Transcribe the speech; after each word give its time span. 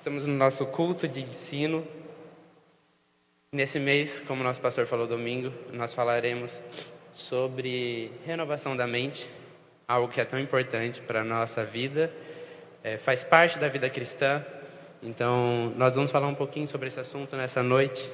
Estamos 0.00 0.26
no 0.26 0.32
nosso 0.32 0.64
culto 0.64 1.06
de 1.06 1.20
ensino. 1.20 1.86
Nesse 3.52 3.78
mês, 3.78 4.24
como 4.26 4.42
nosso 4.42 4.58
pastor 4.58 4.86
falou 4.86 5.06
domingo, 5.06 5.52
nós 5.74 5.92
falaremos 5.92 6.58
sobre 7.12 8.10
renovação 8.24 8.74
da 8.74 8.86
mente, 8.86 9.28
algo 9.86 10.10
que 10.10 10.18
é 10.18 10.24
tão 10.24 10.40
importante 10.40 11.02
para 11.02 11.20
a 11.20 11.24
nossa 11.24 11.62
vida, 11.64 12.10
é, 12.82 12.96
faz 12.96 13.24
parte 13.24 13.58
da 13.58 13.68
vida 13.68 13.90
cristã. 13.90 14.42
Então, 15.02 15.70
nós 15.76 15.96
vamos 15.96 16.10
falar 16.10 16.28
um 16.28 16.34
pouquinho 16.34 16.66
sobre 16.66 16.88
esse 16.88 16.98
assunto 16.98 17.36
nessa 17.36 17.62
noite. 17.62 18.10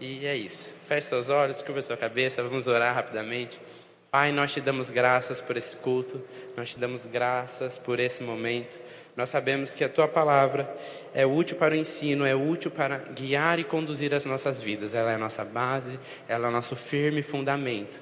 E 0.00 0.26
é 0.26 0.34
isso. 0.34 0.70
Feche 0.88 1.06
seus 1.06 1.28
olhos, 1.28 1.62
curva 1.62 1.80
sua 1.82 1.96
cabeça, 1.96 2.42
vamos 2.42 2.66
orar 2.66 2.96
rapidamente. 2.96 3.60
Pai, 4.14 4.30
nós 4.30 4.52
te 4.52 4.60
damos 4.60 4.90
graças 4.90 5.40
por 5.40 5.56
esse 5.56 5.74
culto, 5.74 6.20
nós 6.54 6.72
te 6.72 6.78
damos 6.78 7.06
graças 7.06 7.78
por 7.78 7.98
esse 7.98 8.22
momento. 8.22 8.78
Nós 9.16 9.30
sabemos 9.30 9.72
que 9.72 9.82
a 9.82 9.88
tua 9.88 10.06
palavra 10.06 10.70
é 11.14 11.24
útil 11.24 11.56
para 11.56 11.72
o 11.72 11.76
ensino, 11.78 12.26
é 12.26 12.34
útil 12.34 12.70
para 12.70 12.98
guiar 12.98 13.58
e 13.58 13.64
conduzir 13.64 14.12
as 14.12 14.26
nossas 14.26 14.60
vidas. 14.60 14.94
Ela 14.94 15.12
é 15.12 15.14
a 15.14 15.18
nossa 15.18 15.46
base, 15.46 15.98
ela 16.28 16.48
é 16.48 16.50
o 16.50 16.52
nosso 16.52 16.76
firme 16.76 17.22
fundamento. 17.22 17.98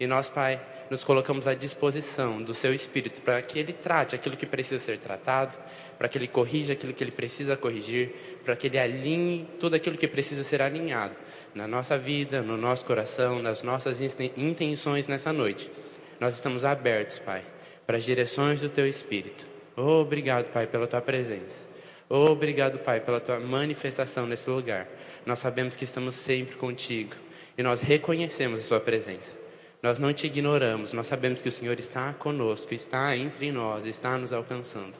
E 0.00 0.08
nós, 0.08 0.28
Pai, 0.28 0.60
nos 0.90 1.04
colocamos 1.04 1.46
à 1.46 1.54
disposição 1.54 2.42
do 2.42 2.52
Seu 2.52 2.74
Espírito 2.74 3.20
para 3.20 3.40
que 3.40 3.56
Ele 3.56 3.72
trate 3.72 4.16
aquilo 4.16 4.36
que 4.36 4.46
precisa 4.46 4.82
ser 4.82 4.98
tratado, 4.98 5.56
para 5.96 6.08
que 6.08 6.18
Ele 6.18 6.26
corrija 6.26 6.72
aquilo 6.72 6.92
que 6.92 7.04
Ele 7.04 7.12
precisa 7.12 7.56
corrigir, 7.56 8.40
para 8.44 8.56
que 8.56 8.66
Ele 8.66 8.78
alinhe 8.80 9.48
tudo 9.60 9.76
aquilo 9.76 9.96
que 9.96 10.08
precisa 10.08 10.42
ser 10.42 10.60
alinhado 10.60 11.14
na 11.54 11.68
nossa 11.68 11.96
vida, 11.96 12.42
no 12.42 12.56
nosso 12.56 12.84
coração, 12.84 13.40
nas 13.40 13.62
nossas 13.62 14.00
intenções 14.36 15.06
nessa 15.06 15.32
noite. 15.32 15.70
Nós 16.18 16.34
estamos 16.34 16.64
abertos, 16.64 17.18
Pai, 17.18 17.42
para 17.86 17.96
as 17.96 18.04
direções 18.04 18.60
do 18.60 18.68
Teu 18.68 18.86
Espírito. 18.86 19.46
Obrigado, 19.76 20.50
Pai, 20.50 20.66
pela 20.66 20.86
Tua 20.86 21.00
presença. 21.00 21.62
Obrigado, 22.08 22.78
Pai, 22.78 23.00
pela 23.00 23.20
Tua 23.20 23.38
manifestação 23.38 24.26
nesse 24.26 24.50
lugar. 24.50 24.86
Nós 25.24 25.38
sabemos 25.38 25.76
que 25.76 25.84
estamos 25.84 26.16
sempre 26.16 26.56
contigo 26.56 27.14
e 27.56 27.62
nós 27.62 27.82
reconhecemos 27.82 28.60
a 28.60 28.62
Sua 28.62 28.80
presença. 28.80 29.32
Nós 29.82 29.98
não 29.98 30.12
te 30.12 30.26
ignoramos, 30.26 30.92
nós 30.92 31.06
sabemos 31.06 31.42
que 31.42 31.48
o 31.48 31.52
Senhor 31.52 31.78
está 31.78 32.12
conosco, 32.14 32.72
está 32.72 33.14
entre 33.16 33.52
nós, 33.52 33.84
está 33.84 34.16
nos 34.16 34.32
alcançando. 34.32 34.94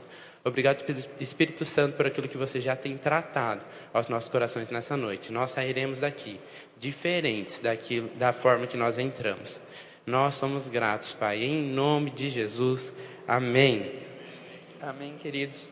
Obrigado, 0.47 0.85
Espírito 1.19 1.65
Santo, 1.65 1.97
por 1.97 2.07
aquilo 2.07 2.29
que 2.29 2.37
você 2.37 2.61
já 2.61 2.77
tem 2.77 2.99
tratado 2.99 3.65
aos 3.95 4.11
nossos 4.11 4.29
corações 4.29 4.71
nessa 4.71 4.95
noite. 4.95 5.33
Nós 5.33 5.53
sairemos 5.53 6.01
daqui 6.01 6.39
diferentes 6.79 7.61
daquilo, 7.61 8.11
da 8.17 8.31
forma 8.31 8.67
que 8.67 8.77
nós 8.77 8.99
entramos. 8.99 9.59
Nós 10.07 10.35
somos 10.35 10.69
gratos, 10.69 11.15
Pai, 11.15 11.43
em 11.43 11.63
nome 11.63 12.11
de 12.11 12.29
Jesus. 12.29 12.93
Amém. 13.27 14.03
Amém, 14.83 15.17
queridos. 15.17 15.67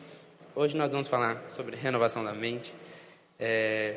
Hoje 0.55 0.75
nós 0.75 0.91
vamos 0.91 1.07
falar 1.07 1.45
sobre 1.49 1.75
renovação 1.75 2.25
da 2.25 2.33
mente. 2.33 2.73
É, 3.39 3.93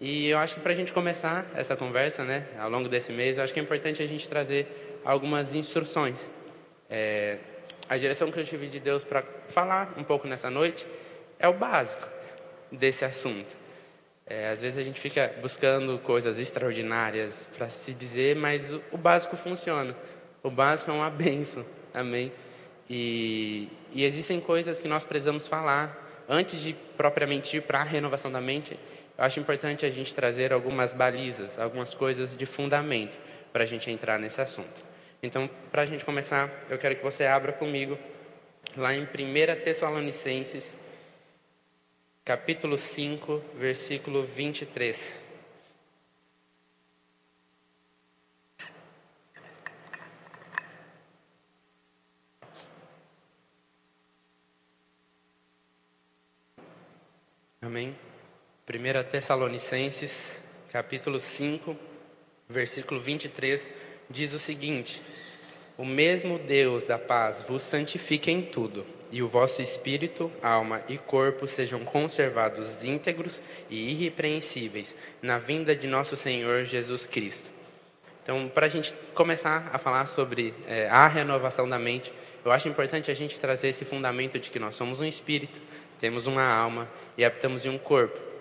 e 0.00 0.28
eu 0.28 0.38
acho 0.38 0.54
que 0.54 0.60
para 0.60 0.70
a 0.70 0.76
gente 0.76 0.92
começar 0.92 1.44
essa 1.56 1.74
conversa, 1.74 2.22
né, 2.22 2.46
ao 2.56 2.70
longo 2.70 2.88
desse 2.88 3.12
mês, 3.12 3.36
eu 3.36 3.42
acho 3.42 3.52
que 3.52 3.58
é 3.58 3.62
importante 3.64 4.00
a 4.00 4.06
gente 4.06 4.28
trazer 4.28 5.00
algumas 5.04 5.56
instruções. 5.56 6.30
É, 6.88 7.38
a 7.88 7.96
direção 7.96 8.30
que 8.30 8.38
eu 8.38 8.44
tive 8.44 8.66
de 8.66 8.80
Deus 8.80 9.04
para 9.04 9.22
falar 9.46 9.94
um 9.96 10.04
pouco 10.04 10.26
nessa 10.26 10.50
noite 10.50 10.86
é 11.38 11.48
o 11.48 11.52
básico 11.52 12.06
desse 12.70 13.04
assunto. 13.04 13.64
É, 14.26 14.48
às 14.48 14.62
vezes 14.62 14.78
a 14.78 14.82
gente 14.82 14.98
fica 14.98 15.34
buscando 15.42 15.98
coisas 15.98 16.38
extraordinárias 16.38 17.48
para 17.56 17.68
se 17.68 17.92
dizer, 17.92 18.36
mas 18.36 18.72
o, 18.72 18.80
o, 18.92 18.96
básico 18.96 19.36
funciona. 19.36 19.94
O 20.42 20.50
básico 20.50 20.90
é 20.90 20.94
uma 20.94 21.10
benção, 21.10 21.64
amém? 21.92 22.32
E, 22.88 23.68
e 23.92 24.04
existem 24.04 24.40
coisas 24.40 24.78
que 24.80 24.88
nós 24.88 25.04
precisamos 25.04 25.46
falar 25.46 26.24
antes 26.26 26.60
de 26.60 26.74
propriamente 26.96 27.58
ir 27.58 27.62
para 27.62 27.80
a 27.80 27.84
renovação 27.84 28.32
da 28.32 28.40
mente. 28.40 28.78
Eu 29.16 29.24
acho 29.24 29.38
importante 29.40 29.84
a 29.84 29.90
gente 29.90 30.14
trazer 30.14 30.54
algumas 30.54 30.94
balizas, 30.94 31.58
algumas 31.58 31.94
coisas 31.94 32.34
de 32.34 32.46
fundamento 32.46 33.20
para 33.52 33.64
a 33.64 33.66
gente 33.66 33.90
entrar 33.90 34.18
nesse 34.18 34.40
assunto. 34.40 34.93
Então, 35.24 35.48
para 35.72 35.80
a 35.80 35.86
gente 35.86 36.04
começar, 36.04 36.50
eu 36.68 36.76
quero 36.76 36.94
que 36.96 37.02
você 37.02 37.24
abra 37.24 37.50
comigo 37.50 37.98
lá 38.76 38.92
em 38.92 39.04
1 39.04 39.06
Tessalonicenses, 39.64 40.76
capítulo 42.22 42.76
5, 42.76 43.42
versículo 43.54 44.22
23. 44.22 45.24
Amém? 57.62 57.96
1 58.68 59.10
Tessalonicenses, 59.10 60.42
capítulo 60.70 61.18
5, 61.18 61.74
versículo 62.46 63.00
23, 63.00 63.93
diz 64.08 64.32
o 64.32 64.38
seguinte: 64.38 65.00
o 65.76 65.84
mesmo 65.84 66.38
Deus 66.38 66.84
da 66.84 66.98
paz 66.98 67.44
vos 67.48 67.62
santifique 67.62 68.30
em 68.30 68.42
tudo, 68.42 68.86
e 69.10 69.22
o 69.22 69.28
vosso 69.28 69.60
espírito, 69.60 70.30
alma 70.42 70.82
e 70.88 70.96
corpo 70.98 71.46
sejam 71.48 71.84
conservados 71.84 72.84
íntegros 72.84 73.42
e 73.68 73.90
irrepreensíveis 73.90 74.94
na 75.22 75.38
vinda 75.38 75.74
de 75.74 75.86
nosso 75.86 76.16
Senhor 76.16 76.64
Jesus 76.64 77.06
Cristo. 77.06 77.50
Então, 78.22 78.48
para 78.48 78.66
a 78.66 78.68
gente 78.68 78.94
começar 79.14 79.70
a 79.72 79.78
falar 79.78 80.06
sobre 80.06 80.54
é, 80.66 80.88
a 80.88 81.06
renovação 81.06 81.68
da 81.68 81.78
mente, 81.78 82.12
eu 82.44 82.50
acho 82.52 82.68
importante 82.68 83.10
a 83.10 83.14
gente 83.14 83.38
trazer 83.38 83.68
esse 83.68 83.84
fundamento 83.84 84.38
de 84.38 84.50
que 84.50 84.58
nós 84.58 84.76
somos 84.76 85.00
um 85.00 85.04
espírito, 85.04 85.60
temos 85.98 86.26
uma 86.26 86.44
alma 86.44 86.88
e 87.18 87.24
habitamos 87.24 87.64
em 87.64 87.68
um 87.68 87.78
corpo. 87.78 88.33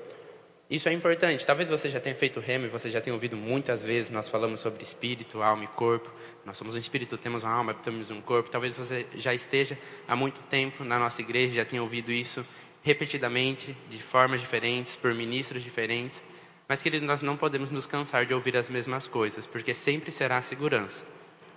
Isso 0.74 0.90
é 0.90 0.92
importante. 0.92 1.46
Talvez 1.46 1.70
você 1.70 1.88
já 1.88 2.00
tenha 2.00 2.16
feito 2.16 2.40
remo 2.40 2.66
e 2.66 2.68
você 2.68 2.90
já 2.90 3.00
tenha 3.00 3.14
ouvido 3.14 3.38
muitas 3.38 3.84
vezes 3.84 4.10
nós 4.10 4.28
falamos 4.28 4.60
sobre 4.60 4.82
espírito, 4.82 5.40
alma 5.44 5.66
e 5.66 5.68
corpo. 5.68 6.12
Nós 6.44 6.58
somos 6.58 6.74
um 6.74 6.80
espírito, 6.80 7.16
temos 7.16 7.44
uma 7.44 7.54
alma, 7.54 7.76
temos 7.76 8.10
um 8.10 8.20
corpo. 8.20 8.50
Talvez 8.50 8.76
você 8.76 9.06
já 9.14 9.36
esteja 9.36 9.78
há 10.08 10.16
muito 10.16 10.42
tempo 10.42 10.84
na 10.84 10.98
nossa 10.98 11.22
igreja, 11.22 11.54
já 11.54 11.64
tenha 11.64 11.80
ouvido 11.80 12.12
isso 12.12 12.44
repetidamente, 12.82 13.78
de 13.88 14.02
formas 14.02 14.42
diferentes, 14.42 14.96
por 14.96 15.14
ministros 15.14 15.62
diferentes. 15.62 16.24
Mas, 16.68 16.82
querido, 16.82 17.06
nós 17.06 17.22
não 17.22 17.38
podemos 17.38 17.70
nos 17.70 17.86
cansar 17.86 18.26
de 18.26 18.34
ouvir 18.34 18.58
as 18.58 18.68
mesmas 18.68 19.06
coisas, 19.06 19.46
porque 19.46 19.76
sempre 19.76 20.12
será 20.12 20.38
a 20.38 20.42
segurança. 20.42 21.06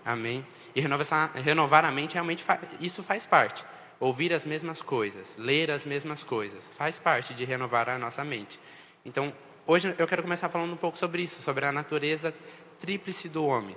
Amém? 0.04 0.44
E 0.74 0.80
renovar, 0.82 1.32
renovar 1.36 1.86
a 1.86 1.90
mente, 1.90 2.12
realmente, 2.12 2.44
isso 2.82 3.02
faz 3.02 3.24
parte. 3.24 3.64
Ouvir 3.98 4.34
as 4.34 4.44
mesmas 4.44 4.82
coisas, 4.82 5.38
ler 5.38 5.70
as 5.70 5.86
mesmas 5.86 6.22
coisas, 6.22 6.70
faz 6.76 6.98
parte 6.98 7.32
de 7.32 7.46
renovar 7.46 7.88
a 7.88 7.96
nossa 7.96 8.22
mente. 8.22 8.60
Então, 9.06 9.32
hoje 9.64 9.94
eu 9.96 10.06
quero 10.08 10.20
começar 10.20 10.48
falando 10.48 10.72
um 10.72 10.76
pouco 10.76 10.98
sobre 10.98 11.22
isso, 11.22 11.40
sobre 11.40 11.64
a 11.64 11.70
natureza 11.70 12.34
tríplice 12.80 13.28
do 13.28 13.46
homem. 13.46 13.76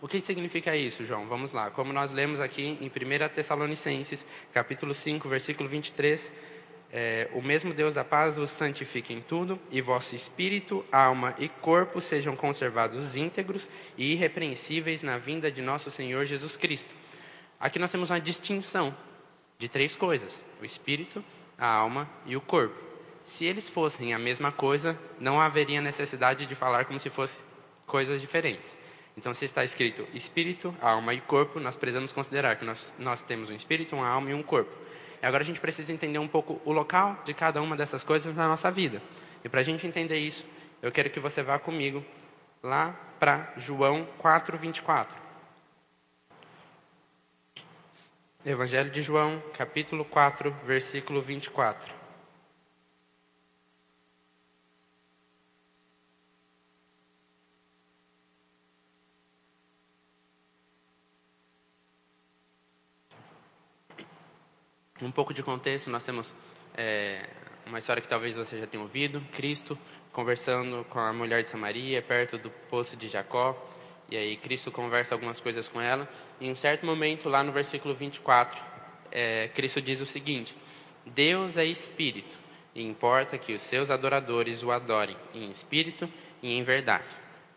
O 0.00 0.08
que 0.08 0.18
significa 0.22 0.74
isso, 0.74 1.04
João? 1.04 1.26
Vamos 1.28 1.52
lá. 1.52 1.70
Como 1.70 1.92
nós 1.92 2.12
lemos 2.12 2.40
aqui 2.40 2.78
em 2.80 2.86
1 2.86 3.28
Tessalonicenses, 3.28 4.26
capítulo 4.54 4.94
5, 4.94 5.28
versículo 5.28 5.68
23, 5.68 6.32
é, 6.90 7.28
o 7.34 7.42
mesmo 7.42 7.74
Deus 7.74 7.92
da 7.92 8.04
paz 8.04 8.38
vos 8.38 8.50
santifique 8.50 9.12
em 9.12 9.20
tudo, 9.20 9.60
e 9.70 9.82
vosso 9.82 10.14
espírito, 10.14 10.82
alma 10.90 11.34
e 11.38 11.50
corpo 11.50 12.00
sejam 12.00 12.34
conservados 12.34 13.16
íntegros 13.16 13.68
e 13.98 14.12
irrepreensíveis 14.12 15.02
na 15.02 15.18
vinda 15.18 15.50
de 15.52 15.60
nosso 15.60 15.90
Senhor 15.90 16.24
Jesus 16.24 16.56
Cristo. 16.56 16.94
Aqui 17.60 17.78
nós 17.78 17.92
temos 17.92 18.08
uma 18.08 18.20
distinção 18.20 18.96
de 19.58 19.68
três 19.68 19.94
coisas: 19.94 20.42
o 20.58 20.64
espírito, 20.64 21.22
a 21.58 21.66
alma 21.66 22.08
e 22.24 22.34
o 22.34 22.40
corpo. 22.40 22.85
Se 23.26 23.44
eles 23.44 23.68
fossem 23.68 24.14
a 24.14 24.20
mesma 24.20 24.52
coisa, 24.52 24.96
não 25.18 25.40
haveria 25.40 25.80
necessidade 25.80 26.46
de 26.46 26.54
falar 26.54 26.84
como 26.84 27.00
se 27.00 27.10
fossem 27.10 27.44
coisas 27.84 28.20
diferentes. 28.20 28.76
Então, 29.18 29.34
se 29.34 29.44
está 29.44 29.64
escrito 29.64 30.06
espírito, 30.14 30.72
alma 30.80 31.12
e 31.12 31.20
corpo, 31.20 31.58
nós 31.58 31.74
precisamos 31.74 32.12
considerar 32.12 32.54
que 32.54 32.64
nós, 32.64 32.94
nós 33.00 33.22
temos 33.22 33.50
um 33.50 33.56
espírito, 33.56 33.96
uma 33.96 34.06
alma 34.06 34.30
e 34.30 34.34
um 34.34 34.44
corpo. 34.44 34.72
E 35.20 35.26
agora 35.26 35.42
a 35.42 35.44
gente 35.44 35.58
precisa 35.58 35.92
entender 35.92 36.20
um 36.20 36.28
pouco 36.28 36.60
o 36.64 36.70
local 36.70 37.20
de 37.24 37.34
cada 37.34 37.60
uma 37.60 37.74
dessas 37.76 38.04
coisas 38.04 38.32
na 38.36 38.46
nossa 38.46 38.70
vida. 38.70 39.02
E 39.44 39.48
para 39.48 39.58
a 39.58 39.64
gente 39.64 39.84
entender 39.88 40.20
isso, 40.20 40.46
eu 40.80 40.92
quero 40.92 41.10
que 41.10 41.18
você 41.18 41.42
vá 41.42 41.58
comigo 41.58 42.04
lá 42.62 42.94
para 43.18 43.52
João 43.56 44.06
4, 44.18 44.56
24. 44.56 45.20
Evangelho 48.44 48.90
de 48.92 49.02
João, 49.02 49.42
capítulo 49.58 50.04
4, 50.04 50.54
versículo 50.64 51.20
24. 51.20 51.95
Um 65.00 65.10
pouco 65.10 65.34
de 65.34 65.42
contexto, 65.42 65.90
nós 65.90 66.04
temos 66.04 66.34
é, 66.74 67.28
uma 67.66 67.78
história 67.78 68.00
que 68.00 68.08
talvez 68.08 68.36
você 68.36 68.58
já 68.58 68.66
tenha 68.66 68.82
ouvido: 68.82 69.20
Cristo 69.32 69.78
conversando 70.10 70.86
com 70.88 70.98
a 70.98 71.12
mulher 71.12 71.42
de 71.42 71.50
Samaria, 71.50 72.00
perto 72.00 72.38
do 72.38 72.48
poço 72.48 72.96
de 72.96 73.06
Jacó. 73.06 73.54
E 74.08 74.16
aí 74.16 74.36
Cristo 74.36 74.70
conversa 74.70 75.14
algumas 75.14 75.38
coisas 75.38 75.68
com 75.68 75.80
ela. 75.80 76.08
E 76.40 76.46
em 76.46 76.52
um 76.52 76.54
certo 76.54 76.86
momento, 76.86 77.28
lá 77.28 77.42
no 77.42 77.52
versículo 77.52 77.94
24, 77.94 78.62
é, 79.12 79.48
Cristo 79.48 79.82
diz 79.82 80.00
o 80.00 80.06
seguinte: 80.06 80.56
Deus 81.04 81.58
é 81.58 81.64
espírito, 81.66 82.38
e 82.74 82.82
importa 82.82 83.36
que 83.36 83.52
os 83.52 83.60
seus 83.60 83.90
adoradores 83.90 84.62
o 84.62 84.70
adorem 84.70 85.16
em 85.34 85.50
espírito 85.50 86.10
e 86.42 86.56
em 86.56 86.62
verdade. 86.62 87.04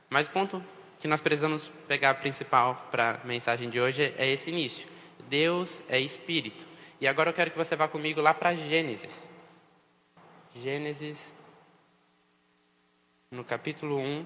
Mas 0.10 0.28
o 0.28 0.32
ponto 0.32 0.62
que 1.00 1.08
nós 1.08 1.22
precisamos 1.22 1.72
pegar 1.88 2.16
principal 2.16 2.90
para 2.92 3.22
a 3.24 3.26
mensagem 3.26 3.70
de 3.70 3.80
hoje 3.80 4.14
é 4.18 4.30
esse 4.30 4.50
início. 4.50 4.90
Deus 5.30 5.82
é 5.88 5.98
espírito. 6.00 6.69
E 7.02 7.08
agora 7.08 7.30
eu 7.30 7.34
quero 7.34 7.50
que 7.50 7.58
você 7.58 7.78
vá 7.78 7.88
comigo 7.88 8.20
lá 8.20 8.34
para 8.34 8.54
Gênesis. 8.54 9.26
Gênesis, 10.54 11.34
no 13.32 13.44
capítulo 13.44 13.98
1. 13.98 14.26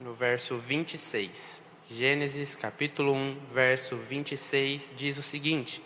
No 0.00 0.14
verso 0.14 0.56
26. 0.56 1.62
Gênesis 1.90 2.56
capítulo 2.56 3.12
1, 3.12 3.46
verso 3.52 3.98
26 3.98 4.92
diz 4.96 5.18
o 5.18 5.22
seguinte: 5.22 5.82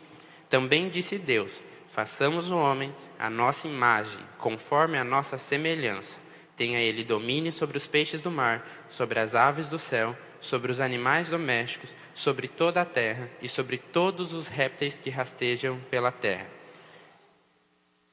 Também 0.49 0.89
disse 0.89 1.19
Deus: 1.19 1.61
Façamos 1.97 2.51
o 2.51 2.59
homem 2.59 2.95
a 3.19 3.31
nossa 3.31 3.67
imagem, 3.67 4.23
conforme 4.37 4.99
a 4.99 5.03
nossa 5.03 5.39
semelhança. 5.39 6.21
Tenha 6.55 6.79
ele 6.79 7.03
domínio 7.03 7.51
sobre 7.51 7.79
os 7.79 7.87
peixes 7.87 8.21
do 8.21 8.31
mar, 8.31 8.69
sobre 8.87 9.19
as 9.19 9.35
aves 9.35 9.69
do 9.69 9.79
céu, 9.79 10.15
sobre 10.39 10.71
os 10.71 10.79
animais 10.79 11.31
domésticos, 11.31 11.95
sobre 12.15 12.49
toda 12.49 12.83
a 12.83 12.85
terra 12.85 13.31
e 13.41 13.49
sobre 13.49 13.79
todos 13.79 14.35
os 14.35 14.49
répteis 14.49 14.99
que 14.99 15.09
rastejam 15.09 15.81
pela 15.91 16.13
terra. 16.13 16.47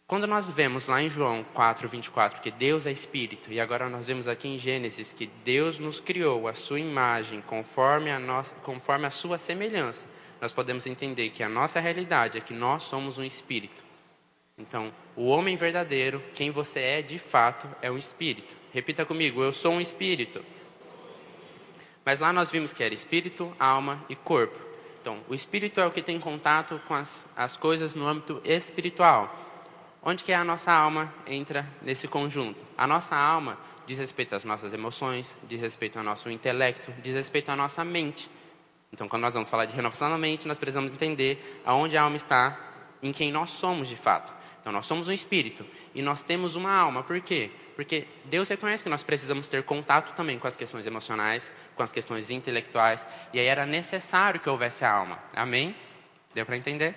Quando 0.07 0.27
nós 0.27 0.49
vemos 0.49 0.87
lá 0.87 1.01
em 1.01 1.09
João 1.09 1.43
4, 1.53 1.89
24 1.89 2.39
que 2.39 2.51
Deus 2.51 2.85
é 2.85 2.91
Espírito, 2.91 3.51
e 3.51 3.59
agora 3.59 3.89
nós 3.89 4.07
vemos 4.07 4.29
aqui 4.29 4.47
em 4.47 4.57
Gênesis 4.57 5.11
que 5.11 5.25
Deus 5.43 5.77
nos 5.77 5.99
criou 5.99 6.47
a 6.47 6.53
sua 6.53 6.79
imagem 6.79 7.41
conforme 7.41 8.09
a, 8.11 8.17
nossa, 8.17 8.55
conforme 8.61 9.07
a 9.07 9.11
sua 9.11 9.37
semelhança, 9.37 10.07
nós 10.43 10.51
podemos 10.51 10.85
entender 10.85 11.29
que 11.29 11.41
a 11.41 11.47
nossa 11.47 11.79
realidade 11.79 12.37
é 12.37 12.41
que 12.41 12.53
nós 12.53 12.83
somos 12.83 13.17
um 13.17 13.23
Espírito. 13.23 13.81
Então, 14.57 14.93
o 15.15 15.27
homem 15.27 15.55
verdadeiro, 15.55 16.21
quem 16.33 16.51
você 16.51 16.81
é 16.81 17.01
de 17.01 17.17
fato, 17.17 17.65
é 17.81 17.89
um 17.89 17.97
Espírito. 17.97 18.53
Repita 18.73 19.05
comigo: 19.05 19.41
eu 19.41 19.53
sou 19.53 19.71
um 19.71 19.79
Espírito. 19.79 20.43
Mas 22.03 22.19
lá 22.19 22.33
nós 22.33 22.51
vimos 22.51 22.73
que 22.73 22.83
era 22.83 22.93
Espírito, 22.93 23.55
alma 23.57 24.03
e 24.09 24.17
corpo. 24.17 24.59
Então, 24.99 25.21
o 25.29 25.33
Espírito 25.33 25.79
é 25.79 25.85
o 25.85 25.91
que 25.91 26.01
tem 26.01 26.19
contato 26.19 26.77
com 26.89 26.93
as, 26.93 27.29
as 27.37 27.55
coisas 27.55 27.95
no 27.95 28.05
âmbito 28.05 28.41
espiritual. 28.43 29.33
Onde 30.03 30.25
que 30.25 30.33
a 30.33 30.43
nossa 30.43 30.73
alma 30.73 31.13
entra 31.25 31.65
nesse 31.81 32.05
conjunto? 32.05 32.65
A 32.77 32.85
nossa 32.85 33.15
alma 33.15 33.57
diz 33.87 33.97
respeito 33.97 34.35
às 34.35 34.43
nossas 34.43 34.73
emoções, 34.73 35.37
diz 35.43 35.61
respeito 35.61 35.97
ao 35.97 36.03
nosso 36.03 36.29
intelecto, 36.29 36.91
diz 37.01 37.15
respeito 37.15 37.49
à 37.49 37.55
nossa 37.55 37.85
mente. 37.85 38.29
Então, 38.93 39.07
quando 39.07 39.23
nós 39.23 39.33
vamos 39.33 39.49
falar 39.49 39.65
de 39.65 39.75
renovação 39.75 40.07
da 40.07 40.19
mente, 40.19 40.47
nós 40.47 40.59
precisamos 40.59 40.93
entender 40.93 41.61
aonde 41.65 41.97
a 41.97 42.03
alma 42.03 42.15
está, 42.15 42.55
em 43.01 43.11
quem 43.11 43.31
nós 43.31 43.49
somos 43.49 43.89
de 43.89 43.95
fato. 43.95 44.31
Então, 44.61 44.71
nós 44.71 44.85
somos 44.85 45.07
um 45.07 45.11
espírito 45.11 45.65
e 45.95 46.01
nós 46.03 46.21
temos 46.21 46.55
uma 46.55 46.71
alma. 46.71 47.01
Por 47.01 47.19
quê? 47.19 47.49
Porque 47.75 48.07
Deus 48.25 48.47
reconhece 48.47 48.83
que 48.83 48.89
nós 48.91 49.01
precisamos 49.01 49.47
ter 49.47 49.63
contato 49.63 50.15
também 50.15 50.37
com 50.37 50.47
as 50.47 50.55
questões 50.55 50.85
emocionais, 50.85 51.51
com 51.75 51.81
as 51.81 51.91
questões 51.91 52.29
intelectuais, 52.29 53.07
e 53.33 53.39
aí 53.39 53.47
era 53.47 53.65
necessário 53.65 54.39
que 54.39 54.47
houvesse 54.47 54.85
a 54.85 54.93
alma. 54.93 55.17
Amém? 55.35 55.75
Deu 56.31 56.45
para 56.45 56.55
entender? 56.55 56.95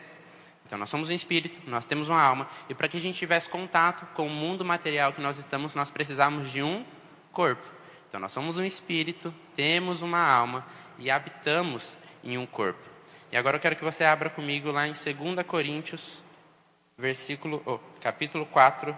Então, 0.66 0.78
nós 0.78 0.90
somos 0.90 1.08
um 1.08 1.14
espírito, 1.14 1.62
nós 1.66 1.86
temos 1.86 2.10
uma 2.10 2.20
alma, 2.20 2.46
e 2.68 2.74
para 2.74 2.88
que 2.88 2.98
a 2.98 3.00
gente 3.00 3.18
tivesse 3.18 3.48
contato 3.48 4.04
com 4.14 4.26
o 4.26 4.30
mundo 4.30 4.66
material 4.66 5.14
que 5.14 5.20
nós 5.22 5.38
estamos, 5.38 5.72
nós 5.72 5.90
precisamos 5.90 6.52
de 6.52 6.62
um 6.62 6.84
corpo. 7.32 7.64
Então, 8.08 8.20
nós 8.20 8.32
somos 8.32 8.58
um 8.58 8.64
espírito, 8.64 9.34
temos 9.54 10.02
uma 10.02 10.20
alma 10.20 10.64
e 10.98 11.10
habitamos 11.10 11.96
em 12.22 12.38
um 12.38 12.46
corpo. 12.46 12.82
E 13.30 13.36
agora 13.36 13.56
eu 13.56 13.60
quero 13.60 13.76
que 13.76 13.84
você 13.84 14.04
abra 14.04 14.30
comigo 14.30 14.70
lá 14.70 14.86
em 14.86 14.92
2 14.92 15.46
Coríntios, 15.46 16.22
versículo, 16.96 17.62
oh, 17.66 17.78
capítulo 18.00 18.46
4, 18.46 18.96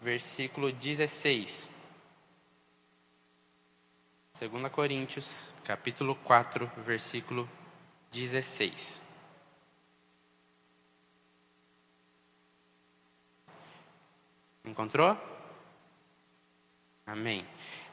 versículo 0.00 0.72
16. 0.72 1.70
2 4.38 4.72
Coríntios, 4.72 5.50
capítulo 5.64 6.14
4, 6.16 6.70
versículo 6.78 7.48
16. 8.12 9.02
Encontrou? 14.64 15.18
Amém. 17.06 17.44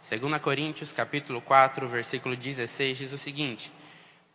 2 0.10 0.42
Coríntios, 0.42 0.92
capítulo 0.92 1.40
4, 1.40 1.88
versículo 1.88 2.36
16 2.36 2.98
diz 2.98 3.14
o 3.14 3.18
seguinte: 3.18 3.72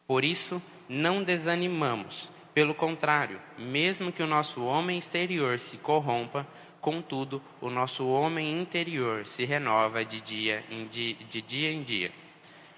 Por 0.07 0.25
isso 0.25 0.63
não 0.89 1.25
desanimamos, 1.25 2.31
pelo 2.55 2.75
contrário, 2.75 3.41
mesmo 3.59 4.13
que 4.13 4.23
o 4.23 4.27
nosso 4.27 4.65
homem 4.65 4.99
exterior 4.99 5.59
se 5.59 5.79
corrompa, 5.79 6.47
contudo, 6.81 7.43
o 7.61 7.71
nosso 7.71 8.07
homem 8.07 8.61
interior 8.61 9.27
se 9.27 9.45
renova 9.45 10.05
de 10.05 10.21
dia 10.21 10.65
em 10.71 10.87
dia, 10.87 11.17
de 11.29 11.43
dia 11.43 11.73
em 11.73 11.83
dia. 11.83 12.13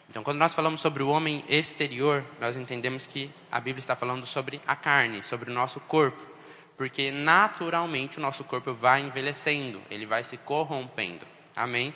Então, 0.09 0.23
quando 0.23 0.39
nós 0.39 0.55
falamos 0.55 0.81
sobre 0.81 1.03
o 1.03 1.09
homem 1.09 1.45
exterior, 1.51 2.25
nós 2.41 2.57
entendemos 2.57 3.07
que 3.07 3.31
a 3.53 3.61
Bíblia 3.61 3.81
está 3.81 3.95
falando 3.95 4.25
sobre 4.25 4.59
a 4.67 4.75
carne, 4.75 5.23
sobre 5.23 5.51
o 5.51 5.55
nosso 5.55 5.81
corpo 5.81 6.37
porque 6.77 7.11
naturalmente 7.11 8.19
o 8.19 8.21
nosso 8.21 8.45
corpo 8.45 8.75
vai 8.75 9.01
envelhecendo, 9.01 9.81
ele 9.91 10.05
vai 10.05 10.23
se 10.23 10.37
corrompendo. 10.37 11.27
Amém? 11.55 11.95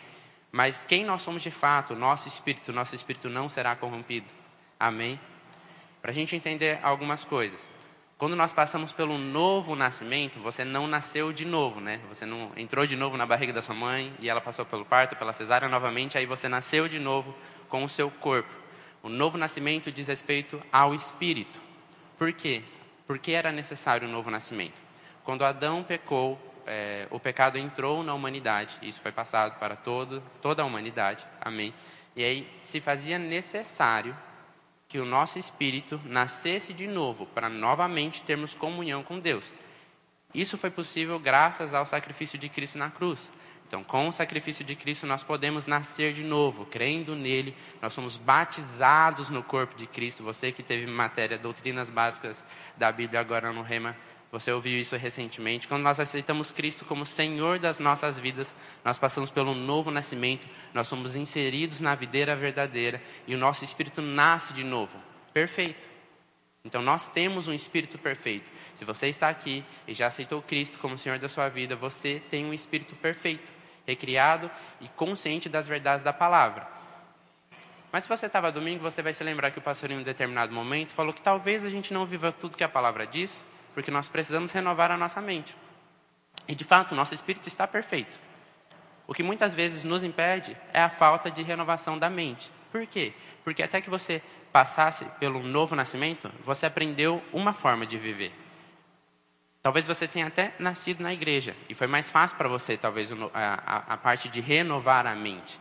Mas 0.53 0.85
quem 0.85 1.05
nós 1.05 1.23
somos 1.23 1.43
de 1.43 1.51
fato, 1.51 1.95
nosso 1.95 2.27
espírito, 2.27 2.73
nosso 2.73 2.95
espírito 2.95 3.29
não 3.29 3.49
será 3.49 3.77
corrompido. 3.77 4.27
Amém? 4.79 5.21
Para 6.03 6.11
a 6.11 6.15
gente 6.15 6.35
entender 6.35 6.79
algumas 6.83 7.25
coisas. 7.25 7.69
Quando 8.21 8.37
nós 8.37 8.53
passamos 8.53 8.93
pelo 8.93 9.17
novo 9.17 9.75
nascimento, 9.75 10.41
você 10.41 10.63
não 10.65 10.87
nasceu 10.87 11.33
de 11.33 11.47
novo, 11.47 11.81
né? 11.81 12.01
Você 12.09 12.27
não 12.27 12.53
entrou 12.57 12.87
de 12.87 12.95
novo 12.95 13.17
na 13.17 13.25
barriga 13.25 13.53
da 13.53 13.63
sua 13.63 13.75
mãe 13.75 14.13
e 14.21 14.29
ela 14.29 14.43
passou 14.43 14.67
pelo 14.67 14.85
parto, 14.85 15.17
pela 15.17 15.33
cesárea 15.33 15.69
novamente, 15.69 16.19
aí 16.19 16.27
você 16.27 16.47
nasceu 16.49 16.87
de 16.87 16.99
novo 16.99 17.35
com 17.69 17.83
o 17.83 17.89
seu 17.89 18.11
corpo. 18.11 18.53
O 19.03 19.09
novo 19.09 19.39
nascimento 19.39 19.91
diz 19.91 20.09
respeito 20.09 20.63
ao 20.71 20.95
espírito. 20.95 21.59
Por 22.19 22.31
quê? 22.35 22.63
Por 23.07 23.19
que 23.19 23.33
era 23.33 23.51
necessário 23.51 24.07
um 24.07 24.13
novo 24.13 24.31
nascimento? 24.31 24.75
Quando 25.25 25.43
Adão 25.43 25.83
pecou, 25.83 26.39
é, 26.67 27.07
o 27.11 27.19
pecado 27.19 27.59
entrou 27.59 28.03
na 28.03 28.15
humanidade, 28.15 28.79
isso 28.83 29.01
foi 29.01 29.13
passado 29.13 29.59
para 29.59 29.77
todo, 29.77 30.23
toda 30.41 30.63
a 30.63 30.65
humanidade, 30.65 31.27
amém? 31.41 31.75
E 32.15 32.25
aí 32.25 32.61
se 32.63 32.81
fazia 32.81 33.19
necessário 33.19 34.17
que 34.89 34.99
o 34.99 35.05
nosso 35.05 35.39
espírito 35.39 36.01
nascesse 36.05 36.73
de 36.73 36.87
novo, 36.87 37.27
para 37.27 37.49
novamente 37.49 38.23
termos 38.23 38.55
comunhão 38.55 39.03
com 39.03 39.21
Deus. 39.21 39.55
Isso 40.35 40.59
foi 40.59 40.71
possível 40.71 41.19
graças 41.19 41.75
ao 41.75 41.87
sacrifício 41.87 42.39
de 42.39 42.49
Cristo 42.49 42.79
na 42.79 42.91
cruz. 42.91 43.33
Então, 43.71 43.85
com 43.85 44.09
o 44.09 44.13
sacrifício 44.13 44.65
de 44.65 44.75
Cristo, 44.75 45.07
nós 45.07 45.23
podemos 45.23 45.65
nascer 45.65 46.13
de 46.13 46.25
novo, 46.25 46.67
crendo 46.67 47.15
nele, 47.15 47.55
nós 47.81 47.93
somos 47.93 48.17
batizados 48.17 49.29
no 49.29 49.45
corpo 49.45 49.77
de 49.77 49.87
Cristo. 49.87 50.25
Você 50.25 50.51
que 50.51 50.61
teve 50.61 50.89
matéria, 50.89 51.39
doutrinas 51.39 51.89
básicas 51.89 52.43
da 52.77 52.91
Bíblia 52.91 53.21
agora 53.21 53.53
no 53.53 53.63
Rema, 53.63 53.97
você 54.31 54.53
ouviu 54.53 54.79
isso 54.79 54.97
recentemente. 54.97 55.67
Quando 55.67 55.83
nós 55.83 55.99
aceitamos 55.99 56.53
Cristo 56.53 56.85
como 56.85 57.05
Senhor 57.05 57.59
das 57.59 57.81
nossas 57.81 58.19
vidas, 58.19 58.55
nós 58.85 58.99
passamos 58.99 59.31
pelo 59.31 59.55
novo 59.55 59.91
nascimento, 59.91 60.47
nós 60.73 60.87
somos 60.87 61.17
inseridos 61.17 61.81
na 61.81 61.95
videira 61.95 62.37
verdadeira 62.37 63.03
e 63.27 63.35
o 63.35 63.39
nosso 63.39 63.65
espírito 63.65 64.01
nasce 64.01 64.53
de 64.53 64.63
novo. 64.63 64.99
Perfeito. 65.33 65.89
Então 66.65 66.83
nós 66.83 67.09
temos 67.09 67.49
um 67.49 67.55
espírito 67.55 67.99
perfeito. 67.99 68.51
Se 68.75 68.85
você 68.85 69.09
está 69.09 69.29
aqui 69.29 69.65
e 69.89 69.95
já 69.95 70.07
aceitou 70.07 70.43
Cristo 70.43 70.79
como 70.79 70.99
Senhor 70.99 71.19
da 71.19 71.29
sua 71.29 71.49
vida, 71.49 71.75
você 71.75 72.23
tem 72.31 72.45
um 72.45 72.55
espírito 72.55 72.95
perfeito 72.97 73.61
recriado 73.87 74.51
e 74.81 74.89
consciente 74.89 75.49
das 75.49 75.67
verdades 75.67 76.05
da 76.05 76.13
palavra. 76.13 76.69
Mas 77.91 78.05
se 78.05 78.09
você 78.09 78.27
estava 78.27 78.53
domingo, 78.53 78.81
você 78.81 79.03
vai 79.03 79.13
se 79.13 79.25
lembrar 79.25 79.51
que 79.51 79.59
o 79.59 79.63
pastor, 79.63 79.91
em 79.91 79.99
um 79.99 80.03
determinado 80.03 80.53
momento, 80.53 80.93
falou 80.93 81.13
que 81.13 81.21
talvez 81.21 81.65
a 81.65 81.71
gente 81.71 81.93
não 81.93 82.07
viva 82.07 82.31
tudo 82.31 82.57
que 82.57 82.63
a 82.63 82.69
palavra 82.69 83.05
diz, 83.05 83.45
porque 83.75 83.91
nós 83.91 84.09
precisamos 84.09 84.53
renovar 84.53 84.91
a 84.91 84.97
nossa 84.97 85.21
mente. 85.21 85.57
E 86.49 86.55
de 86.55 86.65
fato, 86.65 86.93
o 86.93 86.97
nosso 86.97 87.15
espírito 87.15 87.49
está 87.49 87.67
perfeito. 87.67 88.19
O 89.07 89.15
que 89.15 89.23
muitas 89.23 89.53
vezes 89.53 89.85
nos 89.85 90.05
impede 90.05 90.57
é 90.73 90.81
a 90.81 90.89
falta 90.89 91.31
de 91.31 91.43
renovação 91.43 91.99
da 91.99 92.09
mente. 92.09 92.51
Por 92.71 92.87
quê? 92.87 93.13
Porque 93.43 93.63
até 93.63 93.81
que 93.81 93.91
você 93.91 94.23
passasse 94.53 95.05
pelo 95.19 95.43
novo 95.43 95.75
nascimento, 95.75 96.31
você 96.45 96.67
aprendeu 96.67 97.23
uma 97.33 97.53
forma 97.53 97.87
de 97.87 97.99
viver. 97.99 98.33
Talvez 99.63 99.87
você 99.87 100.09
tenha 100.09 100.27
até 100.27 100.55
nascido 100.59 101.03
na 101.03 101.13
igreja 101.13 101.55
e 101.69 101.75
foi 101.75 101.87
mais 101.87 102.11
fácil 102.11 102.37
para 102.37 102.49
você, 102.49 102.77
talvez, 102.77 103.11
a, 103.35 103.95
a, 103.95 103.97
parte 103.97 104.29
de 104.29 104.41
renovar 104.41 105.07
a 105.07 105.15
mente. 105.15 105.61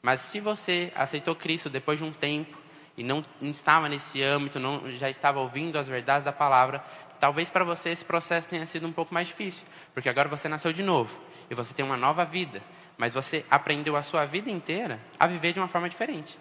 Mas 0.00 0.20
se 0.20 0.40
você 0.40 0.90
aceitou 0.96 1.34
Cristo 1.34 1.68
depois 1.68 1.98
de 1.98 2.04
um 2.04 2.12
tempo 2.12 2.56
e 2.96 3.02
não 3.02 3.22
estava 3.42 3.88
nesse 3.88 4.22
âmbito, 4.22 4.58
não 4.58 4.90
já 4.92 5.10
estava 5.10 5.40
ouvindo 5.40 5.78
as 5.78 5.86
verdades 5.86 6.24
da 6.24 6.32
palavra, 6.32 6.82
talvez 7.18 7.50
para 7.50 7.64
você 7.64 7.90
esse 7.90 8.04
processo 8.04 8.48
tenha 8.48 8.66
sido 8.66 8.86
um 8.86 8.92
pouco 8.92 9.12
mais 9.12 9.26
difícil, 9.26 9.64
porque 9.92 10.08
agora 10.08 10.28
você 10.28 10.48
nasceu 10.48 10.72
de 10.72 10.82
novo. 10.82 11.20
e 11.50 11.54
você 11.54 11.72
tem 11.72 11.84
uma 11.84 11.96
nova 11.96 12.24
vida, 12.24 12.62
mas 12.96 13.14
você 13.14 13.44
aprendeu 13.50 13.96
a 13.96 14.02
sua 14.02 14.24
vida 14.24 14.50
inteira 14.50 15.00
a 15.18 15.26
viver 15.26 15.52
de 15.52 15.60
uma 15.60 15.68
forma 15.68 15.88
diferente. 15.88 16.38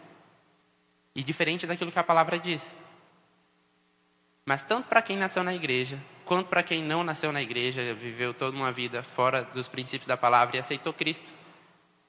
E 1.15 1.23
diferente 1.23 1.65
daquilo 1.65 1.91
que 1.91 1.99
a 1.99 2.03
palavra 2.03 2.37
diz. 2.37 2.75
Mas 4.45 4.63
tanto 4.63 4.87
para 4.87 5.01
quem 5.01 5.17
nasceu 5.17 5.43
na 5.43 5.53
igreja, 5.53 5.97
quanto 6.25 6.49
para 6.49 6.63
quem 6.63 6.83
não 6.83 7.03
nasceu 7.03 7.31
na 7.31 7.41
igreja, 7.41 7.93
viveu 7.93 8.33
toda 8.33 8.55
uma 8.55 8.71
vida 8.71 9.03
fora 9.03 9.43
dos 9.43 9.67
princípios 9.67 10.07
da 10.07 10.15
palavra 10.15 10.57
e 10.57 10.59
aceitou 10.59 10.93
Cristo, 10.93 11.31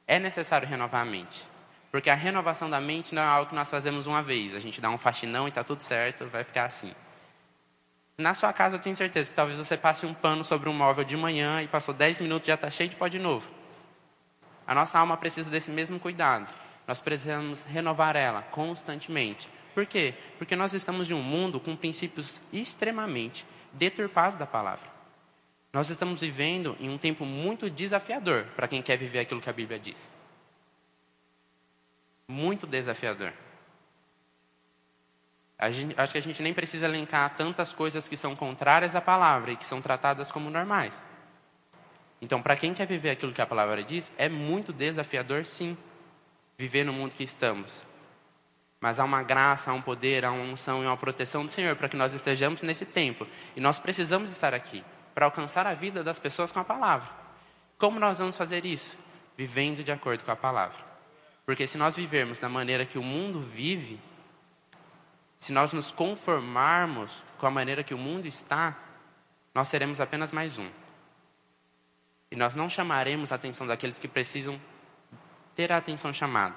é 0.07 0.19
necessário 0.19 0.67
renovar 0.67 1.03
a 1.03 1.05
mente. 1.05 1.45
Porque 1.91 2.11
a 2.11 2.15
renovação 2.15 2.69
da 2.69 2.81
mente 2.81 3.15
não 3.15 3.23
é 3.23 3.27
algo 3.27 3.49
que 3.49 3.55
nós 3.55 3.71
fazemos 3.71 4.07
uma 4.07 4.23
vez. 4.23 4.55
A 4.55 4.59
gente 4.59 4.81
dá 4.81 4.91
um 4.91 4.99
faxinão 4.99 5.47
e 5.47 5.49
está 5.49 5.65
tudo 5.65 5.83
certo, 5.83 6.27
vai 6.27 6.45
ficar 6.45 6.65
assim. 6.65 6.93
Na 8.19 8.35
sua 8.35 8.53
casa, 8.53 8.75
eu 8.75 8.81
tenho 8.81 8.97
certeza 8.97 9.31
que 9.31 9.37
talvez 9.37 9.59
você 9.59 9.77
passe 9.77 10.05
um 10.05 10.13
pano 10.13 10.43
sobre 10.43 10.69
um 10.69 10.73
móvel 10.73 11.05
de 11.05 11.17
manhã 11.17 11.63
e 11.63 11.69
passou 11.69 11.95
10 11.95 12.19
minutos 12.19 12.49
e 12.49 12.51
já 12.51 12.57
está 12.57 12.69
cheio 12.69 12.91
de 12.91 12.97
pó 12.97 13.07
de 13.07 13.21
novo. 13.21 13.49
A 14.67 14.75
nossa 14.75 14.99
alma 14.99 15.17
precisa 15.17 15.49
desse 15.49 15.71
mesmo 15.71 16.01
cuidado. 16.01 16.53
Nós 16.85 17.01
precisamos 17.01 17.63
renovar 17.63 18.17
ela 18.17 18.43
constantemente. 18.43 19.49
Por 19.73 19.87
quê? 19.87 20.15
Porque 20.37 20.57
nós 20.57 20.75
estamos 20.75 21.09
em 21.09 21.15
um 21.15 21.23
mundo 21.23 21.61
com 21.61 21.77
princípios 21.77 22.43
extremamente 22.53 23.47
deturpados 23.73 24.37
da 24.37 24.47
palavra. 24.47 24.91
Nós 25.73 25.89
estamos 25.89 26.21
vivendo 26.21 26.77
em 26.81 26.91
um 26.91 26.99
tempo 26.99 27.25
muito 27.25 27.71
desafiador 27.71 28.47
para 28.57 28.67
quem 28.67 28.83
quer 28.83 28.97
viver 28.97 29.21
aquilo 29.21 29.41
que 29.41 29.51
a 29.51 29.53
Bíblia 29.53 29.79
diz. 29.79 30.11
Muito 32.27 32.67
desafiador. 32.67 33.33
Gente, 35.71 36.01
acho 36.01 36.13
que 36.13 36.19
a 36.19 36.23
gente 36.23 36.41
nem 36.43 36.55
precisa 36.55 36.87
elencar 36.87 37.35
tantas 37.37 37.73
coisas 37.73 38.07
que 38.07 38.17
são 38.17 38.37
contrárias 38.37 38.95
à 38.95 39.01
palavra 39.01 39.51
e 39.51 39.57
que 39.57 39.67
são 39.67 39.83
tratadas 39.83 40.31
como 40.31 40.49
normais. 40.49 41.05
Então, 42.23 42.41
para 42.41 42.57
quem 42.57 42.73
quer 42.73 42.87
viver 42.87 43.11
aquilo 43.11 43.33
que 43.33 43.43
a 43.43 43.47
palavra 43.47 43.83
diz, 43.83 44.13
é 44.17 44.29
muito 44.29 44.73
desafiador, 44.73 45.45
sim, 45.45 45.77
viver 46.57 46.85
no 46.85 46.93
mundo 46.93 47.15
que 47.15 47.25
estamos. 47.25 47.83
Mas 48.81 49.01
há 49.01 49.05
uma 49.05 49.23
graça, 49.23 49.71
há 49.71 49.75
um 49.75 49.83
poder, 49.83 50.25
há 50.25 50.31
uma 50.31 50.45
unção 50.45 50.83
e 50.83 50.87
uma 50.87 50.97
proteção 50.97 51.45
do 51.45 51.51
Senhor 51.51 51.75
para 51.75 51.89
que 51.89 51.97
nós 51.97 52.15
estejamos 52.15 52.63
nesse 52.63 52.87
tempo. 52.87 53.27
E 53.57 53.61
nós 53.61 53.79
precisamos 53.79 54.31
estar 54.31 54.55
aqui 54.55 54.85
para 55.15 55.27
alcançar 55.27 55.67
a 55.67 55.75
vida 55.75 56.05
das 56.05 56.21
pessoas 56.21 56.53
com 56.53 56.61
a 56.61 56.65
palavra. 56.65 57.09
Como 57.77 57.99
nós 57.99 58.21
vamos 58.21 58.37
fazer 58.37 58.65
isso? 58.65 58.97
Vivendo 59.37 59.83
de 59.83 59.91
acordo 59.91 60.23
com 60.23 60.31
a 60.31 60.37
palavra. 60.37 60.79
Porque 61.45 61.67
se 61.67 61.79
nós 61.79 61.97
vivermos 61.97 62.39
da 62.39 62.49
maneira 62.49 62.87
que 62.87 62.99
o 62.99 63.03
mundo 63.03 63.41
vive, 63.41 63.99
se 65.39 65.53
nós 65.53 65.73
nos 65.73 65.93
conformarmos 65.93 67.23
com 67.39 67.47
a 67.47 67.51
maneira 67.51 67.85
que 67.85 67.95
o 67.95 67.99
mundo 67.99 68.27
está, 68.27 68.77
nós 69.55 69.69
seremos 69.69 70.01
apenas 70.01 70.33
mais 70.33 70.59
um. 70.59 70.69
E 72.31 72.37
nós 72.37 72.55
não 72.55 72.69
chamaremos 72.69 73.33
a 73.33 73.37
atenção 73.37 73.67
daqueles 73.67 73.99
que 73.99 74.09
precisam 74.09 74.61
ter 75.55 75.73
a 75.73 75.77
atenção 75.77 76.13
chamada. 76.13 76.57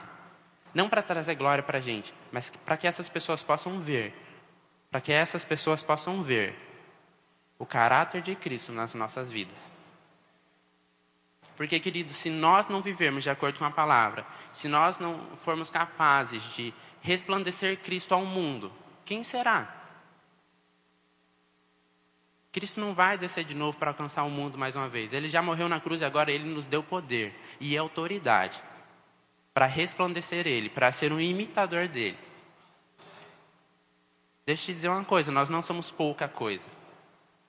Não 0.74 0.90
para 0.90 1.02
trazer 1.02 1.36
glória 1.36 1.64
para 1.64 1.78
a 1.78 1.82
gente, 1.82 2.14
mas 2.32 2.50
para 2.50 2.76
que 2.76 2.88
essas 2.88 3.08
pessoas 3.08 3.44
possam 3.44 3.80
ver. 3.80 4.14
Para 4.90 5.00
que 5.00 5.14
essas 5.14 5.46
pessoas 5.46 5.84
possam 5.84 6.22
ver 6.22 6.56
o 7.58 7.66
caráter 7.66 8.22
de 8.22 8.36
Cristo 8.36 8.72
nas 8.72 8.94
nossas 8.96 9.32
vidas. 9.32 9.72
Porque, 11.56 11.80
querido, 11.80 12.14
se 12.14 12.30
nós 12.30 12.68
não 12.68 12.82
vivermos 12.82 13.24
de 13.24 13.30
acordo 13.30 13.60
com 13.60 13.66
a 13.66 13.72
palavra, 13.72 14.26
se 14.52 14.68
nós 14.68 14.98
não 14.98 15.36
formos 15.36 15.70
capazes 15.70 16.44
de 16.56 16.74
resplandecer 17.02 17.78
Cristo 17.80 18.14
ao 18.14 18.26
mundo, 18.26 18.72
quem 19.06 19.24
será? 19.24 19.78
Cristo 22.52 22.82
não 22.82 22.94
vai 22.94 23.18
descer 23.18 23.44
de 23.44 23.56
novo 23.56 23.78
para 23.78 23.92
alcançar 23.92 24.24
o 24.24 24.30
mundo 24.30 24.58
mais 24.58 24.76
uma 24.76 24.90
vez. 24.90 25.14
Ele 25.14 25.30
já 25.30 25.42
morreu 25.42 25.70
na 25.70 25.80
cruz 25.80 26.02
e 26.02 26.06
agora 26.06 26.32
ele 26.32 26.50
nos 26.50 26.66
deu 26.66 26.84
poder 26.84 27.34
e 27.60 27.78
autoridade 27.78 28.62
para 29.54 29.66
resplandecer 29.66 30.48
Ele, 30.48 30.70
para 30.70 30.92
ser 30.92 31.12
um 31.12 31.20
imitador 31.20 31.88
dele. 31.88 32.18
Deixa 34.46 34.64
eu 34.64 34.66
te 34.68 34.76
dizer 34.76 34.90
uma 34.90 35.06
coisa: 35.06 35.32
nós 35.32 35.50
não 35.50 35.62
somos 35.62 35.92
pouca 35.92 36.28
coisa. 36.28 36.70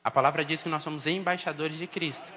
A 0.04 0.10
palavra 0.10 0.44
diz 0.44 0.62
que 0.62 0.68
nós 0.68 0.82
somos 0.82 1.06
embaixadores 1.06 1.78
de 1.78 1.86
Cristo. 1.86 2.32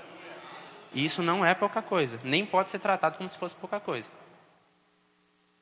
E 0.93 1.03
isso 1.03 1.21
não 1.21 1.45
é 1.45 1.53
pouca 1.53 1.81
coisa, 1.81 2.19
nem 2.23 2.45
pode 2.45 2.69
ser 2.69 2.79
tratado 2.79 3.17
como 3.17 3.27
se 3.27 3.37
fosse 3.37 3.55
pouca 3.55 3.79
coisa. 3.79 4.11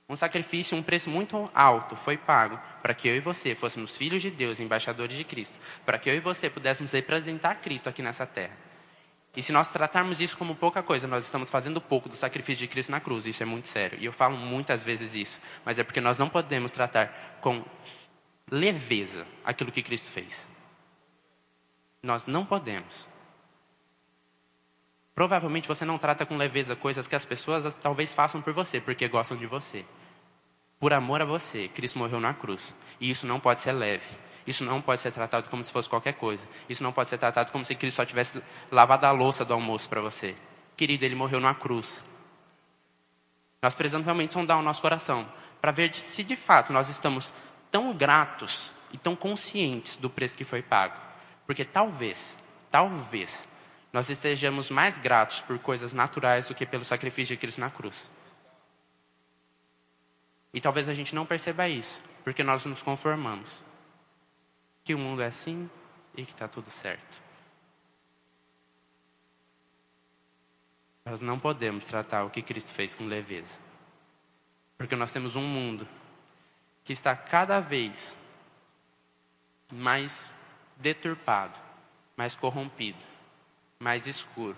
Um 0.07 0.15
sacrifício, 0.15 0.77
um 0.77 0.83
preço 0.83 1.09
muito 1.09 1.49
alto 1.55 1.95
foi 1.95 2.17
pago 2.17 2.59
para 2.81 2.93
que 2.93 3.07
eu 3.07 3.15
e 3.15 3.19
você 3.19 3.55
fôssemos 3.55 3.95
filhos 3.95 4.21
de 4.21 4.29
Deus, 4.29 4.59
embaixadores 4.59 5.15
de 5.15 5.23
Cristo, 5.23 5.57
para 5.85 5.97
que 5.97 6.09
eu 6.09 6.15
e 6.15 6.19
você 6.19 6.49
pudéssemos 6.49 6.91
representar 6.91 7.55
Cristo 7.55 7.87
aqui 7.87 8.01
nessa 8.01 8.25
terra. 8.25 8.55
E 9.35 9.41
se 9.41 9.51
nós 9.51 9.67
tratarmos 9.67 10.21
isso 10.21 10.37
como 10.37 10.55
pouca 10.55 10.83
coisa, 10.83 11.07
nós 11.07 11.23
estamos 11.23 11.49
fazendo 11.49 11.81
pouco 11.81 12.07
do 12.07 12.15
sacrifício 12.15 12.67
de 12.67 12.71
Cristo 12.71 12.91
na 12.91 12.99
cruz. 12.99 13.25
Isso 13.25 13.41
é 13.41 13.45
muito 13.45 13.67
sério. 13.67 13.97
E 13.99 14.05
eu 14.05 14.13
falo 14.13 14.37
muitas 14.37 14.83
vezes 14.83 15.15
isso. 15.15 15.39
Mas 15.65 15.79
é 15.79 15.83
porque 15.83 15.99
nós 15.99 16.19
não 16.19 16.29
podemos 16.29 16.71
tratar 16.71 17.39
com 17.41 17.65
leveza 18.51 19.25
aquilo 19.43 19.71
que 19.71 19.81
Cristo 19.81 20.11
fez. 20.11 20.47
Nós 22.03 22.27
não 22.27 22.45
podemos. 22.45 23.07
Provavelmente 25.15 25.67
você 25.67 25.85
não 25.85 25.97
trata 25.97 26.25
com 26.25 26.37
leveza 26.37 26.75
coisas 26.75 27.07
que 27.07 27.15
as 27.15 27.25
pessoas 27.25 27.73
talvez 27.75 28.13
façam 28.13 28.41
por 28.41 28.51
você, 28.51 28.81
porque 28.81 29.07
gostam 29.07 29.37
de 29.37 29.45
você. 29.45 29.85
Por 30.79 30.91
amor 30.91 31.21
a 31.21 31.25
você, 31.25 31.67
Cristo 31.67 31.99
morreu 31.99 32.19
na 32.19 32.33
cruz. 32.33 32.73
E 32.99 33.09
isso 33.09 33.27
não 33.27 33.39
pode 33.39 33.61
ser 33.61 33.71
leve. 33.71 34.05
Isso 34.45 34.63
não 34.63 34.81
pode 34.81 34.99
ser 34.99 35.11
tratado 35.11 35.49
como 35.49 35.63
se 35.63 35.71
fosse 35.71 35.87
qualquer 35.87 36.13
coisa. 36.13 36.47
Isso 36.67 36.83
não 36.83 36.91
pode 36.91 37.09
ser 37.09 37.17
tratado 37.17 37.51
como 37.51 37.65
se 37.65 37.75
Cristo 37.75 37.97
só 37.97 38.05
tivesse 38.05 38.41
lavado 38.71 39.05
a 39.05 39.11
louça 39.11 39.45
do 39.45 39.53
almoço 39.53 39.87
para 39.87 40.01
você. 40.01 40.35
Querido, 40.75 41.05
ele 41.05 41.15
morreu 41.15 41.39
numa 41.39 41.55
cruz. 41.55 42.03
Nós 43.61 43.73
precisamos 43.73 44.03
realmente 44.03 44.33
sondar 44.33 44.57
o 44.57 44.61
nosso 44.61 44.81
coração 44.81 45.25
para 45.61 45.71
ver 45.71 45.93
se 45.93 46.23
de 46.23 46.35
fato 46.35 46.73
nós 46.73 46.89
estamos 46.89 47.31
tão 47.71 47.93
gratos 47.93 48.73
e 48.91 48.97
tão 48.97 49.15
conscientes 49.15 49.95
do 49.95 50.09
preço 50.09 50.35
que 50.35 50.43
foi 50.43 50.61
pago. 50.61 50.99
Porque 51.45 51.63
talvez, 51.63 52.37
talvez, 52.69 53.47
nós 53.93 54.09
estejamos 54.09 54.71
mais 54.71 54.97
gratos 54.97 55.39
por 55.41 55.59
coisas 55.59 55.93
naturais 55.93 56.47
do 56.47 56.55
que 56.55 56.65
pelo 56.65 56.83
sacrifício 56.83 57.35
de 57.35 57.39
Cristo 57.39 57.61
na 57.61 57.69
cruz. 57.69 58.09
E 60.51 60.59
talvez 60.59 60.89
a 60.89 60.93
gente 60.93 61.13
não 61.13 61.27
perceba 61.27 61.69
isso, 61.69 62.01
porque 62.23 62.43
nós 62.43 62.65
nos 62.65 62.81
conformamos 62.81 63.61
que 64.83 64.95
o 64.95 64.97
mundo 64.97 65.21
é 65.21 65.27
assim 65.27 65.69
e 66.17 66.25
que 66.25 66.31
está 66.31 66.47
tudo 66.47 66.71
certo. 66.71 67.21
Nós 71.05 71.21
não 71.21 71.39
podemos 71.39 71.85
tratar 71.85 72.23
o 72.23 72.29
que 72.31 72.41
Cristo 72.41 72.71
fez 72.71 72.95
com 72.95 73.05
leveza. 73.05 73.59
Porque 74.77 74.95
nós 74.95 75.11
temos 75.11 75.35
um 75.35 75.45
mundo 75.45 75.87
que 76.83 76.93
está 76.93 77.15
cada 77.15 77.59
vez 77.59 78.17
mais 79.71 80.35
deturpado, 80.77 81.59
mais 82.17 82.35
corrompido, 82.35 83.12
mais 83.83 84.07
escuro. 84.07 84.55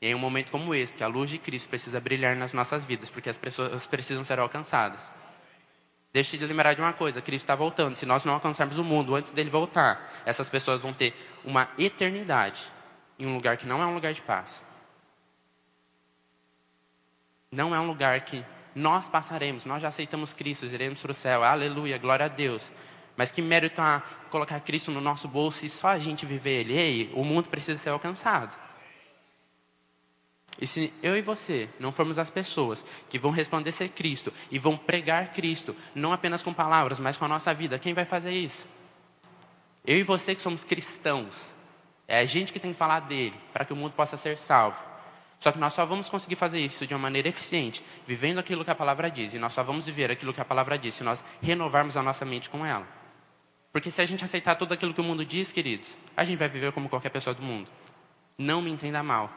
E 0.00 0.08
em 0.08 0.14
um 0.14 0.18
momento 0.18 0.50
como 0.50 0.74
esse, 0.74 0.96
que 0.96 1.04
a 1.04 1.06
luz 1.06 1.30
de 1.30 1.38
Cristo 1.38 1.68
precisa 1.68 2.00
brilhar 2.00 2.34
nas 2.36 2.52
nossas 2.52 2.84
vidas, 2.84 3.08
porque 3.08 3.30
as 3.30 3.38
pessoas 3.38 3.86
precisam 3.86 4.24
ser 4.24 4.40
alcançadas. 4.40 5.10
Deixe 6.12 6.36
de 6.36 6.44
lembrar 6.44 6.74
de 6.74 6.80
uma 6.80 6.92
coisa: 6.92 7.22
Cristo 7.22 7.44
está 7.44 7.54
voltando. 7.54 7.94
Se 7.94 8.04
nós 8.04 8.24
não 8.24 8.34
alcançarmos 8.34 8.76
o 8.78 8.84
mundo 8.84 9.14
antes 9.14 9.30
dele 9.30 9.48
voltar, 9.48 10.12
essas 10.26 10.48
pessoas 10.48 10.82
vão 10.82 10.92
ter 10.92 11.14
uma 11.44 11.70
eternidade 11.78 12.70
em 13.18 13.26
um 13.26 13.34
lugar 13.34 13.56
que 13.56 13.66
não 13.66 13.80
é 13.80 13.86
um 13.86 13.94
lugar 13.94 14.12
de 14.12 14.20
paz. 14.20 14.62
Não 17.50 17.74
é 17.74 17.78
um 17.78 17.86
lugar 17.86 18.20
que 18.22 18.44
nós 18.74 19.08
passaremos, 19.08 19.64
nós 19.64 19.82
já 19.82 19.88
aceitamos 19.88 20.34
Cristo, 20.34 20.64
iremos 20.64 21.00
para 21.00 21.12
o 21.12 21.14
céu, 21.14 21.44
aleluia, 21.44 21.98
glória 21.98 22.26
a 22.26 22.28
Deus. 22.28 22.70
Mas 23.16 23.30
que 23.30 23.42
mérito 23.42 23.80
há 23.80 24.02
colocar 24.30 24.60
Cristo 24.60 24.90
no 24.90 25.00
nosso 25.00 25.28
bolso 25.28 25.64
e 25.66 25.68
só 25.68 25.88
a 25.88 25.98
gente 25.98 26.24
viver 26.24 26.60
Ele? 26.60 26.74
Ei, 26.74 27.10
o 27.14 27.24
mundo 27.24 27.48
precisa 27.48 27.78
ser 27.78 27.90
alcançado. 27.90 28.54
E 30.60 30.66
se 30.66 30.92
eu 31.02 31.16
e 31.16 31.22
você 31.22 31.68
não 31.80 31.90
formos 31.90 32.18
as 32.18 32.30
pessoas 32.30 32.84
que 33.08 33.18
vão 33.18 33.30
resplandecer 33.30 33.90
Cristo 33.90 34.32
e 34.50 34.58
vão 34.58 34.76
pregar 34.76 35.32
Cristo, 35.32 35.74
não 35.94 36.12
apenas 36.12 36.42
com 36.42 36.52
palavras, 36.52 37.00
mas 37.00 37.16
com 37.16 37.24
a 37.24 37.28
nossa 37.28 37.52
vida, 37.52 37.78
quem 37.78 37.94
vai 37.94 38.04
fazer 38.04 38.32
isso? 38.32 38.66
Eu 39.84 39.96
e 39.98 40.02
você 40.02 40.34
que 40.34 40.42
somos 40.42 40.62
cristãos. 40.62 41.52
É 42.06 42.18
a 42.18 42.24
gente 42.24 42.52
que 42.52 42.60
tem 42.60 42.72
que 42.72 42.78
falar 42.78 43.00
dele, 43.00 43.34
para 43.52 43.64
que 43.64 43.72
o 43.72 43.76
mundo 43.76 43.92
possa 43.94 44.16
ser 44.16 44.38
salvo. 44.38 44.78
Só 45.40 45.50
que 45.50 45.58
nós 45.58 45.72
só 45.72 45.84
vamos 45.84 46.08
conseguir 46.08 46.36
fazer 46.36 46.60
isso 46.60 46.86
de 46.86 46.94
uma 46.94 47.00
maneira 47.00 47.28
eficiente, 47.28 47.82
vivendo 48.06 48.38
aquilo 48.38 48.64
que 48.64 48.70
a 48.70 48.74
palavra 48.76 49.10
diz. 49.10 49.34
E 49.34 49.40
nós 49.40 49.52
só 49.52 49.62
vamos 49.64 49.86
viver 49.86 50.08
aquilo 50.10 50.32
que 50.32 50.40
a 50.40 50.44
palavra 50.44 50.78
diz 50.78 50.94
se 50.94 51.02
nós 51.02 51.24
renovarmos 51.42 51.96
a 51.96 52.02
nossa 52.02 52.24
mente 52.24 52.48
com 52.48 52.64
ela. 52.64 52.86
Porque 53.72 53.90
se 53.90 54.02
a 54.02 54.04
gente 54.04 54.22
aceitar 54.22 54.54
tudo 54.54 54.74
aquilo 54.74 54.92
que 54.92 55.00
o 55.00 55.04
mundo 55.04 55.24
diz, 55.24 55.50
queridos, 55.50 55.96
a 56.14 56.24
gente 56.24 56.38
vai 56.38 56.48
viver 56.48 56.72
como 56.72 56.90
qualquer 56.90 57.08
pessoa 57.08 57.34
do 57.34 57.42
mundo. 57.42 57.70
Não 58.36 58.60
me 58.60 58.70
entenda 58.70 59.02
mal. 59.02 59.32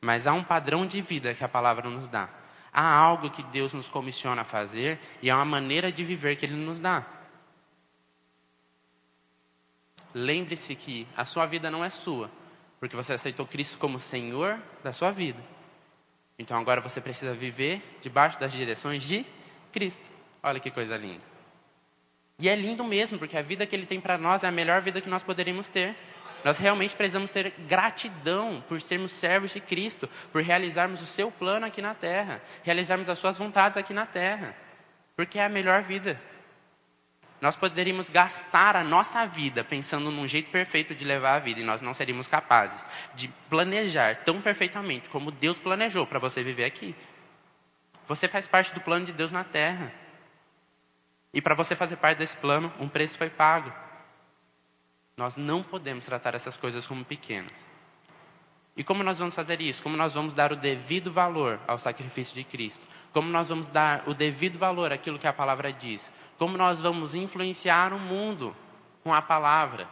Mas 0.00 0.26
há 0.26 0.32
um 0.34 0.44
padrão 0.44 0.86
de 0.86 1.00
vida 1.00 1.34
que 1.34 1.42
a 1.42 1.48
palavra 1.48 1.88
nos 1.88 2.08
dá. 2.08 2.28
Há 2.72 2.94
algo 2.94 3.30
que 3.30 3.42
Deus 3.44 3.72
nos 3.72 3.88
comissiona 3.88 4.42
a 4.42 4.44
fazer 4.44 4.98
e 5.22 5.30
há 5.30 5.36
uma 5.36 5.46
maneira 5.46 5.90
de 5.90 6.04
viver 6.04 6.36
que 6.36 6.44
Ele 6.44 6.54
nos 6.54 6.78
dá. 6.78 7.04
Lembre-se 10.14 10.74
que 10.74 11.06
a 11.16 11.24
sua 11.24 11.46
vida 11.46 11.70
não 11.70 11.84
é 11.84 11.90
sua, 11.90 12.30
Porque 12.78 12.94
você 12.94 13.14
aceitou 13.14 13.44
Cristo 13.44 13.78
como 13.78 13.98
Senhor 13.98 14.60
da 14.84 14.92
sua 14.92 15.10
vida. 15.10 15.42
Então 16.38 16.56
agora 16.56 16.80
você 16.80 17.00
precisa 17.00 17.34
viver 17.34 17.82
debaixo 18.00 18.38
das 18.38 18.52
direções 18.52 19.02
de 19.02 19.26
Cristo. 19.72 20.08
Olha 20.42 20.60
que 20.60 20.70
coisa 20.70 20.96
linda. 20.96 21.37
E 22.38 22.48
é 22.48 22.54
lindo 22.54 22.84
mesmo, 22.84 23.18
porque 23.18 23.36
a 23.36 23.42
vida 23.42 23.66
que 23.66 23.74
Ele 23.74 23.86
tem 23.86 24.00
para 24.00 24.16
nós 24.16 24.44
é 24.44 24.46
a 24.48 24.52
melhor 24.52 24.80
vida 24.80 25.00
que 25.00 25.08
nós 25.08 25.22
poderíamos 25.22 25.68
ter. 25.68 25.94
Nós 26.44 26.58
realmente 26.58 26.94
precisamos 26.94 27.30
ter 27.30 27.52
gratidão 27.66 28.62
por 28.68 28.80
sermos 28.80 29.10
servos 29.10 29.52
de 29.52 29.60
Cristo, 29.60 30.08
por 30.30 30.42
realizarmos 30.42 31.02
o 31.02 31.06
seu 31.06 31.32
plano 31.32 31.66
aqui 31.66 31.82
na 31.82 31.94
terra, 31.94 32.40
realizarmos 32.62 33.10
as 33.10 33.18
suas 33.18 33.36
vontades 33.36 33.76
aqui 33.76 33.92
na 33.92 34.06
terra, 34.06 34.56
porque 35.16 35.38
é 35.38 35.44
a 35.44 35.48
melhor 35.48 35.82
vida. 35.82 36.20
Nós 37.40 37.56
poderíamos 37.56 38.10
gastar 38.10 38.76
a 38.76 38.84
nossa 38.84 39.26
vida 39.26 39.64
pensando 39.64 40.10
num 40.10 40.26
jeito 40.26 40.50
perfeito 40.50 40.94
de 40.94 41.04
levar 41.04 41.34
a 41.34 41.38
vida 41.38 41.60
e 41.60 41.64
nós 41.64 41.80
não 41.80 41.94
seríamos 41.94 42.26
capazes 42.28 42.84
de 43.14 43.28
planejar 43.48 44.16
tão 44.16 44.40
perfeitamente 44.40 45.08
como 45.08 45.30
Deus 45.30 45.58
planejou 45.58 46.06
para 46.06 46.18
você 46.18 46.42
viver 46.42 46.64
aqui. 46.64 46.96
Você 48.06 48.26
faz 48.26 48.46
parte 48.48 48.72
do 48.74 48.80
plano 48.80 49.06
de 49.06 49.12
Deus 49.12 49.32
na 49.32 49.44
terra. 49.44 49.92
E 51.32 51.42
para 51.42 51.54
você 51.54 51.76
fazer 51.76 51.96
parte 51.96 52.18
desse 52.18 52.36
plano, 52.36 52.72
um 52.78 52.88
preço 52.88 53.18
foi 53.18 53.28
pago. 53.28 53.72
Nós 55.16 55.36
não 55.36 55.62
podemos 55.62 56.06
tratar 56.06 56.34
essas 56.34 56.56
coisas 56.56 56.86
como 56.86 57.04
pequenas. 57.04 57.68
E 58.76 58.84
como 58.84 59.02
nós 59.02 59.18
vamos 59.18 59.34
fazer 59.34 59.60
isso? 59.60 59.82
Como 59.82 59.96
nós 59.96 60.14
vamos 60.14 60.34
dar 60.34 60.52
o 60.52 60.56
devido 60.56 61.12
valor 61.12 61.58
ao 61.66 61.78
sacrifício 61.78 62.36
de 62.36 62.44
Cristo? 62.44 62.86
Como 63.12 63.28
nós 63.28 63.48
vamos 63.48 63.66
dar 63.66 64.04
o 64.06 64.14
devido 64.14 64.56
valor 64.56 64.92
àquilo 64.92 65.18
que 65.18 65.26
a 65.26 65.32
palavra 65.32 65.72
diz? 65.72 66.12
Como 66.38 66.56
nós 66.56 66.78
vamos 66.78 67.16
influenciar 67.16 67.92
o 67.92 67.98
mundo 67.98 68.54
com 69.02 69.12
a 69.12 69.20
palavra, 69.20 69.88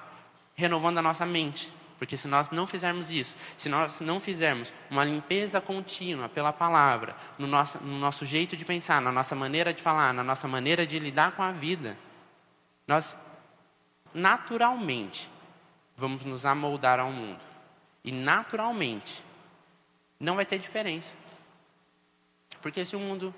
renovando 0.55 0.99
a 0.99 1.03
nossa 1.03 1.27
mente? 1.27 1.73
Porque 1.99 2.17
se 2.17 2.29
nós 2.29 2.51
não 2.51 2.67
fizermos 2.67 3.11
isso, 3.11 3.35
se 3.57 3.69
nós 3.69 4.01
não 4.01 4.21
fizermos 4.21 4.73
uma 4.91 5.05
limpeza 5.05 5.61
contínua 5.61 6.29
pela 6.29 6.53
palavra, 6.53 7.17
no 7.39 7.47
nosso, 7.47 7.83
no 7.83 7.99
nosso 7.99 8.27
jeito 8.27 8.57
de 8.57 8.65
pensar, 8.65 9.01
na 9.01 9.11
nossa 9.11 9.35
maneira 9.35 9.73
de 9.73 9.83
falar, 9.83 10.13
na 10.13 10.23
nossa 10.23 10.47
maneira 10.47 10.87
de 10.87 10.99
lidar 10.99 11.33
com 11.33 11.43
a 11.43 11.53
vida, 11.53 11.97
nós 12.87 13.17
naturalmente 14.13 15.31
vamos 15.97 16.25
nos 16.25 16.45
amoldar 16.45 17.01
ao 17.01 17.11
mundo. 17.11 17.41
E 18.05 18.13
naturalmente, 18.13 19.23
não 20.21 20.37
vai 20.37 20.45
ter 20.45 20.59
diferença. 20.59 21.17
Porque 22.61 22.85
se 22.85 22.95
o 22.95 23.01
mundo. 23.01 23.35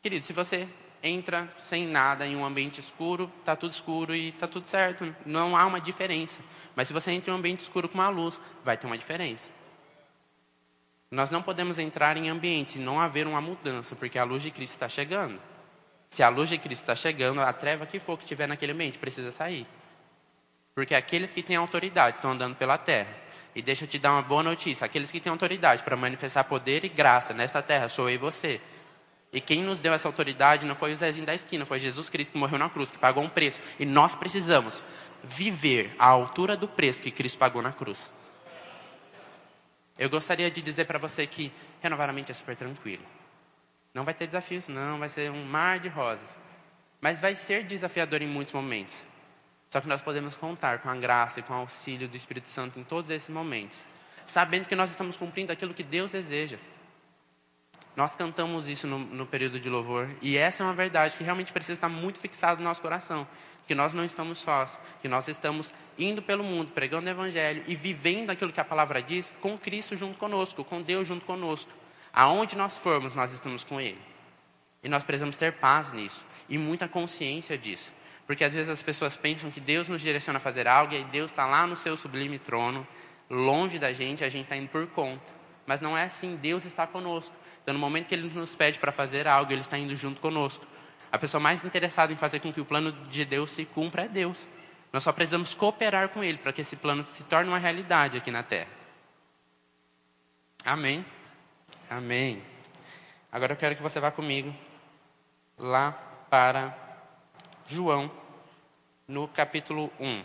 Querido, 0.00 0.24
se 0.24 0.32
você 0.32 0.68
entra 1.02 1.48
sem 1.58 1.86
nada 1.86 2.26
em 2.26 2.36
um 2.36 2.44
ambiente 2.44 2.80
escuro, 2.80 3.30
está 3.40 3.54
tudo 3.54 3.72
escuro 3.72 4.14
e 4.14 4.28
está 4.28 4.46
tudo 4.46 4.66
certo. 4.66 5.14
Não 5.24 5.56
há 5.56 5.66
uma 5.66 5.80
diferença. 5.80 6.42
Mas 6.74 6.88
se 6.88 6.94
você 6.94 7.10
entra 7.12 7.30
em 7.30 7.34
um 7.34 7.38
ambiente 7.38 7.60
escuro 7.60 7.88
com 7.88 7.98
uma 7.98 8.08
luz, 8.08 8.40
vai 8.64 8.76
ter 8.76 8.86
uma 8.86 8.98
diferença. 8.98 9.50
Nós 11.10 11.30
não 11.30 11.42
podemos 11.42 11.78
entrar 11.78 12.16
em 12.16 12.28
ambientes 12.28 12.76
e 12.76 12.78
não 12.78 13.00
haver 13.00 13.26
uma 13.26 13.40
mudança, 13.40 13.94
porque 13.94 14.18
a 14.18 14.24
luz 14.24 14.42
de 14.42 14.50
Cristo 14.50 14.74
está 14.74 14.88
chegando. 14.88 15.40
Se 16.10 16.22
a 16.22 16.28
luz 16.28 16.48
de 16.48 16.58
Cristo 16.58 16.82
está 16.82 16.96
chegando, 16.96 17.40
a 17.40 17.52
treva 17.52 17.86
que 17.86 17.98
for 17.98 18.16
que 18.16 18.24
estiver 18.24 18.48
naquele 18.48 18.72
ambiente 18.72 18.98
precisa 18.98 19.30
sair. 19.30 19.66
Porque 20.74 20.94
aqueles 20.94 21.32
que 21.32 21.42
têm 21.42 21.56
autoridade 21.56 22.16
estão 22.16 22.32
andando 22.32 22.56
pela 22.56 22.76
terra. 22.76 23.26
E 23.54 23.62
deixa 23.62 23.84
eu 23.84 23.88
te 23.88 23.98
dar 23.98 24.12
uma 24.12 24.22
boa 24.22 24.42
notícia: 24.42 24.84
aqueles 24.84 25.10
que 25.10 25.20
têm 25.20 25.30
autoridade 25.30 25.82
para 25.82 25.96
manifestar 25.96 26.44
poder 26.44 26.84
e 26.84 26.88
graça 26.88 27.32
nesta 27.32 27.62
terra 27.62 27.88
sou 27.88 28.10
eu 28.10 28.14
e 28.16 28.18
você. 28.18 28.60
E 29.36 29.40
quem 29.42 29.62
nos 29.62 29.80
deu 29.80 29.92
essa 29.92 30.08
autoridade 30.08 30.64
não 30.64 30.74
foi 30.74 30.94
o 30.94 30.96
Zezinho 30.96 31.26
da 31.26 31.34
esquina, 31.34 31.66
foi 31.66 31.78
Jesus 31.78 32.08
Cristo 32.08 32.32
que 32.32 32.38
morreu 32.38 32.58
na 32.58 32.70
cruz, 32.70 32.90
que 32.90 32.96
pagou 32.96 33.22
um 33.22 33.28
preço. 33.28 33.60
E 33.78 33.84
nós 33.84 34.16
precisamos 34.16 34.82
viver 35.22 35.94
à 35.98 36.06
altura 36.06 36.56
do 36.56 36.66
preço 36.66 37.02
que 37.02 37.10
Cristo 37.10 37.36
pagou 37.36 37.60
na 37.60 37.70
cruz. 37.70 38.10
Eu 39.98 40.08
gostaria 40.08 40.50
de 40.50 40.62
dizer 40.62 40.86
para 40.86 40.98
você 40.98 41.26
que 41.26 41.52
renovar 41.82 42.08
a 42.08 42.14
mente 42.14 42.32
é 42.32 42.34
super 42.34 42.56
tranquilo. 42.56 43.02
Não 43.92 44.04
vai 44.04 44.14
ter 44.14 44.26
desafios, 44.26 44.68
não, 44.68 44.98
vai 44.98 45.10
ser 45.10 45.30
um 45.30 45.44
mar 45.44 45.80
de 45.80 45.88
rosas. 45.88 46.38
Mas 46.98 47.20
vai 47.20 47.36
ser 47.36 47.64
desafiador 47.64 48.22
em 48.22 48.26
muitos 48.26 48.54
momentos. 48.54 49.04
Só 49.68 49.82
que 49.82 49.86
nós 49.86 50.00
podemos 50.00 50.34
contar 50.34 50.78
com 50.78 50.88
a 50.88 50.96
graça 50.96 51.40
e 51.40 51.42
com 51.42 51.52
o 51.52 51.56
auxílio 51.56 52.08
do 52.08 52.16
Espírito 52.16 52.48
Santo 52.48 52.80
em 52.80 52.84
todos 52.84 53.10
esses 53.10 53.28
momentos, 53.28 53.76
sabendo 54.24 54.64
que 54.64 54.74
nós 54.74 54.92
estamos 54.92 55.18
cumprindo 55.18 55.52
aquilo 55.52 55.74
que 55.74 55.82
Deus 55.82 56.12
deseja. 56.12 56.56
Nós 57.96 58.14
cantamos 58.14 58.68
isso 58.68 58.86
no, 58.86 58.98
no, 58.98 59.24
período 59.24 59.58
de 59.58 59.70
louvor, 59.70 60.06
e 60.20 60.36
essa 60.36 60.62
é 60.62 60.66
uma 60.66 60.74
verdade 60.74 61.16
que 61.16 61.24
realmente 61.24 61.50
precisa 61.50 61.72
estar 61.72 61.88
muito 61.88 62.18
fixada 62.18 62.58
no 62.58 62.64
nosso 62.64 62.82
coração: 62.82 63.26
que 63.66 63.74
nós 63.74 63.94
não 63.94 64.04
estamos 64.04 64.38
sós, 64.38 64.78
que 65.00 65.08
nós 65.08 65.26
estamos 65.28 65.72
indo 65.98 66.20
pelo 66.20 66.44
mundo, 66.44 66.72
pregando 66.72 67.06
o 67.06 67.08
Evangelho 67.08 67.64
e 67.66 67.74
vivendo 67.74 68.28
aquilo 68.28 68.52
que 68.52 68.60
a 68.60 68.64
palavra 68.64 69.02
diz 69.02 69.32
com 69.40 69.56
Cristo 69.56 69.96
junto 69.96 70.18
conosco, 70.18 70.62
com 70.62 70.82
Deus 70.82 71.08
junto 71.08 71.24
conosco. 71.24 71.72
Aonde 72.12 72.56
nós 72.56 72.82
formos, 72.82 73.14
nós 73.14 73.32
estamos 73.32 73.64
com 73.64 73.80
Ele. 73.80 74.00
E 74.82 74.88
nós 74.88 75.02
precisamos 75.02 75.36
ter 75.36 75.54
paz 75.54 75.92
nisso 75.92 76.24
e 76.48 76.58
muita 76.58 76.86
consciência 76.86 77.56
disso. 77.56 77.92
Porque 78.26 78.44
às 78.44 78.52
vezes 78.52 78.68
as 78.68 78.82
pessoas 78.82 79.16
pensam 79.16 79.50
que 79.50 79.60
Deus 79.60 79.88
nos 79.88 80.02
direciona 80.02 80.36
a 80.38 80.40
fazer 80.40 80.68
algo 80.68 80.92
e 80.92 80.96
aí 80.98 81.04
Deus 81.04 81.30
está 81.30 81.46
lá 81.46 81.66
no 81.66 81.76
seu 81.76 81.96
sublime 81.96 82.38
trono, 82.38 82.86
longe 83.30 83.78
da 83.78 83.92
gente, 83.92 84.24
a 84.24 84.28
gente 84.28 84.44
está 84.44 84.56
indo 84.56 84.68
por 84.68 84.86
conta. 84.88 85.32
Mas 85.66 85.80
não 85.80 85.96
é 85.96 86.04
assim, 86.04 86.36
Deus 86.36 86.64
está 86.64 86.86
conosco. 86.86 87.34
Então, 87.66 87.74
no 87.74 87.80
momento 87.80 88.06
que 88.06 88.14
Ele 88.14 88.32
nos 88.32 88.54
pede 88.54 88.78
para 88.78 88.92
fazer 88.92 89.26
algo, 89.26 89.50
Ele 89.50 89.60
está 89.60 89.76
indo 89.76 89.96
junto 89.96 90.20
conosco. 90.20 90.64
A 91.10 91.18
pessoa 91.18 91.40
mais 91.40 91.64
interessada 91.64 92.12
em 92.12 92.16
fazer 92.16 92.38
com 92.38 92.52
que 92.52 92.60
o 92.60 92.64
plano 92.64 92.92
de 92.92 93.24
Deus 93.24 93.50
se 93.50 93.64
cumpra 93.64 94.04
é 94.04 94.08
Deus. 94.08 94.46
Nós 94.92 95.02
só 95.02 95.12
precisamos 95.12 95.52
cooperar 95.52 96.10
com 96.10 96.22
Ele 96.22 96.38
para 96.38 96.52
que 96.52 96.60
esse 96.60 96.76
plano 96.76 97.02
se 97.02 97.24
torne 97.24 97.48
uma 97.48 97.58
realidade 97.58 98.18
aqui 98.18 98.30
na 98.30 98.44
Terra. 98.44 98.68
Amém? 100.64 101.04
Amém. 101.90 102.40
Agora 103.32 103.54
eu 103.54 103.56
quero 103.56 103.74
que 103.74 103.82
você 103.82 103.98
vá 103.98 104.12
comigo 104.12 104.54
lá 105.58 105.90
para 106.30 106.72
João, 107.66 108.08
no 109.08 109.26
capítulo 109.26 109.90
1. 109.98 110.22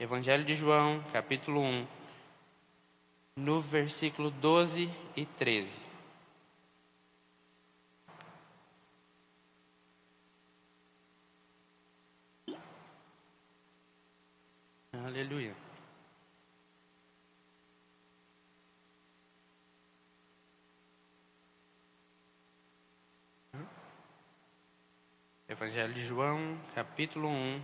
Evangelho 0.00 0.42
de 0.42 0.56
João, 0.56 1.04
capítulo 1.12 1.60
1, 1.60 1.86
no 3.36 3.60
versículo 3.60 4.28
12 4.28 4.90
e 5.14 5.24
13. 5.24 5.91
Aleluia. 15.04 15.52
Evangelho 25.48 25.92
de 25.92 26.06
João, 26.06 26.56
capítulo 26.72 27.28
1, 27.28 27.60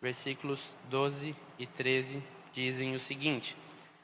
versículos 0.00 0.74
12 0.88 1.36
e 1.58 1.66
13 1.66 2.22
dizem 2.50 2.96
o 2.96 3.00
seguinte: 3.00 3.54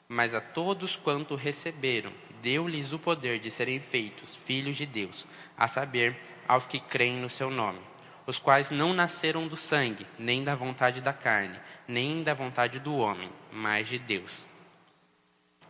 Mas 0.07 0.35
a 0.35 0.41
todos 0.41 0.97
quanto 0.97 1.35
receberam, 1.35 2.12
deu-lhes 2.43 2.93
o 2.93 2.99
poder 2.99 3.39
de 3.39 3.51
serem 3.51 3.81
feitos 3.81 4.37
filhos 4.37 4.77
de 4.77 4.85
Deus, 4.85 5.27
a 5.57 5.67
saber, 5.67 6.15
aos 6.47 6.69
que 6.69 6.79
creem 6.79 7.17
no 7.17 7.31
seu 7.31 7.51
nome, 7.51 7.81
os 8.27 8.39
quais 8.39 8.71
não 8.71 8.93
nasceram 8.93 9.47
do 9.47 9.57
sangue, 9.57 10.07
nem 10.19 10.43
da 10.43 10.55
vontade 10.55 11.01
da 11.01 11.12
carne, 11.12 11.59
nem 11.87 12.23
da 12.23 12.35
vontade 12.35 12.81
do 12.81 12.97
homem, 12.97 13.31
mas 13.53 13.89
de 13.89 13.99
Deus. 13.99 14.45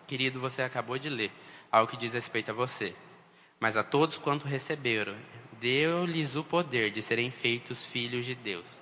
Querido, 0.06 0.40
você 0.40 0.62
acabou 0.62 0.98
de 0.98 1.10
ler 1.10 1.30
algo 1.70 1.90
que 1.90 1.96
diz 1.96 2.14
respeito 2.14 2.50
a 2.50 2.54
você. 2.54 2.94
Mas 3.60 3.76
a 3.76 3.82
todos 3.82 4.18
quanto 4.18 4.46
receberam, 4.46 5.14
deu-lhes 5.60 6.36
o 6.36 6.44
poder 6.44 6.90
de 6.90 7.02
serem 7.02 7.30
feitos 7.30 7.84
filhos 7.84 8.24
de 8.24 8.34
Deus. 8.34 8.80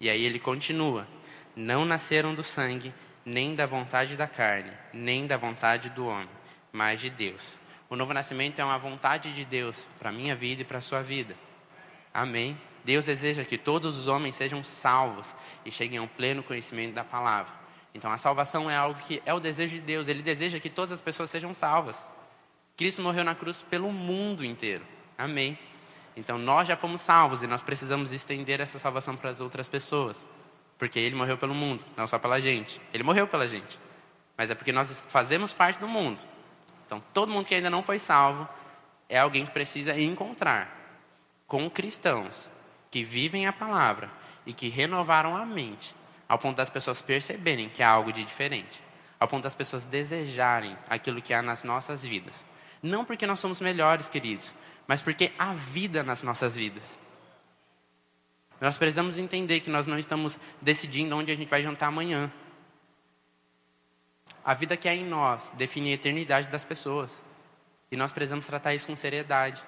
E 0.00 0.08
aí 0.08 0.24
ele 0.24 0.38
continua: 0.38 1.06
Não 1.54 1.84
nasceram 1.84 2.34
do 2.34 2.44
sangue, 2.44 2.92
nem 3.24 3.54
da 3.54 3.66
vontade 3.66 4.16
da 4.16 4.26
carne, 4.26 4.72
nem 4.92 5.26
da 5.26 5.36
vontade 5.36 5.90
do 5.90 6.06
homem, 6.06 6.28
mas 6.72 7.00
de 7.00 7.10
Deus. 7.10 7.54
O 7.88 7.96
novo 7.96 8.12
nascimento 8.12 8.60
é 8.60 8.64
uma 8.64 8.78
vontade 8.78 9.32
de 9.32 9.44
Deus 9.44 9.86
para 9.98 10.10
a 10.10 10.12
minha 10.12 10.34
vida 10.34 10.62
e 10.62 10.64
para 10.64 10.78
a 10.78 10.82
sua 10.82 11.02
vida. 11.02 11.36
Amém. 12.16 12.58
Deus 12.82 13.04
deseja 13.04 13.44
que 13.44 13.58
todos 13.58 13.94
os 13.94 14.08
homens 14.08 14.34
sejam 14.34 14.64
salvos 14.64 15.34
e 15.66 15.70
cheguem 15.70 15.98
ao 15.98 16.06
pleno 16.06 16.42
conhecimento 16.42 16.94
da 16.94 17.04
palavra. 17.04 17.52
Então 17.94 18.10
a 18.10 18.16
salvação 18.16 18.70
é 18.70 18.76
algo 18.76 18.98
que 18.98 19.22
é 19.26 19.34
o 19.34 19.40
desejo 19.40 19.74
de 19.74 19.82
Deus. 19.82 20.08
Ele 20.08 20.22
deseja 20.22 20.58
que 20.58 20.70
todas 20.70 20.92
as 20.92 21.02
pessoas 21.02 21.28
sejam 21.28 21.52
salvas. 21.52 22.06
Cristo 22.74 23.02
morreu 23.02 23.22
na 23.22 23.34
cruz 23.34 23.60
pelo 23.60 23.92
mundo 23.92 24.42
inteiro. 24.42 24.82
Amém. 25.18 25.58
Então 26.16 26.38
nós 26.38 26.66
já 26.66 26.74
fomos 26.74 27.02
salvos 27.02 27.42
e 27.42 27.46
nós 27.46 27.60
precisamos 27.60 28.12
estender 28.12 28.62
essa 28.62 28.78
salvação 28.78 29.14
para 29.14 29.28
as 29.28 29.42
outras 29.42 29.68
pessoas. 29.68 30.26
Porque 30.78 30.98
ele 30.98 31.14
morreu 31.14 31.36
pelo 31.36 31.54
mundo, 31.54 31.84
não 31.98 32.06
só 32.06 32.18
pela 32.18 32.40
gente. 32.40 32.80
Ele 32.94 33.02
morreu 33.02 33.28
pela 33.28 33.46
gente. 33.46 33.78
Mas 34.38 34.50
é 34.50 34.54
porque 34.54 34.72
nós 34.72 35.04
fazemos 35.10 35.52
parte 35.52 35.78
do 35.78 35.88
mundo. 35.88 36.18
Então 36.86 36.98
todo 37.12 37.30
mundo 37.30 37.44
que 37.44 37.54
ainda 37.54 37.68
não 37.68 37.82
foi 37.82 37.98
salvo 37.98 38.48
é 39.06 39.18
alguém 39.18 39.44
que 39.44 39.50
precisa 39.50 40.00
encontrar 40.00 40.75
com 41.46 41.70
cristãos 41.70 42.50
que 42.90 43.02
vivem 43.04 43.46
a 43.46 43.52
palavra 43.52 44.10
e 44.44 44.52
que 44.52 44.68
renovaram 44.68 45.36
a 45.36 45.44
mente, 45.44 45.94
ao 46.28 46.38
ponto 46.38 46.56
das 46.56 46.70
pessoas 46.70 47.02
perceberem 47.02 47.68
que 47.68 47.82
há 47.82 47.88
algo 47.90 48.12
de 48.12 48.24
diferente. 48.24 48.82
ao 49.18 49.26
ponto 49.26 49.44
das 49.44 49.54
pessoas 49.54 49.86
desejarem 49.86 50.76
aquilo 50.90 51.22
que 51.22 51.32
há 51.32 51.40
nas 51.40 51.64
nossas 51.64 52.02
vidas. 52.02 52.44
Não 52.82 53.02
porque 53.02 53.26
nós 53.26 53.40
somos 53.40 53.60
melhores, 53.60 54.08
queridos, 54.10 54.54
mas 54.86 55.00
porque 55.00 55.32
há 55.38 55.54
vida 55.54 56.02
nas 56.02 56.22
nossas 56.22 56.54
vidas. 56.54 56.98
Nós 58.60 58.76
precisamos 58.76 59.18
entender 59.18 59.60
que 59.60 59.70
nós 59.70 59.86
não 59.86 59.98
estamos 59.98 60.38
decidindo 60.60 61.16
onde 61.16 61.32
a 61.32 61.34
gente 61.34 61.48
vai 61.48 61.62
jantar 61.62 61.86
amanhã. 61.86 62.30
A 64.44 64.54
vida 64.54 64.76
que 64.76 64.88
há 64.88 64.94
em 64.94 65.04
nós 65.04 65.50
define 65.54 65.92
a 65.92 65.94
eternidade 65.94 66.48
das 66.48 66.64
pessoas. 66.64 67.22
E 67.90 67.96
nós 67.96 68.12
precisamos 68.12 68.46
tratar 68.46 68.74
isso 68.74 68.86
com 68.86 68.96
seriedade. 68.96 69.62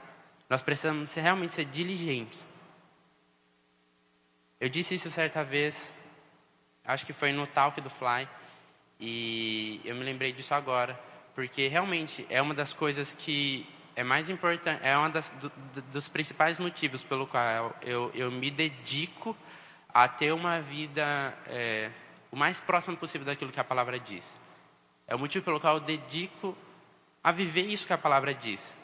Nós 0.48 0.62
precisamos 0.62 1.12
realmente 1.14 1.54
ser 1.54 1.64
diligentes. 1.66 2.46
Eu 4.60 4.68
disse 4.68 4.94
isso 4.94 5.10
certa 5.10 5.44
vez, 5.44 5.94
acho 6.84 7.06
que 7.06 7.12
foi 7.12 7.32
no 7.32 7.46
Talk 7.46 7.80
do 7.80 7.90
Fly, 7.90 8.28
e 8.98 9.80
eu 9.84 9.94
me 9.94 10.02
lembrei 10.04 10.32
disso 10.32 10.54
agora, 10.54 10.98
porque 11.34 11.68
realmente 11.68 12.26
é 12.28 12.42
uma 12.42 12.54
das 12.54 12.72
coisas 12.72 13.14
que 13.14 13.68
é 13.94 14.02
mais 14.02 14.30
importante, 14.30 14.80
é 14.84 14.98
um 14.98 15.10
do, 15.10 15.50
dos 15.92 16.08
principais 16.08 16.58
motivos 16.58 17.04
pelo 17.04 17.26
qual 17.26 17.76
eu, 17.82 18.10
eu 18.14 18.30
me 18.30 18.50
dedico 18.50 19.36
a 19.88 20.08
ter 20.08 20.32
uma 20.32 20.60
vida 20.60 21.36
é, 21.46 21.90
o 22.30 22.36
mais 22.36 22.60
próximo 22.60 22.96
possível 22.96 23.26
daquilo 23.26 23.52
que 23.52 23.60
a 23.60 23.64
palavra 23.64 23.98
diz. 23.98 24.36
É 25.06 25.14
o 25.14 25.18
motivo 25.18 25.44
pelo 25.44 25.60
qual 25.60 25.76
eu 25.76 25.80
dedico 25.80 26.56
a 27.22 27.32
viver 27.32 27.62
isso 27.62 27.86
que 27.86 27.92
a 27.92 27.98
palavra 27.98 28.34
diz. 28.34 28.76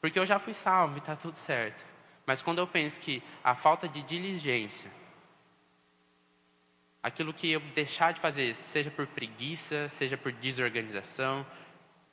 Porque 0.00 0.18
eu 0.18 0.26
já 0.26 0.38
fui 0.38 0.54
salvo 0.54 0.96
e 0.96 0.98
está 0.98 1.14
tudo 1.14 1.36
certo. 1.36 1.84
Mas 2.24 2.42
quando 2.42 2.58
eu 2.58 2.66
penso 2.66 3.00
que 3.00 3.22
a 3.42 3.54
falta 3.54 3.88
de 3.88 4.02
diligência, 4.02 4.90
aquilo 7.02 7.34
que 7.34 7.50
eu 7.50 7.60
deixar 7.74 8.12
de 8.12 8.20
fazer, 8.20 8.54
seja 8.54 8.90
por 8.90 9.06
preguiça, 9.06 9.88
seja 9.88 10.16
por 10.16 10.32
desorganização, 10.32 11.44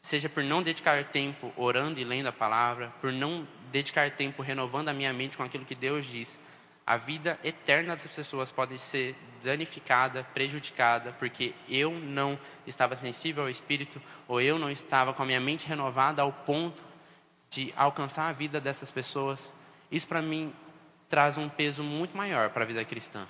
seja 0.02 0.30
por 0.30 0.43
não 0.43 0.63
dedicar 0.63 1.04
tempo 1.06 1.54
orando 1.56 2.00
e 2.00 2.04
lendo 2.04 2.28
a 2.28 2.32
palavra, 2.32 2.93
por 3.02 3.12
não 3.12 3.47
dedicar 3.71 4.10
tempo 4.12 4.41
renovando 4.41 4.89
a 4.89 4.93
minha 4.93 5.13
mente 5.13 5.38
com 5.38 5.43
aquilo 5.43 5.65
que 5.65 5.76
Deus 5.76 6.06
diz, 6.06 6.39
a 6.86 6.95
vida 6.95 7.38
eterna 7.43 7.95
das 7.95 8.08
pessoas 8.08 8.50
pode 8.50 8.80
ser 8.80 9.13
danificada, 9.43 10.23
prejudicada, 10.34 11.12
porque 11.19 11.54
eu 11.67 11.91
não 11.91 12.39
estava 12.65 12.95
sensível 12.95 13.43
ao 13.43 13.50
Espírito, 13.50 14.02
ou 14.26 14.39
eu 14.39 14.58
não 14.58 14.71
estava 14.71 15.13
com 15.13 15.21
a 15.21 15.26
minha 15.26 15.41
mente 15.41 15.67
renovada 15.67 16.21
ao 16.21 16.32
ponto 16.32 16.87
de 17.50 17.74
alcançar 17.76 18.28
a 18.28 18.32
vida 18.32 18.60
dessas 18.60 18.92
pessoas. 18.92 19.52
Isso 19.92 20.08
para 20.08 20.22
mim 20.22 20.54
traz 21.10 21.38
um 21.38 21.50
peso 21.50 21.84
muito 21.84 22.16
maior 22.16 22.50
para 22.50 22.64
a 22.64 22.68
vida 22.68 22.84
cristã. 22.84 23.28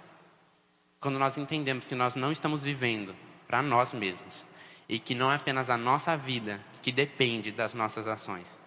Quando 0.99 1.19
nós 1.19 1.37
entendemos 1.37 1.87
que 1.87 1.95
nós 1.95 2.15
não 2.15 2.31
estamos 2.31 2.63
vivendo 2.63 3.15
para 3.47 3.61
nós 3.61 3.93
mesmos, 3.93 4.45
e 4.89 4.99
que 4.99 5.13
não 5.13 5.31
é 5.31 5.35
apenas 5.35 5.69
a 5.69 5.77
nossa 5.77 6.15
vida 6.15 6.61
que 6.81 6.91
depende 6.91 7.51
das 7.51 7.73
nossas 7.73 8.07
ações. 8.07 8.57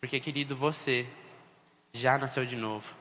Porque, 0.00 0.20
querido, 0.20 0.54
você 0.54 1.06
já 1.92 2.16
nasceu 2.16 2.46
de 2.46 2.54
novo, 2.54 2.94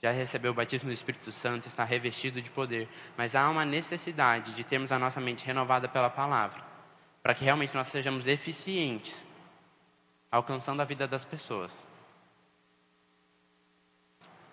já 0.00 0.12
recebeu 0.12 0.52
o 0.52 0.54
batismo 0.54 0.88
do 0.88 0.92
Espírito 0.92 1.32
Santo, 1.32 1.66
está 1.66 1.82
revestido 1.82 2.40
de 2.40 2.50
poder, 2.50 2.88
mas 3.16 3.34
há 3.34 3.48
uma 3.50 3.64
necessidade 3.64 4.52
de 4.52 4.62
termos 4.62 4.92
a 4.92 4.98
nossa 4.98 5.20
mente 5.20 5.44
renovada 5.44 5.88
pela 5.88 6.08
palavra, 6.08 6.62
para 7.22 7.34
que 7.34 7.44
realmente 7.44 7.74
nós 7.74 7.88
sejamos 7.88 8.26
eficientes, 8.26 9.26
alcançando 10.30 10.82
a 10.82 10.84
vida 10.84 11.06
das 11.06 11.24
pessoas 11.24 11.86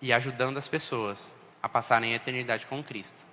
e 0.00 0.12
ajudando 0.12 0.58
as 0.58 0.68
pessoas 0.68 1.34
a 1.62 1.68
passarem 1.68 2.12
a 2.12 2.16
eternidade 2.16 2.66
com 2.66 2.82
Cristo. 2.82 3.24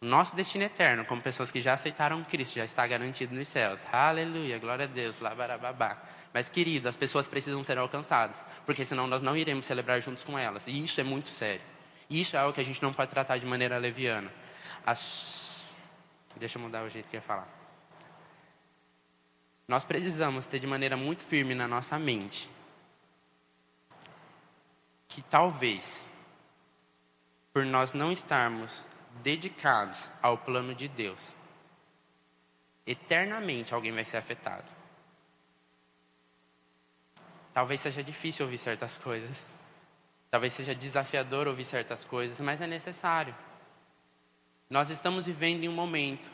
Nosso 0.00 0.36
destino 0.36 0.64
eterno, 0.64 1.06
como 1.06 1.22
pessoas 1.22 1.50
que 1.50 1.62
já 1.62 1.72
aceitaram 1.72 2.22
Cristo, 2.24 2.56
já 2.56 2.64
está 2.64 2.86
garantido 2.86 3.34
nos 3.34 3.48
céus. 3.48 3.86
Aleluia, 3.90 4.58
glória 4.58 4.84
a 4.84 4.88
Deus, 4.88 5.18
labarababá. 5.18 5.96
Mas, 6.30 6.50
querido, 6.50 6.88
as 6.90 6.96
pessoas 6.96 7.26
precisam 7.26 7.64
ser 7.64 7.78
alcançadas, 7.78 8.44
porque 8.66 8.84
senão 8.84 9.06
nós 9.06 9.22
não 9.22 9.34
iremos 9.34 9.64
celebrar 9.64 10.02
juntos 10.02 10.22
com 10.22 10.38
elas. 10.38 10.66
E 10.66 10.84
isso 10.84 11.00
é 11.00 11.04
muito 11.04 11.30
sério. 11.30 11.62
Isso 12.10 12.36
é 12.36 12.38
algo 12.38 12.52
que 12.52 12.60
a 12.60 12.64
gente 12.64 12.82
não 12.82 12.92
pode 12.92 13.10
tratar 13.10 13.38
de 13.38 13.46
maneira 13.46 13.78
leviana. 13.78 14.30
As... 14.84 15.43
Deixa 16.36 16.58
eu 16.58 16.62
mudar 16.62 16.84
o 16.84 16.88
jeito 16.88 17.08
que 17.08 17.16
eu 17.16 17.18
ia 17.18 17.26
falar. 17.26 17.48
Nós 19.66 19.84
precisamos 19.84 20.46
ter 20.46 20.58
de 20.58 20.66
maneira 20.66 20.96
muito 20.96 21.22
firme 21.22 21.54
na 21.54 21.66
nossa 21.66 21.98
mente 21.98 22.50
que 25.08 25.22
talvez, 25.22 26.08
por 27.52 27.64
nós 27.64 27.92
não 27.92 28.10
estarmos 28.10 28.84
dedicados 29.22 30.10
ao 30.20 30.36
plano 30.36 30.74
de 30.74 30.88
Deus, 30.88 31.34
eternamente 32.84 33.72
alguém 33.72 33.92
vai 33.92 34.04
ser 34.04 34.16
afetado. 34.16 34.64
Talvez 37.52 37.80
seja 37.80 38.02
difícil 38.02 38.44
ouvir 38.44 38.58
certas 38.58 38.98
coisas, 38.98 39.46
talvez 40.30 40.52
seja 40.52 40.74
desafiador 40.74 41.46
ouvir 41.46 41.64
certas 41.64 42.02
coisas, 42.02 42.40
mas 42.40 42.60
é 42.60 42.66
necessário. 42.66 43.34
Nós 44.68 44.90
estamos 44.90 45.26
vivendo 45.26 45.64
em 45.64 45.68
um 45.68 45.74
momento 45.74 46.30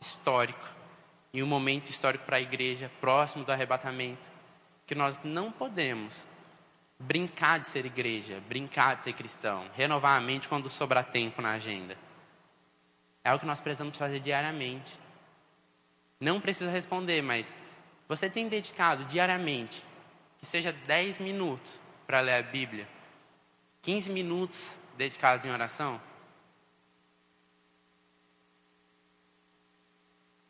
histórico, 0.00 0.68
em 1.32 1.42
um 1.42 1.46
momento 1.46 1.88
histórico 1.88 2.24
para 2.24 2.36
a 2.36 2.40
igreja, 2.40 2.90
próximo 3.00 3.44
do 3.44 3.52
arrebatamento, 3.52 4.26
que 4.86 4.94
nós 4.94 5.20
não 5.22 5.52
podemos 5.52 6.26
brincar 6.98 7.60
de 7.60 7.68
ser 7.68 7.86
igreja, 7.86 8.42
brincar 8.48 8.96
de 8.96 9.04
ser 9.04 9.12
cristão, 9.12 9.64
renovar 9.74 10.18
a 10.18 10.20
mente 10.20 10.48
quando 10.48 10.68
sobrar 10.68 11.04
tempo 11.04 11.40
na 11.40 11.52
agenda. 11.52 11.96
É 13.22 13.32
o 13.32 13.38
que 13.38 13.46
nós 13.46 13.60
precisamos 13.60 13.96
fazer 13.96 14.20
diariamente. 14.20 14.98
Não 16.18 16.40
precisa 16.40 16.70
responder, 16.70 17.22
mas 17.22 17.56
você 18.08 18.28
tem 18.28 18.48
dedicado 18.48 19.04
diariamente, 19.04 19.82
que 20.38 20.44
seja 20.44 20.72
10 20.72 21.20
minutos 21.20 21.80
para 22.06 22.20
ler 22.20 22.34
a 22.34 22.42
Bíblia, 22.42 22.88
15 23.82 24.10
minutos 24.10 24.78
dedicados 24.96 25.46
em 25.46 25.50
oração? 25.50 26.00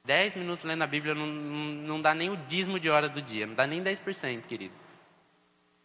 10 0.05 0.37
minutos 0.37 0.65
lendo 0.65 0.83
a 0.83 0.87
Bíblia 0.87 1.15
não, 1.15 1.27
não, 1.27 1.65
não 1.83 2.01
dá 2.01 2.15
nem 2.15 2.31
o 2.31 2.37
dízimo 2.37 2.81
de 2.81 2.89
hora 2.89 3.09
do 3.09 3.21
dia, 3.21 3.47
não 3.47 3.55
dá 3.55 3.67
nem 3.67 3.83
10%, 3.83 4.47
querido. 4.47 4.75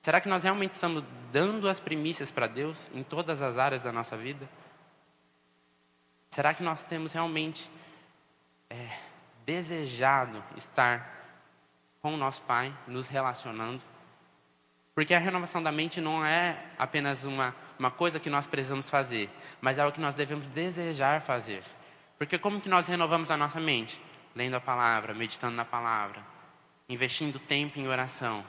Será 0.01 0.21
que 0.21 0.29
nós 0.29 0.43
realmente 0.43 0.73
estamos 0.73 1.03
dando 1.31 1.67
as 1.67 1.79
primícias 1.79 2.29
para 2.29 2.47
Deus 2.47 2.91
em 2.93 3.03
todas 3.03 3.41
as 3.41 3.57
áreas 3.57 3.83
da 3.83 3.91
nossa 3.91 4.15
vida? 4.15 4.47
Será 6.29 6.53
que 6.53 6.61
nós 6.61 6.83
temos 6.83 7.13
realmente 7.13 7.69
é, 8.69 8.89
desejado 9.45 10.43
estar 10.55 11.11
com 12.01 12.13
o 12.13 12.17
nosso 12.17 12.43
Pai, 12.43 12.71
nos 12.87 13.07
relacionando? 13.07 13.83
Porque 14.93 15.13
a 15.13 15.19
renovação 15.19 15.61
da 15.61 15.71
mente 15.71 15.99
não 15.99 16.25
é 16.25 16.57
apenas 16.77 17.23
uma, 17.23 17.55
uma 17.77 17.91
coisa 17.91 18.19
que 18.19 18.29
nós 18.29 18.47
precisamos 18.47 18.89
fazer, 18.89 19.29
mas 19.59 19.77
é 19.77 19.85
o 19.85 19.91
que 19.91 19.99
nós 19.99 20.15
devemos 20.15 20.47
desejar 20.47 21.19
fazer. 21.19 21.63
Porque 22.17 22.37
como 22.37 22.61
que 22.61 22.69
nós 22.69 22.87
renovamos 22.87 23.29
a 23.31 23.37
nossa 23.37 23.59
mente? 23.59 24.01
Lendo 24.35 24.55
a 24.55 24.61
palavra, 24.61 25.13
meditando 25.13 25.55
na 25.55 25.65
palavra, 25.65 26.21
investindo 26.87 27.39
tempo 27.39 27.79
em 27.79 27.87
oração. 27.87 28.43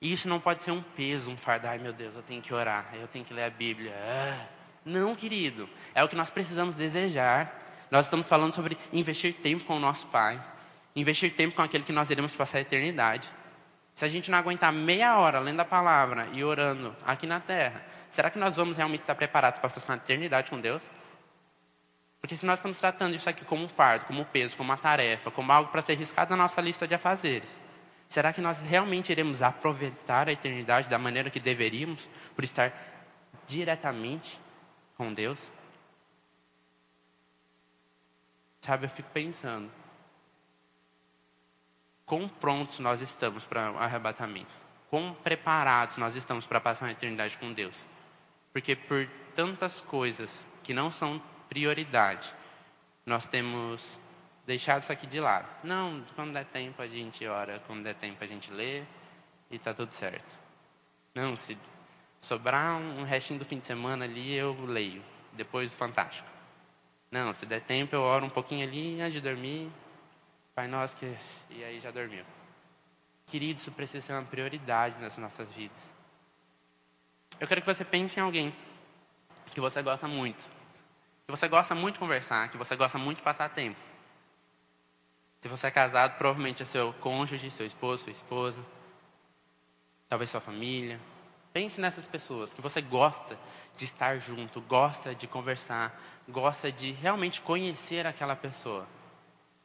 E 0.00 0.12
isso 0.12 0.28
não 0.28 0.40
pode 0.40 0.62
ser 0.62 0.70
um 0.70 0.82
peso, 0.82 1.30
um 1.30 1.36
fardo. 1.36 1.66
Ai 1.66 1.78
meu 1.78 1.92
Deus, 1.92 2.16
eu 2.16 2.22
tenho 2.22 2.40
que 2.40 2.54
orar, 2.54 2.86
eu 2.94 3.06
tenho 3.06 3.24
que 3.24 3.34
ler 3.34 3.44
a 3.44 3.50
Bíblia. 3.50 3.94
Ah. 3.94 4.46
Não, 4.84 5.14
querido. 5.14 5.68
É 5.94 6.02
o 6.02 6.08
que 6.08 6.16
nós 6.16 6.30
precisamos 6.30 6.74
desejar. 6.74 7.54
Nós 7.90 8.06
estamos 8.06 8.28
falando 8.28 8.52
sobre 8.52 8.78
investir 8.92 9.34
tempo 9.34 9.64
com 9.64 9.76
o 9.76 9.80
nosso 9.80 10.06
Pai. 10.06 10.40
Investir 10.96 11.34
tempo 11.34 11.54
com 11.54 11.62
aquele 11.62 11.84
que 11.84 11.92
nós 11.92 12.10
iremos 12.10 12.32
passar 12.32 12.58
a 12.58 12.60
eternidade. 12.62 13.28
Se 13.94 14.04
a 14.04 14.08
gente 14.08 14.30
não 14.30 14.38
aguentar 14.38 14.72
meia 14.72 15.18
hora 15.18 15.38
lendo 15.38 15.60
a 15.60 15.64
palavra 15.64 16.26
e 16.32 16.42
orando 16.42 16.96
aqui 17.04 17.26
na 17.26 17.38
terra, 17.38 17.84
será 18.08 18.30
que 18.30 18.38
nós 18.38 18.56
vamos 18.56 18.78
realmente 18.78 19.00
estar 19.00 19.14
preparados 19.14 19.58
para 19.58 19.68
passar 19.68 19.92
a 19.92 19.96
eternidade 19.96 20.50
com 20.50 20.58
Deus? 20.58 20.90
Porque 22.20 22.36
se 22.36 22.44
nós 22.44 22.58
estamos 22.58 22.78
tratando 22.78 23.16
isso 23.16 23.30
aqui 23.30 23.44
como 23.44 23.64
um 23.64 23.68
fardo, 23.68 24.04
como 24.04 24.20
um 24.20 24.24
peso, 24.24 24.56
como 24.56 24.70
uma 24.70 24.76
tarefa, 24.76 25.30
como 25.30 25.50
algo 25.50 25.70
para 25.70 25.80
ser 25.80 25.94
riscado 25.94 26.30
na 26.30 26.36
nossa 26.36 26.60
lista 26.60 26.86
de 26.86 26.94
afazeres, 26.94 27.60
será 28.08 28.32
que 28.32 28.40
nós 28.40 28.62
realmente 28.62 29.10
iremos 29.10 29.40
aproveitar 29.40 30.28
a 30.28 30.32
eternidade 30.32 30.88
da 30.88 30.98
maneira 30.98 31.30
que 31.30 31.40
deveríamos, 31.40 32.08
por 32.34 32.44
estar 32.44 32.72
diretamente 33.46 34.38
com 34.96 35.12
Deus? 35.14 35.50
Sabe, 38.60 38.84
eu 38.84 38.90
fico 38.90 39.08
pensando. 39.12 39.70
Quão 42.04 42.28
prontos 42.28 42.80
nós 42.80 43.00
estamos 43.00 43.46
para 43.46 43.72
o 43.72 43.78
arrebatamento? 43.78 44.50
Quão 44.90 45.14
preparados 45.22 45.96
nós 45.96 46.16
estamos 46.16 46.44
para 46.44 46.60
passar 46.60 46.86
a 46.86 46.90
eternidade 46.90 47.38
com 47.38 47.52
Deus? 47.52 47.86
Porque 48.52 48.76
por 48.76 49.08
tantas 49.34 49.80
coisas 49.80 50.44
que 50.62 50.74
não 50.74 50.90
são 50.90 51.22
prioridade, 51.50 52.32
nós 53.04 53.26
temos 53.26 53.98
deixado 54.46 54.82
isso 54.82 54.92
aqui 54.92 55.06
de 55.06 55.20
lado. 55.20 55.46
Não, 55.62 56.02
quando 56.14 56.32
der 56.32 56.46
tempo 56.46 56.80
a 56.80 56.86
gente 56.86 57.26
ora, 57.26 57.62
quando 57.66 57.82
der 57.82 57.94
tempo 57.94 58.24
a 58.24 58.26
gente 58.26 58.50
lê 58.50 58.80
e 59.50 59.56
está 59.56 59.74
tudo 59.74 59.92
certo. 59.92 60.38
Não, 61.14 61.36
se 61.36 61.58
Sobrar 62.20 62.76
um 62.76 63.02
restinho 63.02 63.38
do 63.38 63.46
fim 63.46 63.58
de 63.58 63.66
semana 63.66 64.04
ali, 64.04 64.34
eu 64.34 64.54
leio, 64.66 65.02
depois 65.32 65.70
do 65.70 65.76
Fantástico. 65.76 66.28
Não, 67.10 67.32
se 67.32 67.46
der 67.46 67.62
tempo 67.62 67.96
eu 67.96 68.02
oro 68.02 68.26
um 68.26 68.30
pouquinho 68.30 68.66
ali 68.66 69.00
antes 69.00 69.14
de 69.14 69.20
dormir. 69.22 69.72
Pai 70.54 70.68
nosso 70.68 70.96
que. 70.98 71.16
E 71.48 71.64
aí 71.64 71.80
já 71.80 71.90
dormiu. 71.90 72.24
Querido, 73.26 73.58
isso 73.58 73.72
precisa 73.72 74.06
ser 74.06 74.12
uma 74.12 74.22
prioridade 74.22 75.00
nas 75.00 75.16
nossas 75.16 75.50
vidas. 75.50 75.94
Eu 77.40 77.48
quero 77.48 77.62
que 77.62 77.66
você 77.66 77.84
pense 77.86 78.20
em 78.20 78.22
alguém 78.22 78.54
que 79.54 79.60
você 79.60 79.80
gosta 79.82 80.06
muito. 80.06 80.44
Que 81.30 81.36
você 81.36 81.46
gosta 81.46 81.76
muito 81.76 81.94
de 81.94 82.00
conversar, 82.00 82.48
que 82.48 82.56
você 82.56 82.74
gosta 82.74 82.98
muito 82.98 83.18
de 83.18 83.22
passar 83.22 83.48
tempo. 83.50 83.78
Se 85.40 85.46
você 85.46 85.68
é 85.68 85.70
casado, 85.70 86.18
provavelmente 86.18 86.64
é 86.64 86.66
seu 86.66 86.92
cônjuge, 86.94 87.52
seu 87.52 87.64
esposo, 87.64 88.02
sua 88.02 88.10
esposa. 88.10 88.60
Talvez 90.08 90.28
sua 90.28 90.40
família. 90.40 90.98
Pense 91.52 91.80
nessas 91.80 92.08
pessoas 92.08 92.52
que 92.52 92.60
você 92.60 92.82
gosta 92.82 93.38
de 93.76 93.84
estar 93.84 94.18
junto, 94.18 94.60
gosta 94.62 95.14
de 95.14 95.28
conversar, 95.28 95.96
gosta 96.28 96.72
de 96.72 96.90
realmente 96.90 97.40
conhecer 97.42 98.08
aquela 98.08 98.34
pessoa, 98.34 98.84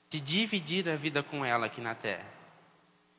de 0.07 0.19
dividir 0.19 0.87
a 0.87 0.95
vida 0.95 1.23
com 1.23 1.43
ela 1.43 1.65
aqui 1.65 1.81
na 1.81 1.95
Terra. 1.95 2.27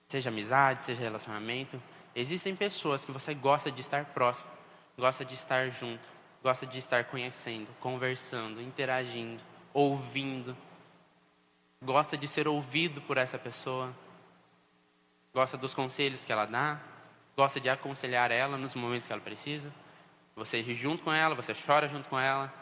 Seja 0.06 0.30
amizade, 0.30 0.84
seja 0.84 1.02
relacionamento. 1.02 1.82
Existem 2.14 2.54
pessoas 2.54 3.04
que 3.04 3.10
você 3.10 3.34
gosta 3.34 3.72
de 3.72 3.80
estar 3.80 4.04
próximo, 4.04 4.48
gosta 4.96 5.24
de 5.24 5.34
estar 5.34 5.68
junto, 5.68 6.15
gosta 6.42 6.66
de 6.66 6.78
estar 6.78 7.04
conhecendo, 7.04 7.68
conversando, 7.80 8.60
interagindo, 8.60 9.42
ouvindo. 9.72 10.56
Gosta 11.82 12.16
de 12.16 12.26
ser 12.26 12.48
ouvido 12.48 13.00
por 13.02 13.16
essa 13.16 13.38
pessoa. 13.38 13.94
Gosta 15.34 15.56
dos 15.56 15.74
conselhos 15.74 16.24
que 16.24 16.32
ela 16.32 16.46
dá, 16.46 16.80
gosta 17.36 17.60
de 17.60 17.68
aconselhar 17.68 18.30
ela 18.30 18.56
nos 18.56 18.74
momentos 18.74 19.06
que 19.06 19.12
ela 19.12 19.20
precisa. 19.20 19.72
Você 20.34 20.62
ri 20.62 20.74
junto 20.74 21.02
com 21.02 21.12
ela, 21.12 21.34
você 21.34 21.52
chora 21.54 21.86
junto 21.88 22.08
com 22.08 22.18
ela. 22.18 22.52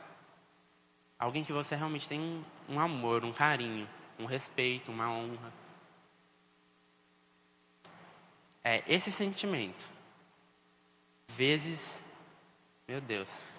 Alguém 1.18 1.44
que 1.44 1.52
você 1.52 1.76
realmente 1.76 2.08
tem 2.08 2.20
um, 2.20 2.44
um 2.68 2.80
amor, 2.80 3.24
um 3.24 3.32
carinho, 3.32 3.88
um 4.18 4.26
respeito, 4.26 4.90
uma 4.90 5.08
honra. 5.08 5.52
É 8.62 8.82
esse 8.88 9.12
sentimento, 9.12 9.88
vezes, 11.28 12.02
meu 12.88 13.00
Deus, 13.00 13.53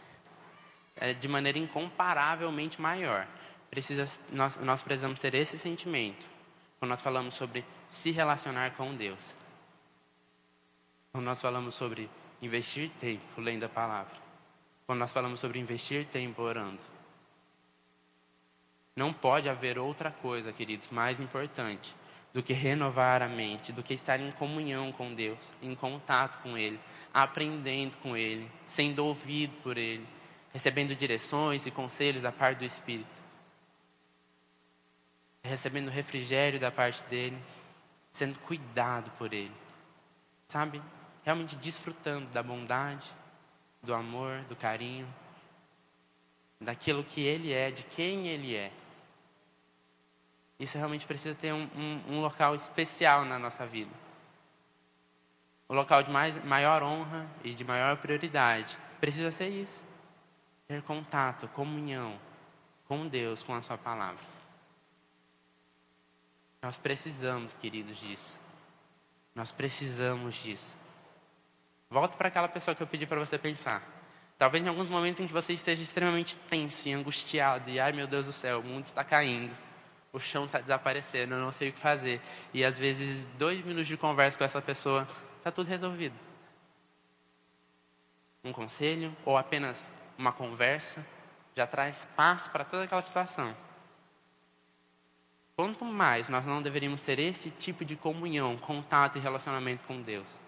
é 0.96 1.14
de 1.14 1.28
maneira 1.28 1.60
incomparavelmente 1.60 2.82
maior. 2.82 3.28
Precisa, 3.70 4.06
nós, 4.32 4.58
nós 4.58 4.82
precisamos 4.82 5.20
ter 5.20 5.34
esse 5.36 5.60
sentimento 5.60 6.30
quando 6.80 6.90
nós 6.90 7.02
falamos 7.02 7.36
sobre 7.36 7.66
se 7.90 8.12
relacionar 8.12 8.72
com 8.72 8.96
Deus. 8.96 9.36
Quando 11.12 11.26
nós 11.26 11.42
falamos 11.42 11.76
sobre 11.76 12.10
investir 12.42 12.90
tempo 13.00 13.42
lendo 13.42 13.64
a 13.64 13.70
palavra. 13.70 14.16
Quando 14.86 15.00
nós 15.00 15.12
falamos 15.12 15.40
sobre 15.40 15.60
investir 15.60 16.06
tempo 16.06 16.42
orando. 16.42 16.80
Não 18.96 19.12
pode 19.12 19.50
haver 19.50 19.78
outra 19.78 20.12
coisa, 20.12 20.54
queridos, 20.54 20.90
mais 20.90 21.20
importante 21.20 21.96
do 22.34 22.44
que 22.44 22.54
renovar 22.54 23.22
a 23.22 23.30
mente, 23.30 23.72
do 23.72 23.82
que 23.82 23.94
estar 23.94 24.20
em 24.20 24.30
comunhão 24.32 24.92
com 24.92 25.14
Deus, 25.14 25.54
em 25.62 25.74
contato 25.74 26.42
com 26.44 26.58
Ele, 26.58 26.80
aprendendo 27.14 27.96
com 27.98 28.16
Ele, 28.16 28.50
sendo 28.68 29.06
ouvido 29.06 29.56
por 29.64 29.78
Ele, 29.78 30.06
recebendo 30.56 30.96
direções 30.96 31.66
e 31.66 31.72
conselhos 31.72 32.22
da 32.22 32.32
parte 32.32 32.60
do 32.60 32.66
Espírito, 32.66 33.22
recebendo 35.44 35.92
refrigério 35.92 36.58
da 36.58 36.72
parte 36.72 37.04
dele, 37.10 37.38
sendo 38.10 38.40
cuidado 38.40 39.12
por 39.18 39.34
Ele, 39.34 39.52
sabe? 40.48 40.82
realmente 41.26 41.58
desfrutando 41.58 42.28
da 42.28 42.42
bondade, 42.42 43.12
do 43.84 43.94
amor, 43.94 44.40
do 44.44 44.56
carinho, 44.56 45.14
daquilo 46.62 47.04
que 47.04 47.20
Ele 47.20 47.52
é, 47.52 47.70
de 47.70 47.84
quem 47.84 48.28
Ele 48.28 48.56
é. 48.56 48.72
Isso 50.58 50.78
realmente 50.78 51.06
precisa 51.06 51.36
ter 51.36 51.52
um, 51.52 51.68
um, 51.76 52.16
um 52.16 52.22
local 52.22 52.56
especial 52.56 53.26
na 53.26 53.38
nossa 53.38 53.66
vida. 53.66 53.92
O 55.68 55.74
local 55.74 56.02
de 56.02 56.10
mais, 56.10 56.42
maior 56.46 56.82
honra 56.82 57.30
e 57.44 57.50
de 57.50 57.66
maior 57.66 57.98
prioridade 57.98 58.78
precisa 59.02 59.32
ser 59.32 59.50
isso. 59.50 59.85
Ter 60.68 60.82
contato, 60.82 61.48
comunhão 61.50 62.20
com 62.88 63.08
Deus, 63.08 63.44
com 63.44 63.54
a 63.54 63.62
Sua 63.62 63.78
palavra. 63.78 64.24
Nós 66.62 66.78
precisamos, 66.78 67.58
queridos, 67.58 67.98
disso. 67.98 68.40
Nós 69.36 69.52
precisamos 69.52 70.36
disso. 70.36 70.76
Volta 71.90 72.18
para 72.18 72.30
aquela 72.30 72.48
pessoa 72.48 72.74
que 72.74 72.82
eu 72.82 72.88
pedi 72.88 73.06
para 73.06 73.20
você 73.20 73.38
pensar. 73.38 73.84
Talvez 74.38 74.66
em 74.66 74.68
alguns 74.68 74.90
momentos 74.90 75.22
em 75.22 75.28
que 75.28 75.34
você 75.34 75.54
esteja 75.54 75.84
extremamente 75.84 76.36
tenso 76.36 76.90
e 76.90 76.94
angustiado, 76.94 77.70
e 77.70 77.80
ai 77.80 77.92
meu 77.94 78.08
Deus 78.08 78.26
do 78.26 78.34
céu, 78.34 78.60
o 78.60 78.64
mundo 78.64 78.86
está 78.86 79.04
caindo, 79.04 79.56
o 80.12 80.20
chão 80.20 80.46
está 80.46 80.60
desaparecendo, 80.60 81.36
eu 81.36 81.40
não 81.40 81.52
sei 81.52 81.70
o 81.70 81.74
que 81.74 81.80
fazer. 81.80 82.20
E 82.54 82.66
às 82.66 82.78
vezes, 82.78 83.26
dois 83.38 83.64
minutos 83.64 83.88
de 83.88 83.96
conversa 83.96 84.38
com 84.38 84.44
essa 84.44 84.62
pessoa, 84.62 85.08
está 85.38 85.52
tudo 85.52 85.68
resolvido. 85.68 86.16
Um 88.44 88.52
conselho 88.52 89.16
ou 89.24 89.38
apenas 89.38 89.90
uma 90.18 90.32
conversa 90.32 91.06
já 91.56 91.66
traz 91.66 92.06
paz 92.16 92.48
para 92.48 92.66
toda 92.66 92.84
aquela 92.84 93.02
situação. 93.02 93.56
Quanto 95.56 95.86
mais 95.86 96.28
nós 96.28 96.46
não 96.46 96.62
deveríamos 96.62 97.02
ter 97.02 97.18
esse 97.18 97.50
tipo 97.50 97.86
de 97.86 97.96
comunhão, 97.96 98.58
contato 98.58 99.18
e 99.18 99.22
relacionamento 99.22 99.84
com 99.86 100.02
Deus. 100.02 100.40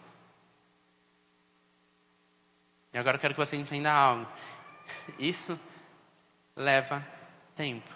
E 2.93 2.97
agora 2.97 3.15
eu 3.15 3.21
quero 3.21 3.33
que 3.33 3.39
você 3.39 3.55
entenda 3.55 3.91
algo. 3.91 4.27
Isso 5.17 5.57
leva 6.55 7.05
tempo. 7.55 7.89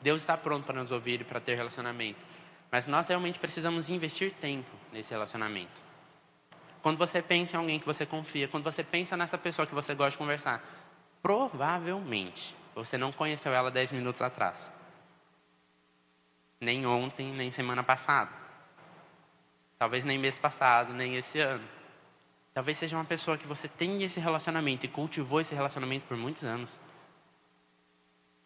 Deus 0.00 0.22
está 0.22 0.36
pronto 0.36 0.64
para 0.64 0.80
nos 0.80 0.92
ouvir 0.92 1.20
e 1.20 1.24
para 1.24 1.40
ter 1.40 1.54
relacionamento. 1.54 2.24
Mas 2.70 2.86
nós 2.86 3.08
realmente 3.08 3.38
precisamos 3.38 3.90
investir 3.90 4.32
tempo 4.32 4.70
nesse 4.92 5.10
relacionamento. 5.10 5.85
Quando 6.86 6.98
você 6.98 7.20
pensa 7.20 7.56
em 7.56 7.58
alguém 7.58 7.80
que 7.80 7.84
você 7.84 8.06
confia, 8.06 8.46
quando 8.46 8.62
você 8.62 8.84
pensa 8.84 9.16
nessa 9.16 9.36
pessoa 9.36 9.66
que 9.66 9.74
você 9.74 9.92
gosta 9.92 10.12
de 10.12 10.18
conversar, 10.18 10.64
provavelmente 11.20 12.54
você 12.76 12.96
não 12.96 13.10
conheceu 13.10 13.52
ela 13.52 13.72
dez 13.72 13.90
minutos 13.90 14.22
atrás. 14.22 14.72
Nem 16.60 16.86
ontem, 16.86 17.32
nem 17.32 17.50
semana 17.50 17.82
passada. 17.82 18.30
Talvez 19.76 20.04
nem 20.04 20.16
mês 20.16 20.38
passado, 20.38 20.92
nem 20.92 21.16
esse 21.16 21.40
ano. 21.40 21.68
Talvez 22.54 22.78
seja 22.78 22.96
uma 22.96 23.04
pessoa 23.04 23.36
que 23.36 23.48
você 23.48 23.66
tem 23.66 24.04
esse 24.04 24.20
relacionamento 24.20 24.86
e 24.86 24.88
cultivou 24.88 25.40
esse 25.40 25.56
relacionamento 25.56 26.04
por 26.04 26.16
muitos 26.16 26.44
anos. 26.44 26.78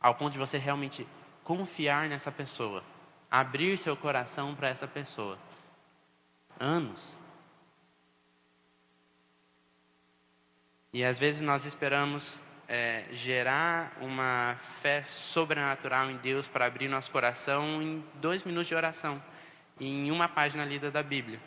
Ao 0.01 0.15
ponto 0.15 0.33
de 0.33 0.39
você 0.39 0.57
realmente 0.57 1.07
confiar 1.45 2.09
nessa 2.09 2.33
pessoa, 2.33 2.83
abrir 3.31 3.77
seu 3.77 3.95
coração 3.95 4.55
para 4.55 4.71
essa 4.71 4.89
pessoa. 4.89 5.39
Anos. 6.59 7.20
E 10.93 11.05
às 11.05 11.19
vezes 11.19 11.41
nós 11.41 11.65
esperamos 11.65 12.41
é, 12.69 13.05
gerar 13.13 13.97
uma 14.01 14.57
fé 14.59 15.03
sobrenatural 15.03 16.11
em 16.11 16.17
Deus 16.17 16.49
para 16.49 16.67
abrir 16.67 16.89
nosso 16.89 17.11
coração 17.11 17.81
em 17.81 18.05
dois 18.15 18.45
minutos 18.45 18.69
de 18.69 18.75
oração, 18.75 19.23
em 19.81 20.11
uma 20.11 20.29
página 20.29 20.65
lida 20.65 20.91
da 20.91 21.03
Bíblia. 21.03 21.41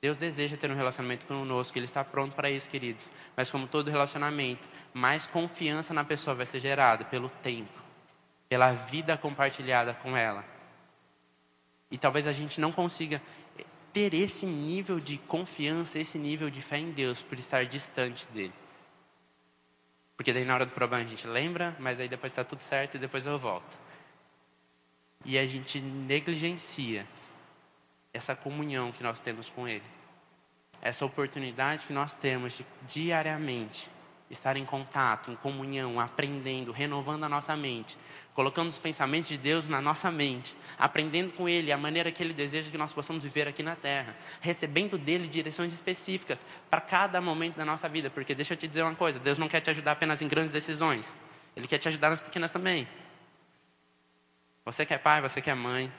Deus 0.00 0.16
deseja 0.16 0.56
ter 0.56 0.70
um 0.70 0.74
relacionamento 0.74 1.26
conosco, 1.26 1.76
Ele 1.76 1.84
está 1.84 2.02
pronto 2.02 2.34
para 2.34 2.50
isso, 2.50 2.70
queridos. 2.70 3.10
Mas 3.36 3.50
como 3.50 3.66
todo 3.66 3.90
relacionamento, 3.90 4.66
mais 4.94 5.26
confiança 5.26 5.92
na 5.92 6.04
pessoa 6.04 6.34
vai 6.34 6.46
ser 6.46 6.58
gerada 6.58 7.04
pelo 7.04 7.28
tempo, 7.28 7.78
pela 8.48 8.72
vida 8.72 9.16
compartilhada 9.18 9.92
com 9.92 10.16
ela. 10.16 10.42
E 11.90 11.98
talvez 11.98 12.26
a 12.26 12.32
gente 12.32 12.60
não 12.60 12.72
consiga 12.72 13.20
ter 13.92 14.14
esse 14.14 14.46
nível 14.46 15.00
de 15.00 15.18
confiança, 15.18 15.98
esse 15.98 16.18
nível 16.18 16.50
de 16.50 16.62
fé 16.62 16.78
em 16.78 16.90
Deus 16.90 17.22
por 17.22 17.38
estar 17.38 17.64
distante 17.66 18.26
dele. 18.28 18.52
Porque 20.16 20.32
daí 20.32 20.44
na 20.44 20.54
hora 20.54 20.66
do 20.66 20.72
problema 20.72 21.04
a 21.04 21.08
gente 21.08 21.26
lembra, 21.26 21.76
mas 21.78 21.98
aí 21.98 22.08
depois 22.08 22.32
está 22.32 22.44
tudo 22.44 22.60
certo 22.60 22.96
e 22.96 22.98
depois 22.98 23.26
eu 23.26 23.38
volto. 23.38 23.78
E 25.24 25.38
a 25.38 25.46
gente 25.46 25.80
negligencia 25.80 27.06
essa 28.12 28.34
comunhão 28.34 28.92
que 28.92 29.02
nós 29.02 29.20
temos 29.20 29.48
com 29.50 29.66
Ele. 29.66 29.84
Essa 30.82 31.04
oportunidade 31.04 31.86
que 31.86 31.92
nós 31.92 32.14
temos 32.14 32.54
de 32.54 32.66
diariamente 32.86 33.90
estar 34.30 34.56
em 34.56 34.64
contato, 34.64 35.30
em 35.30 35.34
comunhão, 35.34 35.98
aprendendo, 35.98 36.70
renovando 36.70 37.24
a 37.24 37.28
nossa 37.28 37.56
mente, 37.56 37.98
colocando 38.32 38.68
os 38.68 38.78
pensamentos 38.78 39.28
de 39.28 39.36
Deus 39.36 39.66
na 39.66 39.80
nossa 39.80 40.10
mente, 40.10 40.56
aprendendo 40.78 41.32
com 41.32 41.48
Ele 41.48 41.72
a 41.72 41.76
maneira 41.76 42.12
que 42.12 42.22
Ele 42.22 42.32
deseja 42.32 42.70
que 42.70 42.78
nós 42.78 42.92
possamos 42.92 43.24
viver 43.24 43.48
aqui 43.48 43.62
na 43.62 43.74
terra, 43.74 44.16
recebendo 44.40 44.96
dele 44.96 45.26
direções 45.26 45.72
específicas 45.72 46.44
para 46.70 46.80
cada 46.80 47.20
momento 47.20 47.56
da 47.56 47.64
nossa 47.64 47.88
vida, 47.88 48.08
porque 48.08 48.34
deixa 48.34 48.54
eu 48.54 48.58
te 48.58 48.68
dizer 48.68 48.82
uma 48.82 48.94
coisa: 48.94 49.18
Deus 49.18 49.36
não 49.36 49.48
quer 49.48 49.60
te 49.60 49.70
ajudar 49.70 49.92
apenas 49.92 50.22
em 50.22 50.28
grandes 50.28 50.52
decisões, 50.52 51.16
Ele 51.56 51.66
quer 51.66 51.78
te 51.78 51.88
ajudar 51.88 52.10
nas 52.10 52.20
pequenas 52.20 52.52
também. 52.52 52.86
Você 54.64 54.86
que 54.86 54.94
é 54.94 54.98
pai, 54.98 55.20
você 55.20 55.42
que 55.42 55.50
é 55.50 55.54
mãe, 55.54 55.92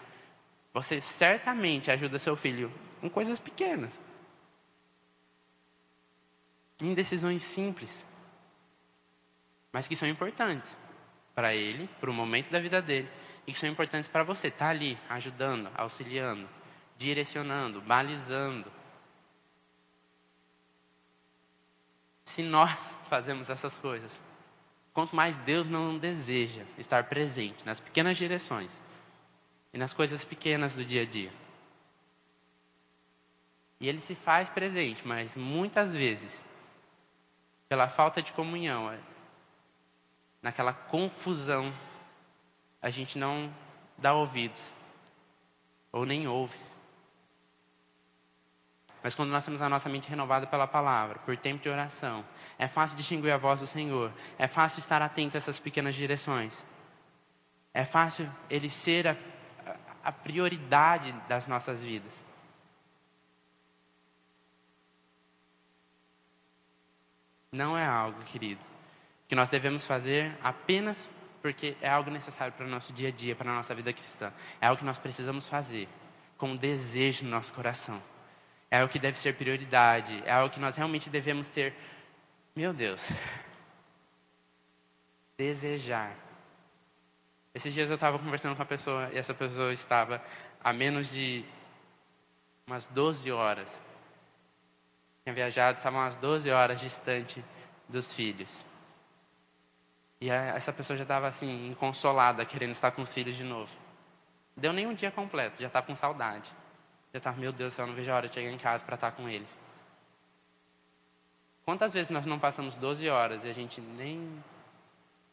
você 0.73 1.01
certamente 1.01 1.91
ajuda 1.91 2.17
seu 2.17 2.35
filho 2.37 2.71
em 3.03 3.09
coisas 3.09 3.39
pequenas. 3.39 3.99
em 6.79 6.95
decisões 6.95 7.43
simples, 7.43 8.07
mas 9.71 9.87
que 9.87 9.95
são 9.95 10.07
importantes 10.07 10.77
para 11.33 11.55
ele, 11.55 11.89
para 11.99 12.09
o 12.09 12.13
momento 12.13 12.49
da 12.49 12.59
vida 12.59 12.81
dele, 12.81 13.09
e 13.47 13.53
que 13.53 13.59
são 13.59 13.69
importantes 13.69 14.09
para 14.09 14.23
você. 14.23 14.47
Estar 14.47 14.65
tá 14.65 14.71
ali 14.71 14.97
ajudando, 15.09 15.69
auxiliando, 15.75 16.47
direcionando, 16.97 17.81
balizando. 17.81 18.71
Se 22.25 22.43
nós 22.43 22.97
fazemos 23.09 23.49
essas 23.49 23.77
coisas, 23.77 24.21
quanto 24.93 25.15
mais 25.15 25.37
Deus 25.37 25.69
não 25.69 25.97
deseja 25.97 26.63
estar 26.77 27.05
presente 27.05 27.65
nas 27.65 27.79
pequenas 27.79 28.17
direções 28.17 28.81
e 29.73 29.77
nas 29.77 29.93
coisas 29.93 30.23
pequenas 30.23 30.75
do 30.75 30.85
dia 30.85 31.03
a 31.03 31.05
dia. 31.05 31.31
E 33.79 33.89
ele 33.89 33.99
se 33.99 34.13
faz 34.13 34.47
presente, 34.47 35.07
mas 35.07 35.35
muitas 35.35 35.91
vezes, 35.91 36.45
pela 37.67 37.89
falta 37.89 38.21
de 38.21 38.31
comunhão, 38.31 38.91
naquela 40.41 40.73
confusão, 40.73 41.71
a 42.81 42.89
gente 42.89 43.17
não 43.17 43.53
dá 43.97 44.13
ouvidos, 44.13 44.73
ou 45.91 46.05
nem 46.05 46.27
ouve. 46.27 46.57
Mas 49.03 49.15
quando 49.15 49.29
nós 49.29 49.43
temos 49.43 49.61
a 49.61 49.69
nossa 49.69 49.89
mente 49.89 50.09
renovada 50.09 50.45
pela 50.45 50.67
palavra, 50.67 51.19
por 51.19 51.35
tempo 51.35 51.61
de 51.61 51.69
oração, 51.69 52.23
é 52.57 52.67
fácil 52.67 52.97
distinguir 52.97 53.31
a 53.31 53.37
voz 53.37 53.59
do 53.59 53.67
Senhor, 53.67 54.11
é 54.37 54.47
fácil 54.47 54.79
estar 54.79 55.01
atento 55.01 55.35
a 55.35 55.39
essas 55.39 55.59
pequenas 55.59 55.95
direções, 55.95 56.63
é 57.73 57.83
fácil 57.83 58.31
Ele 58.49 58.69
ser 58.69 59.07
a, 59.07 59.15
a 60.03 60.11
prioridade 60.11 61.11
das 61.27 61.47
nossas 61.47 61.83
vidas. 61.83 62.23
Não 67.51 67.77
é 67.77 67.85
algo, 67.85 68.21
querido, 68.23 68.70
que 69.31 69.35
nós 69.35 69.47
devemos 69.47 69.85
fazer 69.85 70.37
apenas 70.43 71.09
porque 71.41 71.77
é 71.79 71.87
algo 71.87 72.11
necessário 72.11 72.51
para 72.51 72.65
o 72.65 72.69
nosso 72.69 72.91
dia 72.91 73.07
a 73.07 73.11
dia, 73.13 73.33
para 73.33 73.49
a 73.49 73.55
nossa 73.55 73.73
vida 73.73 73.93
cristã. 73.93 74.29
É 74.59 74.67
algo 74.67 74.77
que 74.77 74.83
nós 74.83 74.97
precisamos 74.97 75.47
fazer 75.47 75.87
com 76.37 76.53
desejo 76.53 77.23
no 77.23 77.31
nosso 77.31 77.53
coração. 77.53 78.03
É 78.69 78.81
algo 78.81 78.91
que 78.91 78.99
deve 78.99 79.17
ser 79.17 79.33
prioridade. 79.35 80.21
É 80.25 80.33
algo 80.33 80.53
que 80.53 80.59
nós 80.59 80.75
realmente 80.75 81.09
devemos 81.09 81.47
ter. 81.47 81.73
Meu 82.53 82.73
Deus. 82.73 83.07
Desejar. 85.37 86.13
Esses 87.55 87.73
dias 87.73 87.89
eu 87.89 87.95
estava 87.95 88.19
conversando 88.19 88.53
com 88.53 88.61
uma 88.61 88.67
pessoa 88.67 89.09
e 89.13 89.17
essa 89.17 89.33
pessoa 89.33 89.71
estava 89.71 90.21
a 90.61 90.73
menos 90.73 91.09
de 91.09 91.45
umas 92.67 92.85
12 92.85 93.31
horas. 93.31 93.81
Tinha 95.23 95.33
viajado, 95.33 95.77
estava 95.77 95.99
umas 95.99 96.17
12 96.17 96.51
horas 96.51 96.81
distante 96.81 97.41
dos 97.87 98.13
filhos. 98.13 98.69
E 100.21 100.29
essa 100.29 100.71
pessoa 100.71 100.95
já 100.95 101.01
estava 101.01 101.27
assim, 101.27 101.67
inconsolada, 101.67 102.45
querendo 102.45 102.71
estar 102.71 102.91
com 102.91 103.01
os 103.01 103.11
filhos 103.11 103.35
de 103.35 103.43
novo. 103.43 103.71
Deu 104.55 104.71
nem 104.71 104.85
um 104.85 104.93
dia 104.93 105.09
completo, 105.09 105.59
já 105.59 105.65
estava 105.65 105.87
com 105.87 105.95
saudade. 105.95 106.51
Já 107.11 107.17
estava, 107.17 107.39
meu 107.39 107.51
Deus 107.51 107.73
do 107.73 107.75
céu, 107.75 107.87
não 107.87 107.95
vejo 107.95 108.11
a 108.11 108.15
hora 108.15 108.27
de 108.27 108.33
chegar 108.35 108.51
em 108.51 108.57
casa 108.57 108.85
para 108.85 108.93
estar 108.93 109.11
com 109.13 109.27
eles. 109.27 109.59
Quantas 111.65 111.91
vezes 111.91 112.11
nós 112.11 112.27
não 112.27 112.37
passamos 112.37 112.75
12 112.75 113.09
horas 113.09 113.45
e 113.45 113.49
a 113.49 113.53
gente 113.53 113.81
nem 113.81 114.43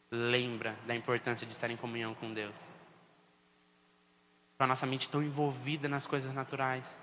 lembra 0.09 0.75
da 0.87 0.95
importância 0.95 1.45
de 1.45 1.53
estar 1.53 1.69
em 1.69 1.77
comunhão 1.77 2.15
com 2.15 2.33
Deus? 2.33 2.71
Com 4.57 4.63
a 4.63 4.67
nossa 4.67 4.87
mente 4.87 5.07
tão 5.07 5.21
envolvida 5.21 5.87
nas 5.87 6.07
coisas 6.07 6.33
naturais, 6.33 6.97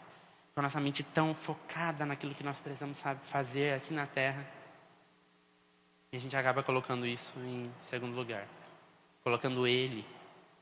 com 0.54 0.60
a 0.60 0.62
nossa 0.62 0.80
mente 0.80 1.04
tão 1.04 1.32
focada 1.32 2.04
naquilo 2.04 2.34
que 2.34 2.42
nós 2.42 2.58
precisamos 2.58 2.98
sabe, 2.98 3.24
fazer 3.24 3.74
aqui 3.74 3.94
na 3.94 4.06
terra. 4.06 4.55
A 6.16 6.18
gente 6.18 6.34
acaba 6.34 6.62
colocando 6.62 7.06
isso 7.06 7.34
em 7.40 7.70
segundo 7.78 8.16
lugar. 8.16 8.48
Colocando 9.22 9.66
Ele 9.66 10.02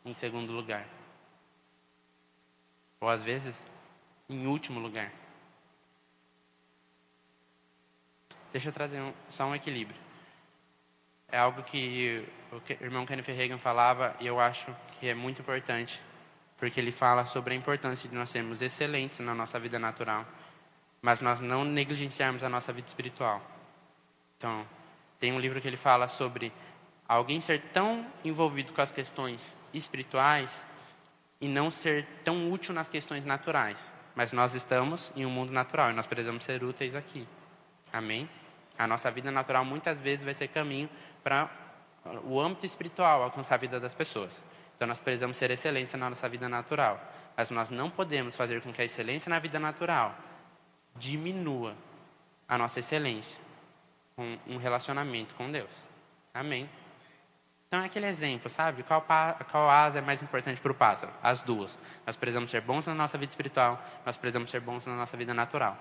em 0.04 0.12
segundo 0.12 0.52
lugar. 0.52 0.84
Ou 3.00 3.08
às 3.08 3.22
vezes, 3.22 3.70
em 4.28 4.48
último 4.48 4.80
lugar. 4.80 5.12
Deixa 8.50 8.68
eu 8.68 8.72
trazer 8.72 9.00
um, 9.00 9.12
só 9.28 9.44
um 9.44 9.54
equilíbrio. 9.54 9.96
É 11.28 11.38
algo 11.38 11.62
que 11.62 12.26
o 12.50 12.84
irmão 12.84 13.06
Kenneth 13.06 13.32
Reagan 13.32 13.58
falava 13.58 14.16
e 14.18 14.26
eu 14.26 14.40
acho 14.40 14.74
que 14.98 15.06
é 15.06 15.14
muito 15.14 15.40
importante, 15.40 16.02
porque 16.58 16.80
ele 16.80 16.90
fala 16.90 17.24
sobre 17.24 17.54
a 17.54 17.56
importância 17.56 18.08
de 18.08 18.16
nós 18.16 18.28
sermos 18.28 18.60
excelentes 18.60 19.20
na 19.20 19.34
nossa 19.34 19.60
vida 19.60 19.78
natural, 19.78 20.26
mas 21.00 21.20
nós 21.20 21.38
não 21.38 21.64
negligenciarmos 21.64 22.42
a 22.42 22.48
nossa 22.48 22.72
vida 22.72 22.88
espiritual. 22.88 23.40
Então, 24.36 24.66
tem 25.18 25.32
um 25.32 25.40
livro 25.40 25.60
que 25.60 25.68
ele 25.68 25.76
fala 25.76 26.08
sobre 26.08 26.52
alguém 27.08 27.40
ser 27.40 27.60
tão 27.72 28.06
envolvido 28.24 28.72
com 28.72 28.80
as 28.80 28.90
questões 28.90 29.54
espirituais 29.72 30.64
e 31.40 31.48
não 31.48 31.70
ser 31.70 32.06
tão 32.24 32.50
útil 32.50 32.74
nas 32.74 32.88
questões 32.88 33.24
naturais. 33.24 33.92
Mas 34.14 34.32
nós 34.32 34.54
estamos 34.54 35.12
em 35.16 35.26
um 35.26 35.30
mundo 35.30 35.52
natural 35.52 35.90
e 35.90 35.94
nós 35.94 36.06
precisamos 36.06 36.44
ser 36.44 36.62
úteis 36.62 36.94
aqui. 36.94 37.26
Amém? 37.92 38.28
A 38.78 38.86
nossa 38.86 39.10
vida 39.10 39.30
natural 39.30 39.64
muitas 39.64 40.00
vezes 40.00 40.24
vai 40.24 40.34
ser 40.34 40.48
caminho 40.48 40.88
para 41.22 41.50
o 42.24 42.40
âmbito 42.40 42.66
espiritual 42.66 43.22
alcançar 43.22 43.56
a 43.56 43.58
vida 43.58 43.80
das 43.80 43.94
pessoas. 43.94 44.42
Então 44.76 44.86
nós 44.88 45.00
precisamos 45.00 45.36
ser 45.36 45.50
excelência 45.50 45.98
na 45.98 46.10
nossa 46.10 46.28
vida 46.28 46.48
natural. 46.48 47.00
Mas 47.36 47.50
nós 47.50 47.70
não 47.70 47.90
podemos 47.90 48.36
fazer 48.36 48.62
com 48.62 48.72
que 48.72 48.82
a 48.82 48.84
excelência 48.84 49.28
na 49.30 49.38
vida 49.38 49.58
natural 49.58 50.16
diminua 50.96 51.76
a 52.48 52.56
nossa 52.56 52.78
excelência 52.78 53.38
com 54.16 54.38
um 54.46 54.56
relacionamento 54.56 55.34
com 55.34 55.50
Deus. 55.50 55.84
Amém. 56.32 56.68
Então 57.66 57.82
é 57.82 57.86
aquele 57.86 58.06
exemplo, 58.06 58.48
sabe? 58.48 58.84
Qual, 58.84 59.04
qual 59.50 59.68
asa 59.68 59.98
é 59.98 60.00
mais 60.00 60.22
importante 60.22 60.60
para 60.60 60.70
o 60.70 60.74
pássaro? 60.74 61.12
As 61.22 61.40
duas. 61.40 61.76
Nós 62.06 62.14
precisamos 62.14 62.50
ser 62.50 62.60
bons 62.60 62.86
na 62.86 62.94
nossa 62.94 63.18
vida 63.18 63.30
espiritual, 63.30 63.82
nós 64.06 64.16
precisamos 64.16 64.50
ser 64.50 64.60
bons 64.60 64.86
na 64.86 64.94
nossa 64.94 65.16
vida 65.16 65.34
natural. 65.34 65.76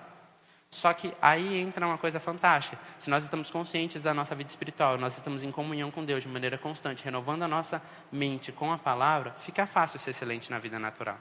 Só 0.68 0.92
que 0.92 1.14
aí 1.22 1.56
entra 1.58 1.86
uma 1.86 1.96
coisa 1.96 2.18
fantástica. 2.18 2.76
Se 2.98 3.08
nós 3.08 3.22
estamos 3.22 3.48
conscientes 3.48 4.02
da 4.02 4.12
nossa 4.12 4.34
vida 4.34 4.50
espiritual, 4.50 4.98
nós 4.98 5.16
estamos 5.16 5.44
em 5.44 5.52
comunhão 5.52 5.88
com 5.92 6.04
Deus 6.04 6.24
de 6.24 6.28
maneira 6.28 6.58
constante, 6.58 7.04
renovando 7.04 7.44
a 7.44 7.48
nossa 7.48 7.80
mente 8.10 8.50
com 8.50 8.72
a 8.72 8.78
palavra, 8.78 9.32
fica 9.38 9.68
fácil 9.68 10.00
ser 10.00 10.10
excelente 10.10 10.50
na 10.50 10.58
vida 10.58 10.80
natural. 10.80 11.16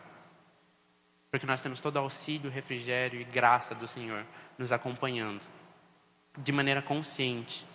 Porque 1.29 1.45
nós 1.45 1.61
temos 1.61 1.79
todo 1.79 1.97
o 1.97 1.99
auxílio, 1.99 2.49
refrigério 2.49 3.21
e 3.21 3.23
graça 3.23 3.75
do 3.75 3.87
Senhor 3.87 4.25
nos 4.57 4.71
acompanhando 4.71 5.41
de 6.37 6.51
maneira 6.51 6.81
consciente. 6.81 7.65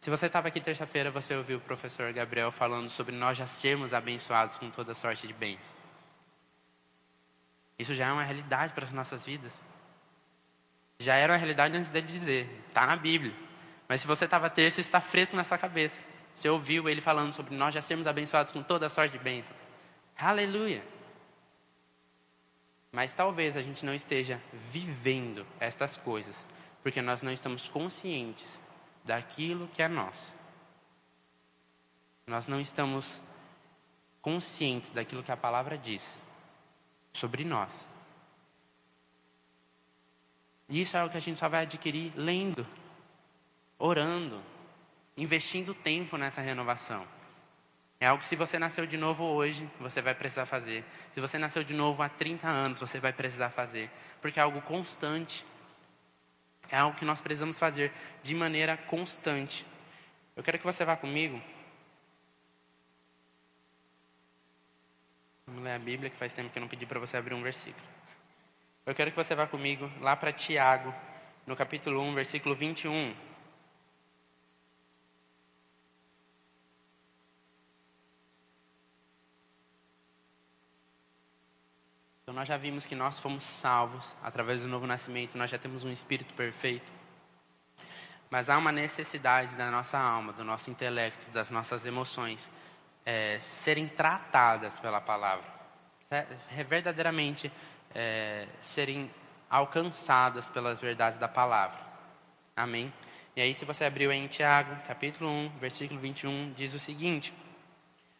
Se 0.00 0.10
você 0.10 0.26
estava 0.26 0.48
aqui 0.48 0.60
terça-feira, 0.60 1.10
você 1.10 1.34
ouviu 1.34 1.58
o 1.58 1.60
professor 1.60 2.12
Gabriel 2.12 2.50
falando 2.50 2.88
sobre 2.88 3.14
nós 3.14 3.36
já 3.36 3.46
sermos 3.46 3.92
abençoados 3.92 4.56
com 4.56 4.70
toda 4.70 4.94
sorte 4.94 5.26
de 5.26 5.32
bênçãos. 5.32 5.88
Isso 7.78 7.94
já 7.94 8.06
é 8.06 8.12
uma 8.12 8.22
realidade 8.22 8.72
para 8.72 8.84
as 8.84 8.92
nossas 8.92 9.24
vidas. 9.24 9.64
Já 10.98 11.14
era 11.14 11.32
uma 11.32 11.38
realidade 11.38 11.76
antes 11.76 11.90
dele 11.90 12.06
dizer, 12.06 12.48
está 12.68 12.86
na 12.86 12.96
Bíblia. 12.96 13.34
Mas 13.88 14.00
se 14.00 14.06
você 14.06 14.24
estava 14.24 14.50
terça, 14.50 14.80
isso 14.80 14.88
está 14.88 15.00
fresco 15.00 15.36
na 15.36 15.44
sua 15.44 15.58
cabeça. 15.58 16.02
Você 16.34 16.48
ouviu 16.48 16.88
ele 16.88 17.00
falando 17.00 17.32
sobre 17.32 17.54
nós 17.54 17.74
já 17.74 17.82
sermos 17.82 18.06
abençoados 18.06 18.52
com 18.52 18.62
toda 18.62 18.88
sorte 18.88 19.12
de 19.12 19.18
bênçãos. 19.18 19.60
Aleluia! 20.16 20.82
Mas 22.98 23.12
talvez 23.12 23.56
a 23.56 23.62
gente 23.62 23.86
não 23.86 23.94
esteja 23.94 24.42
vivendo 24.52 25.46
estas 25.60 25.96
coisas, 25.96 26.44
porque 26.82 27.00
nós 27.00 27.22
não 27.22 27.30
estamos 27.30 27.68
conscientes 27.68 28.60
daquilo 29.04 29.68
que 29.68 29.80
é 29.80 29.86
nosso. 29.86 30.34
Nós 32.26 32.48
não 32.48 32.60
estamos 32.60 33.22
conscientes 34.20 34.90
daquilo 34.90 35.22
que 35.22 35.30
a 35.30 35.36
palavra 35.36 35.78
diz 35.78 36.20
sobre 37.12 37.44
nós. 37.44 37.86
E 40.68 40.80
isso 40.80 40.96
é 40.96 41.04
o 41.04 41.08
que 41.08 41.18
a 41.18 41.20
gente 41.20 41.38
só 41.38 41.48
vai 41.48 41.62
adquirir 41.62 42.12
lendo, 42.16 42.66
orando, 43.78 44.42
investindo 45.16 45.72
tempo 45.72 46.16
nessa 46.16 46.40
renovação. 46.40 47.06
É 48.00 48.06
algo 48.06 48.20
que 48.20 48.28
se 48.28 48.36
você 48.36 48.58
nasceu 48.58 48.86
de 48.86 48.96
novo 48.96 49.24
hoje, 49.24 49.68
você 49.80 50.00
vai 50.00 50.14
precisar 50.14 50.46
fazer. 50.46 50.84
Se 51.10 51.20
você 51.20 51.36
nasceu 51.36 51.64
de 51.64 51.74
novo 51.74 52.00
há 52.02 52.08
30 52.08 52.46
anos, 52.46 52.78
você 52.78 53.00
vai 53.00 53.12
precisar 53.12 53.50
fazer. 53.50 53.90
Porque 54.20 54.38
é 54.38 54.42
algo 54.42 54.60
constante. 54.62 55.44
É 56.70 56.76
algo 56.76 56.96
que 56.96 57.04
nós 57.04 57.20
precisamos 57.20 57.58
fazer 57.58 57.92
de 58.22 58.34
maneira 58.34 58.76
constante. 58.76 59.66
Eu 60.36 60.42
quero 60.44 60.58
que 60.58 60.64
você 60.64 60.84
vá 60.84 60.96
comigo. 60.96 61.42
Vamos 65.48 65.64
ler 65.64 65.72
a 65.72 65.78
Bíblia, 65.78 66.10
que 66.10 66.16
faz 66.16 66.32
tempo 66.32 66.50
que 66.50 66.58
eu 66.58 66.60
não 66.60 66.68
pedi 66.68 66.86
para 66.86 67.00
você 67.00 67.16
abrir 67.16 67.34
um 67.34 67.42
versículo. 67.42 67.84
Eu 68.86 68.94
quero 68.94 69.10
que 69.10 69.16
você 69.16 69.34
vá 69.34 69.46
comigo 69.46 69.90
lá 70.00 70.14
para 70.14 70.30
Tiago, 70.30 70.94
no 71.46 71.56
capítulo 71.56 72.00
1, 72.00 72.14
versículo 72.14 72.54
21. 72.54 73.14
Então 82.28 82.34
nós 82.34 82.46
já 82.46 82.58
vimos 82.58 82.84
que 82.84 82.94
nós 82.94 83.18
fomos 83.18 83.42
salvos 83.42 84.14
através 84.22 84.60
do 84.60 84.68
novo 84.68 84.86
nascimento, 84.86 85.38
nós 85.38 85.48
já 85.48 85.56
temos 85.56 85.82
um 85.82 85.90
espírito 85.90 86.34
perfeito. 86.34 86.84
Mas 88.28 88.50
há 88.50 88.58
uma 88.58 88.70
necessidade 88.70 89.56
da 89.56 89.70
nossa 89.70 89.98
alma, 89.98 90.34
do 90.34 90.44
nosso 90.44 90.70
intelecto, 90.70 91.30
das 91.30 91.48
nossas 91.48 91.86
emoções 91.86 92.50
é, 93.06 93.38
serem 93.40 93.88
tratadas 93.88 94.78
pela 94.78 95.00
palavra, 95.00 95.50
verdadeiramente 96.66 97.50
é, 97.94 98.46
serem 98.60 99.10
alcançadas 99.48 100.50
pelas 100.50 100.78
verdades 100.78 101.18
da 101.18 101.28
palavra. 101.28 101.80
Amém? 102.54 102.92
E 103.34 103.40
aí, 103.40 103.54
se 103.54 103.64
você 103.64 103.86
abriu 103.86 104.12
em 104.12 104.26
Tiago, 104.26 104.76
capítulo 104.86 105.30
1, 105.30 105.52
versículo 105.56 105.98
21, 105.98 106.52
diz 106.52 106.74
o 106.74 106.78
seguinte: 106.78 107.32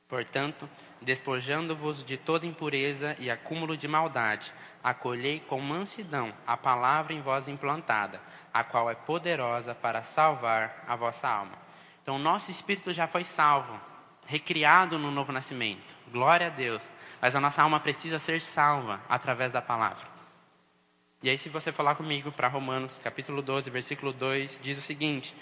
Portanto, 0.08 0.68
despojando-vos 1.02 2.02
de 2.02 2.16
toda 2.16 2.46
impureza 2.46 3.14
e 3.18 3.30
acúmulo 3.30 3.76
de 3.76 3.86
maldade, 3.86 4.54
acolhei 4.82 5.38
com 5.38 5.60
mansidão 5.60 6.32
a 6.46 6.56
palavra 6.56 7.12
em 7.12 7.20
vós 7.20 7.46
implantada, 7.46 8.18
a 8.52 8.64
qual 8.64 8.90
é 8.90 8.94
poderosa 8.94 9.74
para 9.74 10.02
salvar 10.02 10.82
a 10.88 10.96
vossa 10.96 11.28
alma. 11.28 11.52
Então, 12.02 12.16
o 12.16 12.18
nosso 12.18 12.50
espírito 12.50 12.90
já 12.90 13.06
foi 13.06 13.22
salvo, 13.22 13.78
recriado 14.26 14.98
no 14.98 15.10
novo 15.10 15.30
nascimento. 15.30 15.94
Glória 16.10 16.46
a 16.46 16.50
Deus. 16.50 16.90
Mas 17.20 17.36
a 17.36 17.40
nossa 17.40 17.62
alma 17.62 17.78
precisa 17.78 18.18
ser 18.18 18.40
salva 18.40 18.98
através 19.10 19.52
da 19.52 19.60
palavra. 19.60 20.08
E 21.22 21.28
aí, 21.28 21.36
se 21.36 21.50
você 21.50 21.70
falar 21.70 21.96
comigo 21.96 22.32
para 22.32 22.48
Romanos, 22.48 22.98
capítulo 22.98 23.42
12, 23.42 23.68
versículo 23.68 24.12
2, 24.12 24.60
diz 24.62 24.78
o 24.78 24.82
seguinte: 24.82 25.34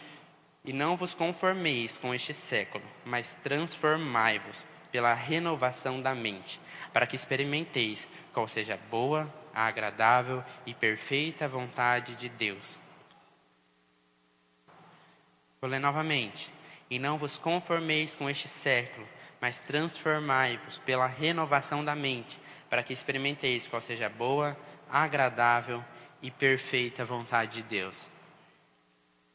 E 0.66 0.72
não 0.72 0.96
vos 0.96 1.14
conformeis 1.14 1.96
com 1.96 2.12
este 2.12 2.34
século, 2.34 2.84
mas 3.04 3.34
transformai-vos 3.34 4.66
pela 4.90 5.14
renovação 5.14 6.00
da 6.02 6.14
mente, 6.14 6.60
para 6.92 7.06
que 7.06 7.14
experimenteis 7.14 8.08
qual 8.32 8.48
seja 8.48 8.74
a 8.74 8.90
boa, 8.90 9.32
a 9.54 9.66
agradável 9.66 10.42
e 10.66 10.74
perfeita 10.74 11.46
vontade 11.46 12.16
de 12.16 12.28
Deus. 12.28 12.78
Vou 15.60 15.70
ler 15.70 15.78
novamente. 15.78 16.52
E 16.88 16.98
não 16.98 17.16
vos 17.16 17.36
conformeis 17.38 18.14
com 18.14 18.30
este 18.30 18.46
século, 18.46 19.06
mas 19.40 19.60
transformai-vos 19.60 20.78
pela 20.78 21.06
renovação 21.06 21.84
da 21.84 21.94
mente, 21.94 22.38
para 22.70 22.82
que 22.82 22.92
experimenteis 22.92 23.66
qual 23.66 23.80
seja 23.80 24.06
a 24.06 24.10
boa, 24.10 24.56
agradável 24.90 25.84
e 26.22 26.30
perfeita 26.30 27.04
vontade 27.04 27.56
de 27.56 27.62
Deus. 27.62 28.08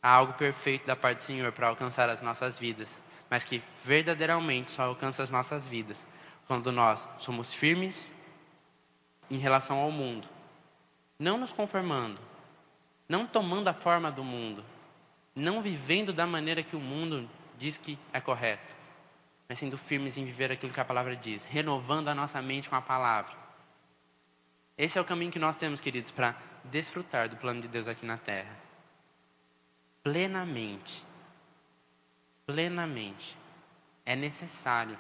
Há 0.02 0.10
algo 0.10 0.34
perfeito 0.34 0.88
da 0.88 0.96
parte 0.96 1.20
do 1.20 1.24
Senhor 1.24 1.52
para 1.52 1.68
alcançar 1.68 2.10
as 2.10 2.22
nossas 2.22 2.58
vidas, 2.58 3.02
mas 3.30 3.46
que 3.46 3.62
verdadeiramente 3.84 4.72
só 4.72 4.84
alcança 4.84 5.22
as 5.22 5.30
nossas 5.30 5.68
vidas 5.68 6.08
quando 6.48 6.72
nós 6.72 7.08
somos 7.18 7.54
firmes 7.54 8.12
em 9.30 9.38
relação 9.38 9.78
ao 9.78 9.92
mundo, 9.92 10.28
não 11.18 11.38
nos 11.38 11.54
conformando, 11.54 12.20
não 13.08 13.26
tomando 13.26 13.68
a 13.70 13.74
forma 13.74 14.12
do 14.12 14.24
mundo, 14.24 14.66
não 15.36 15.62
vivendo 15.62 16.12
da 16.12 16.28
maneira 16.28 16.64
que 16.64 16.76
o 16.76 16.80
mundo 16.80 17.30
diz 17.58 17.78
que 17.78 17.98
é 18.12 18.20
correto, 18.20 18.76
mas 19.48 19.60
sendo 19.60 19.78
firmes 19.78 20.18
em 20.18 20.26
viver 20.26 20.52
aquilo 20.52 20.74
que 20.74 20.80
a 20.80 20.86
palavra 20.86 21.16
diz, 21.16 21.46
renovando 21.46 22.10
a 22.10 22.16
nossa 22.16 22.42
mente 22.42 22.70
com 22.70 22.76
a 22.76 22.82
palavra. 22.82 23.34
Esse 24.78 24.98
é 24.98 25.02
o 25.02 25.06
caminho 25.06 25.32
que 25.32 25.40
nós 25.40 25.56
temos, 25.56 25.80
queridos, 25.80 26.12
para 26.12 26.36
desfrutar 26.66 27.30
do 27.30 27.38
plano 27.38 27.62
de 27.62 27.68
Deus 27.68 27.88
aqui 27.88 28.06
na 28.06 28.18
terra. 28.18 28.71
Plenamente. 30.04 31.04
Plenamente. 32.46 33.38
É 34.06 34.16
necessário 34.16 34.98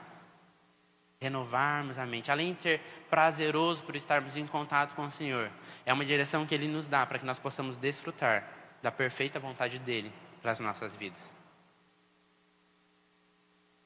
renovarmos 1.21 1.99
a 1.99 2.05
mente. 2.05 2.31
Além 2.31 2.53
de 2.53 2.59
ser 2.59 2.81
prazeroso 3.09 3.83
por 3.83 3.95
estarmos 3.95 4.35
em 4.35 4.47
contato 4.47 4.95
com 4.95 5.03
o 5.03 5.11
Senhor, 5.11 5.51
é 5.85 5.93
uma 5.93 6.03
direção 6.03 6.45
que 6.45 6.55
Ele 6.55 6.67
nos 6.67 6.87
dá 6.87 7.05
para 7.05 7.19
que 7.19 7.25
nós 7.25 7.37
possamos 7.37 7.77
desfrutar 7.77 8.47
da 8.81 8.91
perfeita 8.91 9.39
vontade 9.39 9.77
dEle 9.77 10.11
para 10.41 10.51
as 10.51 10.59
nossas 10.59 10.95
vidas. 10.95 11.33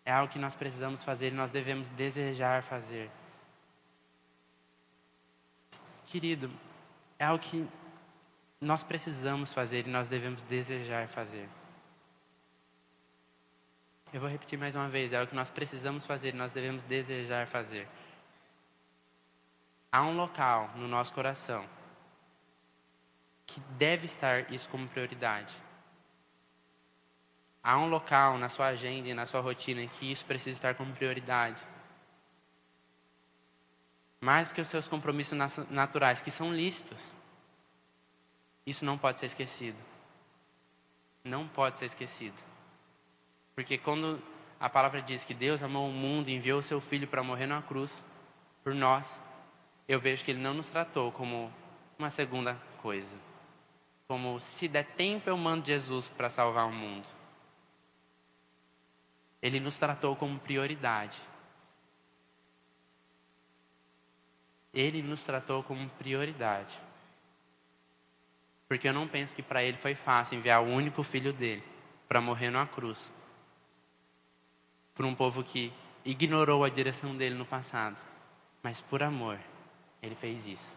É 0.06 0.14
algo 0.14 0.32
que 0.32 0.40
nós 0.40 0.56
precisamos 0.56 1.04
fazer 1.04 1.28
e 1.28 1.36
nós 1.36 1.52
devemos 1.52 1.90
desejar 1.90 2.64
fazer. 2.64 3.10
Querido, 6.06 6.50
é 7.20 7.26
algo 7.26 7.44
que 7.44 7.68
nós 8.66 8.82
precisamos 8.82 9.54
fazer 9.54 9.86
e 9.86 9.90
nós 9.90 10.10
devemos 10.10 10.42
desejar 10.42 11.08
fazer. 11.08 11.48
Eu 14.12 14.20
vou 14.20 14.30
repetir 14.30 14.58
mais 14.58 14.76
uma 14.76 14.90
vez: 14.90 15.14
é 15.14 15.18
algo 15.18 15.30
que 15.30 15.36
nós 15.36 15.50
precisamos 15.50 16.06
fazer 16.06 16.30
e 16.30 16.38
nós 16.38 16.54
devemos 16.54 16.84
desejar 16.84 17.46
fazer. 17.46 17.88
Há 19.92 20.02
um 20.02 20.16
local 20.16 20.72
no 20.76 20.88
nosso 20.88 21.14
coração 21.14 21.64
que 23.46 23.60
deve 23.78 24.08
estar 24.08 24.52
isso 24.52 24.68
como 24.70 24.88
prioridade. 24.88 25.54
Há 27.64 27.78
um 27.78 27.88
local 27.88 28.38
na 28.38 28.50
sua 28.50 28.68
agenda 28.68 29.08
e 29.08 29.14
na 29.14 29.26
sua 29.26 29.42
rotina 29.42 29.86
que 29.88 30.12
isso 30.12 30.26
precisa 30.26 30.58
estar 30.58 30.76
como 30.76 30.94
prioridade 30.94 31.62
mais 34.20 34.50
do 34.50 34.56
que 34.56 34.62
os 34.62 34.68
seus 34.68 34.88
compromissos 34.88 35.38
naturais, 35.70 36.24
que 36.24 36.32
são 36.32 36.52
lícitos. 36.52 37.14
Isso 38.66 38.84
não 38.84 38.98
pode 38.98 39.20
ser 39.20 39.28
esquecido. 39.28 39.78
Não 41.24 41.48
pode 41.48 41.78
ser 41.78 41.86
esquecido. 41.86 42.36
Porque 43.54 43.78
quando 43.78 44.22
a 44.60 44.70
palavra 44.70 45.02
diz 45.02 45.24
que 45.24 45.34
Deus 45.34 45.62
amou 45.62 45.88
o 45.88 45.94
mundo 45.94 46.30
e 46.30 46.34
enviou 46.34 46.60
o 46.60 46.64
seu 46.64 46.82
filho 46.82 47.08
para 47.08 47.24
morrer 47.24 47.46
na 47.46 47.62
cruz 47.62 48.04
por 48.64 48.74
nós, 48.74 49.22
eu 49.88 50.00
vejo 50.00 50.26
que 50.26 50.32
ele 50.32 50.42
não 50.42 50.54
nos 50.54 50.70
tratou 50.70 51.12
como 51.12 51.54
uma 51.98 52.10
segunda 52.10 52.60
coisa. 52.82 53.18
Como 54.08 54.40
se 54.40 54.68
der 54.68 54.86
tempo 54.86 55.30
eu 55.30 55.38
mando 55.38 55.66
Jesus 55.66 56.10
para 56.10 56.30
salvar 56.30 56.68
o 56.68 56.72
mundo. 56.72 57.08
Ele 59.42 59.60
nos 59.60 59.78
tratou 59.78 60.16
como 60.16 60.40
prioridade. 60.40 61.22
Ele 64.74 65.02
nos 65.02 65.24
tratou 65.24 65.64
como 65.64 65.88
prioridade. 65.92 66.80
Porque 68.68 68.88
eu 68.88 68.94
não 68.94 69.08
penso 69.08 69.36
que 69.36 69.44
para 69.44 69.64
ele 69.64 69.78
foi 69.78 69.96
fácil 69.96 70.38
enviar 70.38 70.62
o 70.62 70.68
único 70.68 71.04
filho 71.04 71.32
dele 71.32 71.64
para 72.08 72.22
morrer 72.22 72.50
numa 72.50 72.68
cruz. 72.68 73.12
Por 74.94 75.06
um 75.06 75.14
povo 75.14 75.44
que 75.44 75.72
ignorou 76.04 76.64
a 76.64 76.70
direção 76.70 77.16
dele 77.16 77.36
no 77.36 77.46
passado. 77.46 77.98
Mas 78.64 78.82
por 78.82 79.04
amor, 79.04 79.40
ele 80.02 80.16
fez 80.16 80.48
isso. 80.48 80.76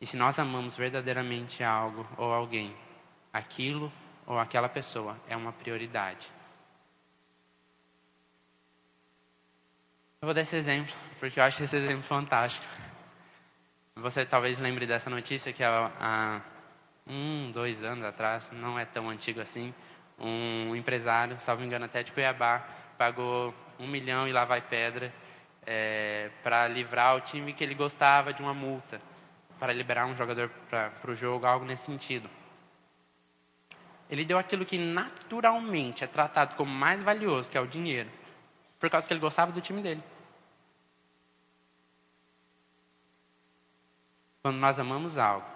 E 0.00 0.06
se 0.06 0.16
nós 0.16 0.38
amamos 0.38 0.76
verdadeiramente 0.76 1.62
algo 1.62 2.08
ou 2.16 2.32
alguém, 2.32 2.74
aquilo 3.32 3.92
ou 4.26 4.38
aquela 4.38 4.68
pessoa 4.68 5.16
é 5.28 5.36
uma 5.36 5.52
prioridade. 5.52 6.26
Eu 10.22 10.26
vou 10.26 10.34
dar 10.34 10.40
esse 10.40 10.56
exemplo, 10.56 10.94
porque 11.18 11.38
eu 11.38 11.44
acho 11.44 11.62
esse 11.62 11.76
exemplo 11.76 12.02
fantástico. 12.02 12.66
Você 14.00 14.24
talvez 14.24 14.58
lembre 14.58 14.86
dessa 14.86 15.10
notícia 15.10 15.52
que 15.52 15.62
há, 15.62 15.90
há 16.00 16.40
um, 17.06 17.50
dois 17.52 17.84
anos 17.84 18.02
atrás, 18.02 18.50
não 18.50 18.78
é 18.78 18.86
tão 18.86 19.10
antigo 19.10 19.42
assim, 19.42 19.74
um 20.18 20.74
empresário, 20.74 21.38
salvo 21.38 21.62
engano 21.62 21.84
até 21.84 22.02
de 22.02 22.10
Cuiabá, 22.10 22.66
pagou 22.96 23.54
um 23.78 23.86
milhão 23.86 24.26
e 24.26 24.32
lá 24.32 24.46
vai 24.46 24.62
pedra 24.62 25.12
é, 25.66 26.30
para 26.42 26.66
livrar 26.66 27.14
o 27.14 27.20
time 27.20 27.52
que 27.52 27.62
ele 27.62 27.74
gostava 27.74 28.32
de 28.32 28.40
uma 28.40 28.54
multa, 28.54 29.02
para 29.58 29.70
liberar 29.70 30.06
um 30.06 30.16
jogador 30.16 30.48
para 30.70 31.10
o 31.10 31.14
jogo, 31.14 31.44
algo 31.44 31.66
nesse 31.66 31.84
sentido. 31.84 32.28
Ele 34.08 34.24
deu 34.24 34.38
aquilo 34.38 34.64
que 34.64 34.78
naturalmente 34.78 36.04
é 36.04 36.06
tratado 36.06 36.54
como 36.54 36.72
mais 36.72 37.02
valioso, 37.02 37.50
que 37.50 37.58
é 37.58 37.60
o 37.60 37.66
dinheiro 37.66 38.08
por 38.78 38.88
causa 38.88 39.06
que 39.06 39.12
ele 39.12 39.20
gostava 39.20 39.52
do 39.52 39.60
time 39.60 39.82
dele. 39.82 40.02
Quando 44.42 44.56
nós 44.56 44.78
amamos 44.78 45.18
algo, 45.18 45.48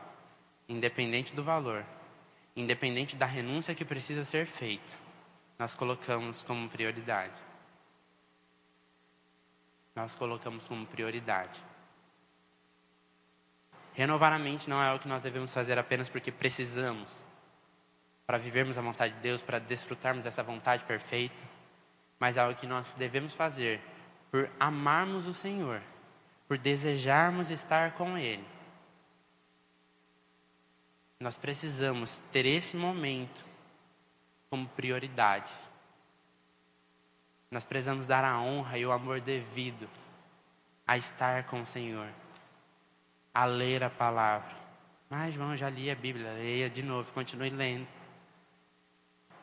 independente 0.68 1.34
do 1.34 1.42
valor, 1.42 1.84
independente 2.54 3.16
da 3.16 3.26
renúncia 3.26 3.74
que 3.74 3.84
precisa 3.84 4.24
ser 4.24 4.46
feita, 4.46 4.92
nós 5.58 5.74
colocamos 5.74 6.42
como 6.42 6.68
prioridade. 6.68 7.32
Nós 9.94 10.14
colocamos 10.14 10.66
como 10.66 10.84
prioridade. 10.86 11.62
Renovar 13.94 14.32
a 14.32 14.38
mente 14.38 14.68
não 14.68 14.82
é 14.82 14.92
o 14.92 14.98
que 14.98 15.06
nós 15.06 15.22
devemos 15.22 15.54
fazer 15.54 15.78
apenas 15.78 16.08
porque 16.08 16.32
precisamos, 16.32 17.22
para 18.26 18.38
vivermos 18.38 18.76
a 18.76 18.82
vontade 18.82 19.14
de 19.14 19.20
Deus, 19.20 19.42
para 19.42 19.58
desfrutarmos 19.58 20.24
dessa 20.24 20.42
vontade 20.42 20.82
perfeita 20.84 21.54
mas 22.18 22.36
é 22.36 22.40
algo 22.40 22.58
que 22.58 22.66
nós 22.66 22.92
devemos 22.92 23.34
fazer 23.34 23.80
por 24.30 24.50
amarmos 24.58 25.26
o 25.26 25.34
Senhor, 25.34 25.82
por 26.48 26.58
desejarmos 26.58 27.50
estar 27.50 27.92
com 27.92 28.16
Ele. 28.16 28.44
Nós 31.24 31.36
precisamos 31.36 32.20
ter 32.30 32.44
esse 32.44 32.76
momento 32.76 33.42
como 34.50 34.68
prioridade. 34.68 35.50
Nós 37.50 37.64
precisamos 37.64 38.06
dar 38.06 38.22
a 38.26 38.38
honra 38.38 38.76
e 38.76 38.84
o 38.84 38.92
amor 38.92 39.22
devido 39.22 39.88
a 40.86 40.98
estar 40.98 41.44
com 41.44 41.62
o 41.62 41.66
Senhor, 41.66 42.10
a 43.32 43.46
ler 43.46 43.82
a 43.82 43.88
palavra. 43.88 44.54
Mas, 45.08 45.32
João, 45.32 45.56
já 45.56 45.70
li 45.70 45.90
a 45.90 45.94
Bíblia, 45.94 46.30
leia 46.34 46.68
de 46.68 46.82
novo, 46.82 47.10
continue 47.14 47.48
lendo. 47.48 47.88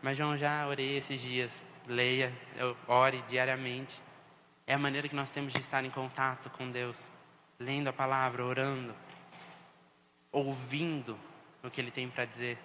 Mas, 0.04 0.16
João, 0.16 0.38
já 0.38 0.68
orei 0.68 0.96
esses 0.96 1.20
dias, 1.20 1.64
leia, 1.88 2.32
ore 2.88 3.24
diariamente. 3.24 4.00
É 4.68 4.76
a 4.76 4.78
maneira 4.78 5.10
que 5.10 5.16
nós 5.16 5.32
temos 5.32 5.52
de 5.52 5.62
estar 5.62 5.84
em 5.84 5.90
contato 5.90 6.48
com 6.52 6.70
Deus, 6.70 7.10
lendo 7.58 7.88
a 7.88 7.94
palavra, 7.94 8.46
orando, 8.46 8.94
ouvindo 10.32 11.18
o 11.64 11.70
que 11.70 11.82
Ele 11.82 11.92
tem 11.92 12.10
para 12.10 12.26
dizer. 12.26 12.58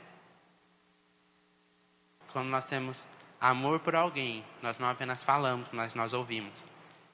Quando 2.32 2.49
nós 2.49 2.64
temos 2.64 3.07
amor 3.40 3.80
por 3.80 3.94
alguém, 3.94 4.44
nós 4.62 4.78
não 4.78 4.88
apenas 4.88 5.22
falamos, 5.22 5.68
mas 5.72 5.94
nós 5.94 6.12
ouvimos. 6.12 6.66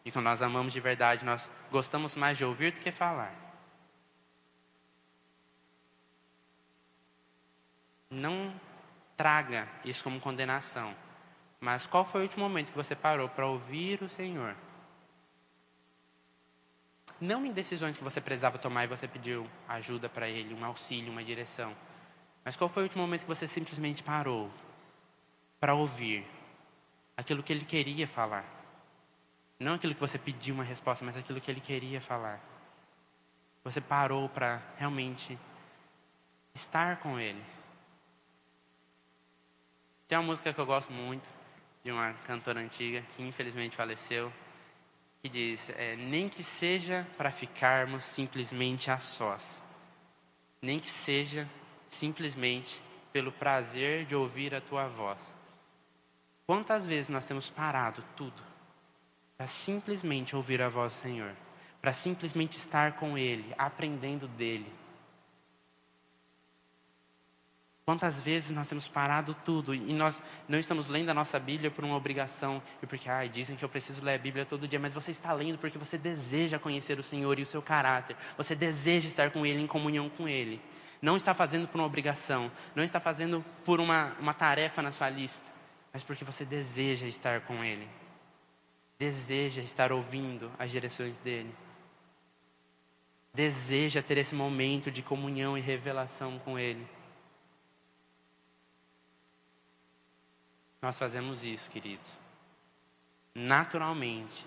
E 0.05 0.11
quando 0.11 0.25
nós 0.25 0.43
amamos 0.43 0.73
de 0.73 0.81
verdade, 0.81 1.25
nós 1.25 1.51
gostamos 1.71 2.17
mais 2.17 2.37
de 2.39 2.45
ouvir 2.45 2.73
do 2.73 2.81
que 2.81 2.91
falar. 2.91 3.33
Não 8.11 8.53
traga 9.17 9.69
isso 9.85 10.05
como 10.05 10.21
condenação. 10.21 10.95
Mas 11.61 11.87
qual 11.87 12.05
foi 12.05 12.23
o 12.23 12.25
último 12.25 12.45
momento 12.45 12.71
que 12.71 12.77
você 12.77 12.97
parou 12.97 13.29
para 13.29 13.47
ouvir 13.47 14.03
o 14.03 14.09
Senhor? 14.09 14.57
Não 17.23 17.47
em 17.47 17.53
decisões 17.53 17.97
que 17.97 18.03
você 18.03 18.21
precisava 18.21 18.59
tomar 18.59 18.83
e 18.83 18.89
você 18.89 19.07
pediu 19.07 19.49
ajuda 19.69 20.09
para 20.09 20.29
Ele, 20.29 20.53
um 20.55 20.65
auxílio, 20.65 21.13
uma 21.13 21.23
direção. 21.23 21.73
Mas 22.45 22.57
qual 22.57 22.69
foi 22.69 22.83
o 22.83 22.87
último 22.87 23.03
momento 23.03 23.21
que 23.21 23.29
você 23.29 23.47
simplesmente 23.47 24.03
parou 24.03 24.51
para 25.61 25.73
ouvir 25.73 26.27
aquilo 27.17 27.41
que 27.41 27.53
Ele 27.53 27.65
queria 27.65 28.09
falar? 28.09 28.45
Não 29.57 29.75
aquilo 29.75 29.95
que 29.95 30.01
você 30.01 30.19
pediu 30.19 30.53
uma 30.53 30.65
resposta, 30.65 31.05
mas 31.05 31.17
aquilo 31.17 31.41
que 31.41 31.49
Ele 31.49 31.61
queria 31.61 32.01
falar. 32.01 32.41
Você 33.63 33.81
parou 33.81 34.29
para 34.29 34.61
realmente 34.77 35.39
estar 36.53 36.97
com 36.97 37.21
Ele. 37.21 37.41
Tem 40.09 40.19
uma 40.19 40.25
música 40.25 40.53
que 40.53 40.61
eu 40.61 40.67
gosto 40.67 40.93
muito, 40.93 41.29
de 41.85 41.93
uma 41.93 42.15
cantora 42.25 42.59
antiga, 42.59 43.01
que 43.15 43.23
infelizmente 43.23 43.77
faleceu, 43.77 44.33
que 45.23 45.29
diz: 45.29 45.71
é, 45.71 45.95
Nem 45.97 46.29
que 46.29 46.43
seja 46.43 47.07
para 47.17 47.31
ficarmos 47.31 48.05
simplesmente 48.05 48.91
a 48.91 48.99
sós, 48.99 49.63
nem 50.61 50.81
que 50.81 50.89
seja 50.89 51.49
simplesmente 51.87 52.81
pelo 53.13 53.31
prazer 53.31 54.05
de 54.05 54.17
ouvir 54.17 54.55
a 54.55 54.61
tua 54.61 54.89
voz. 54.89 55.35
Quantas 56.45 56.85
vezes 56.85 57.09
nós 57.09 57.25
temos 57.25 57.49
parado 57.49 58.03
tudo 58.17 58.43
para 59.37 59.47
simplesmente 59.47 60.35
ouvir 60.35 60.61
a 60.61 60.69
voz 60.69 60.93
do 60.93 60.97
Senhor, 60.97 61.33
para 61.81 61.93
simplesmente 61.93 62.57
estar 62.57 62.95
com 62.95 63.17
Ele, 63.17 63.55
aprendendo 63.57 64.27
dele? 64.27 64.82
Quantas 67.93 68.19
vezes 68.19 68.53
nós 68.53 68.67
temos 68.67 68.89
parado 68.89 69.37
tudo 69.45 69.75
e 69.75 69.93
nós 69.93 70.23
não 70.49 70.59
estamos 70.59 70.89
lendo 70.89 71.11
a 71.11 71.15
nossa 71.15 71.39
Bíblia 71.39 71.71
por 71.71 71.85
uma 71.85 71.95
obrigação 71.95 72.63
e 72.83 72.87
porque 72.87 73.07
ai, 73.07 73.29
dizem 73.29 73.55
que 73.55 73.63
eu 73.63 73.69
preciso 73.69 74.03
ler 74.03 74.15
a 74.15 74.19
Bíblia 74.19 74.47
todo 74.47 74.67
dia, 74.67 74.81
mas 74.81 74.95
você 74.95 75.11
está 75.11 75.31
lendo 75.35 75.59
porque 75.59 75.77
você 75.77 75.99
deseja 75.99 76.59
conhecer 76.59 76.99
o 76.99 77.03
Senhor 77.03 77.39
e 77.39 77.43
o 77.43 77.47
seu 77.47 77.61
caráter, 77.61 78.17
você 78.35 78.55
deseja 78.57 79.09
estar 79.09 79.31
com 79.31 79.45
Ele, 79.45 79.61
em 79.61 79.67
comunhão 79.67 80.09
com 80.09 80.27
Ele. 80.27 80.59
Não 81.03 81.19
está 81.19 81.35
fazendo 81.35 81.69
por 81.69 81.79
uma 81.79 81.87
obrigação, 81.87 82.51
não 82.75 82.83
está 82.83 82.99
fazendo 82.99 83.45
por 83.63 83.79
uma, 83.79 84.17
uma 84.19 84.33
tarefa 84.33 84.81
na 84.81 84.91
sua 84.91 85.11
lista, 85.11 85.45
mas 85.93 86.03
porque 86.03 86.25
você 86.25 86.47
deseja 86.47 87.07
estar 87.07 87.43
com 87.43 87.63
Ele, 87.63 87.87
deseja 88.99 89.61
estar 89.61 89.93
ouvindo 89.93 90.51
as 90.59 90.71
direções 90.71 91.19
dEle, 91.19 91.55
deseja 93.35 94.01
ter 94.01 94.17
esse 94.17 94.35
momento 94.35 94.91
de 94.91 95.03
comunhão 95.03 95.59
e 95.59 95.61
revelação 95.61 96.39
com 96.39 96.59
Ele. 96.59 96.83
Nós 100.83 100.99
fazemos 100.99 101.45
isso, 101.45 101.71
queridos, 101.71 102.19
naturalmente, 103.33 104.45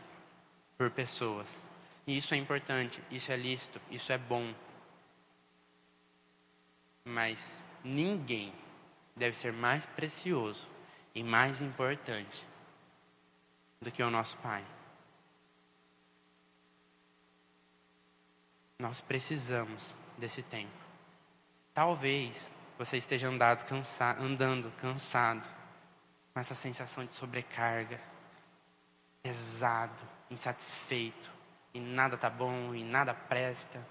por 0.77 0.91
pessoas. 0.91 1.61
E 2.05 2.17
isso 2.17 2.33
é 2.33 2.37
importante, 2.37 3.01
isso 3.09 3.31
é 3.31 3.37
lícito, 3.37 3.79
isso 3.89 4.11
é 4.11 4.17
bom. 4.17 4.53
Mas 7.05 7.65
ninguém 7.85 8.53
deve 9.15 9.37
ser 9.37 9.53
mais 9.53 9.85
precioso 9.85 10.67
e 11.15 11.23
mais 11.23 11.61
importante 11.61 12.45
do 13.81 13.89
que 13.89 14.03
o 14.03 14.11
nosso 14.11 14.35
Pai. 14.37 14.63
Nós 18.77 18.99
precisamos 18.99 19.95
desse 20.17 20.43
tempo. 20.43 20.83
Talvez 21.73 22.51
você 22.77 22.97
esteja 22.97 23.29
andado, 23.29 23.65
cansa 23.65 24.17
andando 24.19 24.69
cansado 24.77 25.64
com 26.35 26.41
essa 26.41 26.53
sensação 26.53 27.05
de 27.05 27.15
sobrecarga, 27.15 27.97
pesado, 29.23 30.03
insatisfeito, 30.29 31.31
e 31.73 31.79
nada 31.79 32.17
tá 32.17 32.29
bom, 32.29 32.75
e 32.75 32.83
nada 32.83 33.13
presta, 33.13 33.81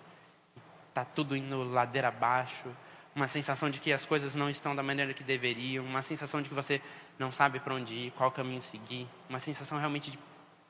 tá 0.93 1.07
tudo 1.07 1.35
indo 1.35 1.65
ladeira 1.65 2.09
abaixo, 2.09 2.71
uma 3.17 3.27
sensação 3.27 3.71
de 3.71 3.81
que 3.81 3.95
as 3.95 4.05
coisas 4.05 4.35
não 4.35 4.51
estão 4.51 4.77
da 4.77 4.83
maneira 4.83 5.15
que 5.15 5.25
deveriam, 5.25 5.87
uma 5.87 6.03
sensação 6.03 6.43
de 6.43 6.51
que 6.51 6.55
você 6.55 6.83
não 7.19 7.33
sabe 7.33 7.61
para 7.61 7.73
onde 7.73 7.95
ir, 7.95 8.11
qual 8.11 8.31
caminho 8.31 8.61
seguir, 8.61 9.09
uma 9.27 9.39
sensação 9.39 9.79
realmente 9.79 10.11
de 10.11 10.19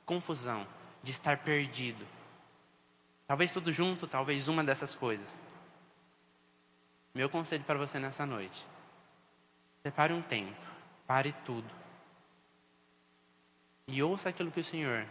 confusão, 0.07 0.65
de 1.03 1.11
estar 1.11 1.39
perdido. 1.39 2.07
Talvez 3.27 3.51
tudo 3.51 3.73
junto, 3.73 4.07
talvez 4.07 4.47
uma 4.47 4.63
dessas 4.63 4.95
coisas. 4.95 5.43
Meu 7.13 7.29
conselho 7.29 7.65
para 7.65 7.79
você 7.79 7.99
nessa 7.99 8.25
noite: 8.25 8.65
separe 9.83 10.13
um 10.13 10.23
tempo 10.23 10.74
Pare 11.07 11.33
tudo. 11.45 11.69
E 13.87 14.03
ouça 14.03 14.31
aquilo 14.31 14.51
que 14.51 14.61
o 14.61 14.65
Senhor 14.65 15.07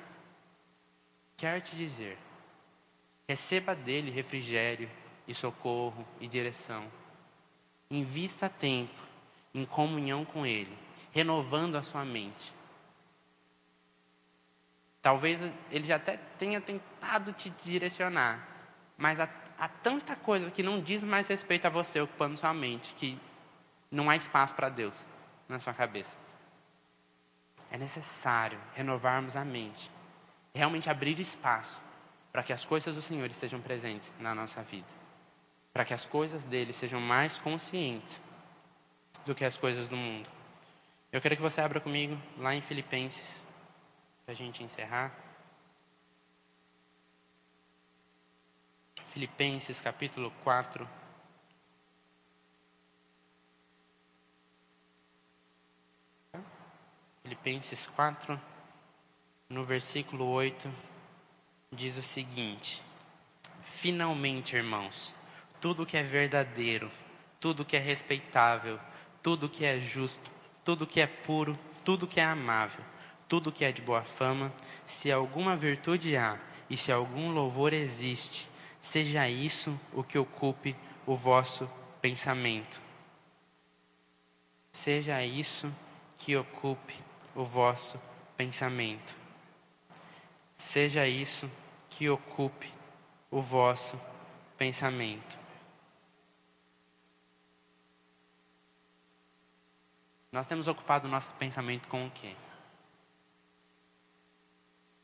quer 1.38 1.62
te 1.62 1.76
dizer. 1.76 2.18
Receba 3.28 3.76
dele 3.76 4.10
refrigério 4.10 4.90
e 5.28 5.34
socorro 5.34 6.06
e 6.20 6.28
direção. 6.28 6.92
Invista 7.90 8.50
tempo 8.50 9.00
em 9.54 9.66
comunhão 9.66 10.26
com 10.26 10.46
ele, 10.46 10.76
renovando 11.12 11.76
a 11.76 11.84
sua 11.84 12.04
mente. 12.04 12.54
Talvez 15.00 15.42
ele 15.70 15.86
já 15.86 15.98
até 15.98 16.18
tenha 16.40 16.60
tentado 16.60 17.32
te 17.34 17.52
direcionar, 17.64 18.48
mas 18.98 19.20
há, 19.20 19.30
há 19.60 19.68
tanta 19.68 20.16
coisa 20.16 20.50
que 20.50 20.64
não 20.64 20.82
diz 20.82 21.04
mais 21.04 21.28
respeito 21.28 21.68
a 21.68 21.70
você 21.70 22.02
ocupando 22.02 22.38
sua 22.38 22.54
mente 22.54 22.96
que 22.96 23.20
não 23.92 24.10
há 24.10 24.16
espaço 24.16 24.56
para 24.56 24.70
Deus 24.70 25.08
na 25.48 25.60
sua 25.60 25.74
cabeça. 25.74 26.18
É 27.72 27.78
necessário 27.78 28.60
renovarmos 28.76 29.36
a 29.36 29.44
mente, 29.44 29.92
realmente 30.54 30.90
abrir 30.90 31.20
espaço 31.20 31.82
para 32.32 32.44
que 32.44 32.54
as 32.54 32.66
coisas 32.66 32.96
do 32.96 33.02
Senhor 33.02 33.30
estejam 33.30 33.62
presentes 33.62 34.14
na 34.20 34.34
nossa 34.34 34.62
vida, 34.64 34.88
para 35.72 35.86
que 35.86 35.94
as 35.94 36.06
coisas 36.06 36.44
dele 36.44 36.74
sejam 36.74 37.00
mais 37.00 37.38
conscientes 37.38 38.22
do 39.26 39.36
que 39.36 39.46
as 39.46 39.58
coisas 39.58 39.88
do 39.88 39.96
mundo. 39.96 40.30
Eu 41.12 41.22
quero 41.22 41.36
que 41.36 41.42
você 41.42 41.62
abra 41.62 41.80
comigo 41.80 42.20
lá 42.38 42.56
em 42.56 42.62
Filipenses, 42.62 43.46
para 44.26 44.32
a 44.34 44.36
gente 44.36 44.64
encerrar. 44.64 45.12
Filipenses 49.06 49.80
capítulo 49.80 50.32
4. 50.44 51.03
Filipenses 57.34 57.88
4, 57.88 58.40
no 59.50 59.64
versículo 59.64 60.26
8, 60.26 60.72
diz 61.72 61.98
o 61.98 62.02
seguinte: 62.04 62.84
Finalmente, 63.64 64.56
irmãos, 64.56 65.16
tudo 65.60 65.84
que 65.84 65.98
é 65.98 66.04
verdadeiro, 66.04 66.92
tudo 67.40 67.66
que 67.66 67.76
é 67.76 67.80
respeitável, 67.80 68.80
tudo 69.24 69.50
que 69.50 69.66
é 69.66 69.80
justo, 69.80 70.30
tudo 70.64 70.86
que 70.86 71.02
é 71.02 71.08
puro, 71.08 71.58
tudo 71.84 72.06
que 72.06 72.20
é 72.20 72.24
amável, 72.24 72.86
tudo 73.28 73.52
que 73.52 73.66
é 73.66 73.72
de 73.72 73.82
boa 73.82 74.04
fama, 74.04 74.54
se 74.86 75.12
alguma 75.12 75.56
virtude 75.56 76.16
há 76.16 76.40
e 76.70 76.78
se 76.78 76.92
algum 76.92 77.32
louvor 77.32 77.74
existe, 77.74 78.48
seja 78.80 79.28
isso 79.28 79.76
o 79.92 80.04
que 80.04 80.20
ocupe 80.20 80.76
o 81.04 81.16
vosso 81.16 81.68
pensamento. 82.00 82.80
Seja 84.72 85.24
isso 85.24 85.74
que 86.20 86.38
ocupe 86.38 87.03
o 87.36 87.44
vosso 87.44 88.00
pensamento. 88.38 89.16
Seja 90.56 91.08
isso 91.08 91.50
que 91.90 92.10
ocupe 92.10 92.72
o 93.30 93.42
vosso 93.42 94.00
pensamento. 94.58 95.38
Nós 100.32 100.48
temos 100.48 100.68
ocupado 100.68 101.08
o 101.08 101.12
nosso 101.12 101.32
pensamento 101.36 101.88
com 101.88 102.08
o 102.08 102.12
quê? 102.12 102.36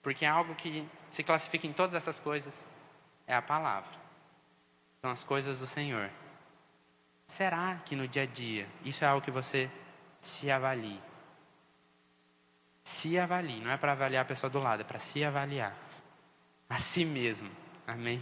Porque 0.01 0.25
algo 0.25 0.55
que 0.55 0.87
se 1.07 1.23
classifica 1.23 1.67
em 1.67 1.73
todas 1.73 1.93
essas 1.93 2.19
coisas 2.19 2.67
é 3.27 3.35
a 3.35 3.41
palavra. 3.41 3.91
São 5.01 5.11
as 5.11 5.23
coisas 5.23 5.59
do 5.59 5.67
Senhor. 5.67 6.09
Será 7.27 7.75
que 7.85 7.95
no 7.95 8.07
dia 8.07 8.23
a 8.23 8.25
dia 8.25 8.67
isso 8.83 9.03
é 9.03 9.07
algo 9.07 9.23
que 9.23 9.29
você 9.29 9.69
se 10.19 10.49
avalie? 10.49 11.08
Se 12.89 13.19
avalie, 13.19 13.61
não 13.61 13.69
é 13.69 13.77
para 13.77 13.91
avaliar 13.91 14.23
a 14.23 14.27
pessoa 14.27 14.49
do 14.49 14.57
lado, 14.57 14.81
é 14.81 14.83
para 14.83 14.97
se 14.97 15.23
avaliar. 15.23 15.75
A 16.67 16.79
si 16.79 17.05
mesmo. 17.05 17.47
Amém? 17.85 18.19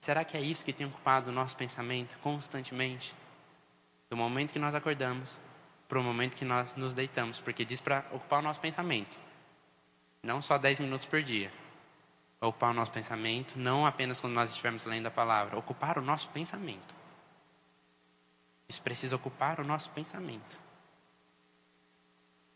Será 0.00 0.24
que 0.24 0.36
é 0.36 0.40
isso 0.40 0.64
que 0.64 0.72
tem 0.72 0.86
ocupado 0.86 1.30
o 1.30 1.32
nosso 1.32 1.56
pensamento 1.56 2.16
constantemente? 2.20 3.12
Do 4.08 4.16
momento 4.16 4.52
que 4.52 4.58
nós 4.60 4.72
acordamos 4.72 5.36
para 5.88 5.98
o 5.98 6.02
momento 6.02 6.36
que 6.36 6.44
nós 6.44 6.76
nos 6.76 6.94
deitamos, 6.94 7.40
porque 7.40 7.64
diz 7.64 7.80
para 7.80 8.06
ocupar 8.12 8.38
o 8.38 8.42
nosso 8.42 8.60
pensamento. 8.60 9.18
Não 10.22 10.40
só 10.40 10.56
10 10.56 10.78
minutos 10.78 11.08
por 11.08 11.24
dia. 11.24 11.52
Ocupar 12.40 12.70
o 12.70 12.74
nosso 12.74 12.92
pensamento, 12.92 13.58
não 13.58 13.84
apenas 13.84 14.20
quando 14.20 14.34
nós 14.34 14.50
estivermos 14.50 14.84
lendo 14.84 15.08
a 15.08 15.10
palavra, 15.10 15.58
ocupar 15.58 15.98
o 15.98 16.02
nosso 16.02 16.28
pensamento. 16.28 16.94
Isso 18.68 18.80
precisa 18.80 19.16
ocupar 19.16 19.58
o 19.58 19.64
nosso 19.64 19.90
pensamento. 19.90 20.63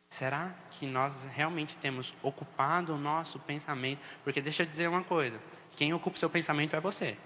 Será 0.09 0.55
que 0.71 0.87
nós 0.87 1.25
realmente 1.25 1.77
temos 1.77 2.15
ocupado 2.23 2.95
o 2.95 2.99
nosso 2.99 3.39
pensamento? 3.41 4.01
Porque 4.25 4.41
deixa 4.41 4.63
eu 4.63 4.67
dizer 4.67 4.89
uma 4.89 5.05
coisa: 5.05 5.41
quem 5.77 5.93
ocupa 5.93 6.17
o 6.17 6.19
seu 6.19 6.31
pensamento 6.31 6.75
é 6.75 6.81
você. 6.81 7.17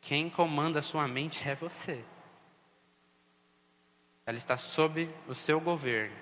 Quem 0.00 0.28
comanda 0.28 0.80
a 0.80 0.82
sua 0.82 1.06
mente 1.08 1.48
é 1.48 1.54
você. 1.54 2.04
Ela 4.26 4.38
está 4.38 4.56
sob 4.56 5.08
o 5.26 5.34
seu 5.34 5.60
governo, 5.60 6.16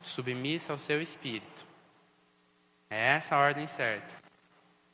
submissa 0.00 0.72
ao 0.72 0.78
seu 0.78 1.00
espírito. 1.00 1.64
É 2.90 3.14
essa 3.14 3.36
a 3.36 3.40
ordem 3.40 3.66
certa. 3.66 4.14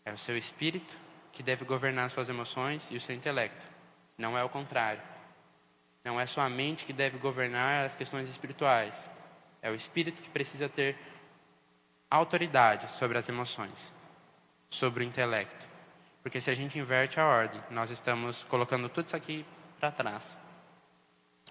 É 0.04 0.12
o 0.12 0.18
seu 0.18 0.36
espírito 0.36 0.96
que 1.32 1.42
deve 1.42 1.64
governar 1.64 2.10
suas 2.10 2.28
emoções 2.28 2.90
e 2.90 2.96
o 2.96 3.00
seu 3.00 3.14
intelecto. 3.14 3.66
Não 4.16 4.36
é 4.36 4.44
o 4.44 4.48
contrário. 4.48 5.11
Não 6.04 6.20
é 6.20 6.26
sua 6.26 6.48
mente 6.48 6.84
que 6.84 6.92
deve 6.92 7.18
governar 7.18 7.84
as 7.84 7.94
questões 7.94 8.28
espirituais. 8.28 9.08
É 9.60 9.70
o 9.70 9.74
espírito 9.74 10.20
que 10.20 10.28
precisa 10.28 10.68
ter 10.68 10.96
autoridade 12.10 12.90
sobre 12.90 13.16
as 13.16 13.28
emoções, 13.28 13.94
sobre 14.68 15.04
o 15.04 15.06
intelecto. 15.06 15.68
Porque 16.22 16.40
se 16.40 16.50
a 16.50 16.54
gente 16.54 16.78
inverte 16.78 17.20
a 17.20 17.26
ordem, 17.26 17.62
nós 17.70 17.90
estamos 17.90 18.44
colocando 18.44 18.88
tudo 18.88 19.06
isso 19.06 19.16
aqui 19.16 19.46
para 19.78 19.90
trás. 19.90 20.38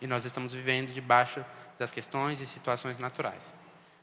E 0.02 0.08
nós 0.08 0.26
estamos 0.26 0.54
vivendo 0.54 0.92
debaixo 0.92 1.46
das 1.80 1.92
questões 1.92 2.40
e 2.42 2.46
situações 2.46 3.00
naturais. 3.00 3.56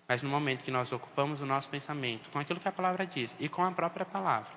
Mas 0.07 0.23
no 0.23 0.31
momento 0.31 0.65
que 0.65 0.71
nós 0.71 0.93
ocupamos 0.93 1.43
o 1.43 1.47
nosso 1.47 1.69
pensamento 1.69 2.31
com 2.31 2.39
aquilo 2.39 2.59
que 2.61 2.69
a 2.69 2.73
palavra 2.73 3.07
diz 3.07 3.37
e 3.39 3.49
com 3.49 3.63
a 3.63 3.71
própria 3.71 4.07
palavra, 4.07 4.51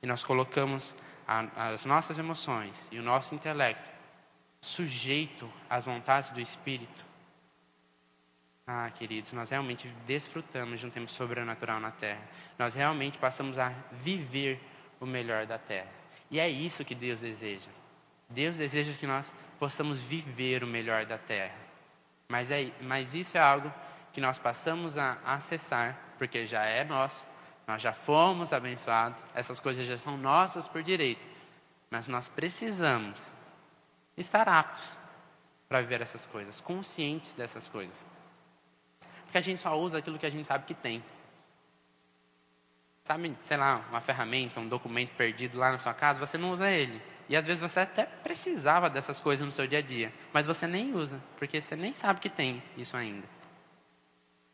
e 0.00 0.06
nós 0.06 0.24
colocamos 0.24 0.94
a, 1.26 1.72
as 1.72 1.84
nossas 1.84 2.18
emoções 2.18 2.88
e 2.92 2.98
o 2.98 3.02
nosso 3.02 3.34
intelecto 3.34 3.93
sujeito 4.64 5.50
às 5.68 5.84
vontades 5.84 6.30
do 6.30 6.40
Espírito, 6.40 7.04
ah, 8.66 8.90
queridos, 8.90 9.34
nós 9.34 9.50
realmente 9.50 9.86
desfrutamos 10.06 10.80
de 10.80 10.86
um 10.86 10.90
tempo 10.90 11.10
sobrenatural 11.10 11.78
na 11.78 11.90
terra. 11.90 12.22
Nós 12.58 12.72
realmente 12.72 13.18
passamos 13.18 13.58
a 13.58 13.68
viver 13.92 14.58
o 14.98 15.04
melhor 15.04 15.44
da 15.44 15.58
terra. 15.58 15.90
E 16.30 16.40
é 16.40 16.48
isso 16.48 16.82
que 16.82 16.94
Deus 16.94 17.20
deseja. 17.20 17.70
Deus 18.26 18.56
deseja 18.56 18.90
que 18.98 19.06
nós 19.06 19.34
possamos 19.58 19.98
viver 19.98 20.64
o 20.64 20.66
melhor 20.66 21.04
da 21.04 21.18
terra. 21.18 21.54
Mas, 22.26 22.50
é, 22.50 22.72
mas 22.80 23.14
isso 23.14 23.36
é 23.36 23.42
algo 23.42 23.70
que 24.14 24.20
nós 24.20 24.38
passamos 24.38 24.96
a 24.96 25.18
acessar, 25.26 25.98
porque 26.16 26.46
já 26.46 26.64
é 26.64 26.84
nosso, 26.84 27.26
nós 27.68 27.82
já 27.82 27.92
fomos 27.92 28.50
abençoados, 28.54 29.26
essas 29.34 29.60
coisas 29.60 29.86
já 29.86 29.98
são 29.98 30.16
nossas 30.16 30.66
por 30.66 30.82
direito. 30.82 31.28
Mas 31.90 32.06
nós 32.06 32.28
precisamos 32.28 33.34
estar 34.16 34.48
aptos 34.48 34.98
para 35.68 35.80
viver 35.80 36.00
essas 36.00 36.26
coisas, 36.26 36.60
conscientes 36.60 37.34
dessas 37.34 37.68
coisas. 37.68 38.06
Porque 39.24 39.38
a 39.38 39.40
gente 39.40 39.60
só 39.60 39.78
usa 39.78 39.98
aquilo 39.98 40.18
que 40.18 40.26
a 40.26 40.30
gente 40.30 40.46
sabe 40.46 40.64
que 40.64 40.74
tem. 40.74 41.02
Sabe, 43.02 43.36
sei 43.40 43.56
lá, 43.56 43.84
uma 43.90 44.00
ferramenta, 44.00 44.60
um 44.60 44.68
documento 44.68 45.10
perdido 45.16 45.58
lá 45.58 45.72
na 45.72 45.78
sua 45.78 45.92
casa, 45.92 46.24
você 46.24 46.38
não 46.38 46.52
usa 46.52 46.70
ele. 46.70 47.02
E 47.28 47.36
às 47.36 47.46
vezes 47.46 47.62
você 47.62 47.80
até 47.80 48.06
precisava 48.06 48.88
dessas 48.88 49.20
coisas 49.20 49.44
no 49.44 49.52
seu 49.52 49.66
dia 49.66 49.78
a 49.78 49.82
dia, 49.82 50.12
mas 50.32 50.46
você 50.46 50.66
nem 50.66 50.94
usa, 50.94 51.20
porque 51.36 51.60
você 51.60 51.74
nem 51.74 51.94
sabe 51.94 52.20
que 52.20 52.28
tem 52.28 52.62
isso 52.76 52.96
ainda. 52.96 53.26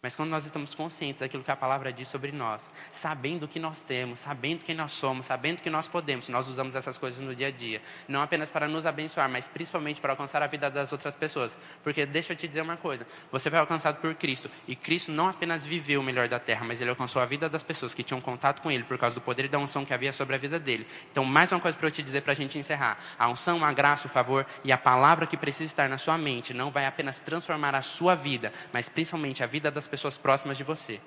Mas 0.02 0.16
quando 0.16 0.30
nós 0.30 0.46
estamos 0.46 0.74
conscientes 0.74 1.20
daquilo 1.20 1.42
que 1.42 1.50
a 1.50 1.56
palavra 1.56 1.92
diz 1.92 2.08
sobre 2.08 2.32
nós, 2.32 2.70
sabendo 2.90 3.42
o 3.42 3.48
que 3.48 3.60
nós 3.60 3.82
temos, 3.82 4.20
sabendo 4.20 4.64
quem 4.64 4.74
nós 4.74 4.92
somos, 4.92 5.26
sabendo 5.26 5.60
que 5.60 5.68
nós 5.68 5.88
podemos, 5.88 6.30
nós 6.30 6.48
usamos 6.48 6.74
essas 6.74 6.96
coisas 6.96 7.20
no 7.20 7.34
dia 7.34 7.48
a 7.48 7.50
dia, 7.50 7.82
não 8.08 8.22
apenas 8.22 8.50
para 8.50 8.66
nos 8.66 8.86
abençoar, 8.86 9.28
mas 9.28 9.46
principalmente 9.46 10.00
para 10.00 10.14
alcançar 10.14 10.42
a 10.42 10.46
vida 10.46 10.70
das 10.70 10.90
outras 10.90 11.14
pessoas. 11.14 11.58
Porque 11.84 12.06
deixa 12.06 12.32
eu 12.32 12.36
te 12.36 12.48
dizer 12.48 12.62
uma 12.62 12.78
coisa: 12.78 13.06
você 13.30 13.50
foi 13.50 13.58
alcançado 13.58 14.00
por 14.00 14.14
Cristo, 14.14 14.50
e 14.66 14.74
Cristo 14.74 15.12
não 15.12 15.28
apenas 15.28 15.66
viveu 15.66 16.00
o 16.00 16.02
melhor 16.02 16.28
da 16.28 16.38
terra, 16.38 16.64
mas 16.64 16.80
ele 16.80 16.88
alcançou 16.88 17.20
a 17.20 17.26
vida 17.26 17.46
das 17.46 17.62
pessoas 17.62 17.92
que 17.92 18.02
tinham 18.02 18.22
contato 18.22 18.62
com 18.62 18.70
ele 18.70 18.84
por 18.84 18.96
causa 18.96 19.16
do 19.16 19.20
poder 19.20 19.44
e 19.44 19.48
da 19.48 19.58
unção 19.58 19.84
que 19.84 19.92
havia 19.92 20.14
sobre 20.14 20.34
a 20.34 20.38
vida 20.38 20.58
dele. 20.58 20.86
Então, 21.10 21.26
mais 21.26 21.52
uma 21.52 21.60
coisa 21.60 21.76
para 21.76 21.88
eu 21.88 21.90
te 21.90 22.02
dizer 22.02 22.22
para 22.22 22.32
a 22.32 22.36
gente 22.36 22.58
encerrar: 22.58 22.96
a 23.18 23.28
unção, 23.28 23.62
a 23.62 23.70
graça, 23.70 24.06
o 24.08 24.10
favor 24.10 24.46
e 24.64 24.72
a 24.72 24.78
palavra 24.78 25.26
que 25.26 25.36
precisa 25.36 25.66
estar 25.66 25.90
na 25.90 25.98
sua 25.98 26.16
mente 26.16 26.54
não 26.54 26.70
vai 26.70 26.86
apenas 26.86 27.18
transformar 27.18 27.74
a 27.74 27.82
sua 27.82 28.14
vida, 28.14 28.50
mas 28.72 28.88
principalmente 28.88 29.44
a 29.44 29.46
vida 29.46 29.70
das 29.70 29.89
pessoas 29.90 30.16
próximas 30.16 30.56
de 30.56 30.64
você. 30.64 31.00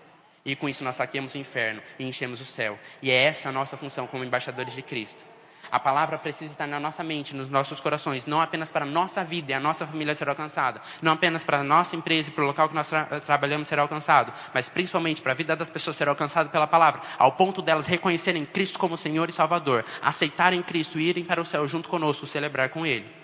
E 0.45 0.55
com 0.55 0.67
isso 0.67 0.83
nós 0.83 0.97
saqueamos 0.97 1.33
o 1.33 1.37
inferno 1.37 1.81
e 1.97 2.05
enchemos 2.05 2.41
o 2.41 2.45
céu. 2.45 2.77
E 3.01 3.09
é 3.09 3.23
essa 3.23 3.49
a 3.49 3.51
nossa 3.51 3.77
função 3.77 4.05
como 4.05 4.23
embaixadores 4.23 4.75
de 4.75 4.81
Cristo. 4.81 5.23
A 5.71 5.79
palavra 5.79 6.19
precisa 6.19 6.51
estar 6.51 6.67
na 6.67 6.79
nossa 6.79 7.03
mente, 7.03 7.35
nos 7.35 7.49
nossos 7.49 7.81
corações, 7.81 8.27
não 8.27 8.39
apenas 8.39 8.71
para 8.71 8.85
a 8.85 8.87
nossa 8.87 9.23
vida 9.23 9.51
e 9.51 9.55
a 9.55 9.59
nossa 9.59 9.87
família 9.87 10.13
ser 10.13 10.29
alcançada, 10.29 10.79
não 11.01 11.13
apenas 11.13 11.43
para 11.43 11.61
a 11.61 11.63
nossa 11.63 11.95
empresa 11.95 12.29
e 12.29 12.31
para 12.31 12.43
o 12.43 12.47
local 12.47 12.69
que 12.69 12.75
nós 12.75 12.87
tra 12.87 13.05
trabalhamos 13.21 13.67
ser 13.67 13.79
alcançado, 13.79 14.31
mas 14.53 14.69
principalmente 14.69 15.21
para 15.23 15.31
a 15.31 15.35
vida 15.35 15.55
das 15.55 15.71
pessoas 15.71 15.95
ser 15.95 16.07
alcançada 16.07 16.49
pela 16.49 16.67
palavra, 16.67 17.01
ao 17.17 17.31
ponto 17.31 17.59
delas 17.59 17.87
reconhecerem 17.87 18.45
Cristo 18.45 18.77
como 18.77 18.95
Senhor 18.95 19.29
e 19.29 19.31
Salvador, 19.31 19.83
aceitarem 19.99 20.61
Cristo 20.61 20.99
e 20.99 21.09
irem 21.09 21.23
para 21.23 21.41
o 21.41 21.45
céu 21.45 21.67
junto 21.67 21.89
conosco, 21.89 22.27
celebrar 22.27 22.69
com 22.69 22.85
Ele. 22.85 23.22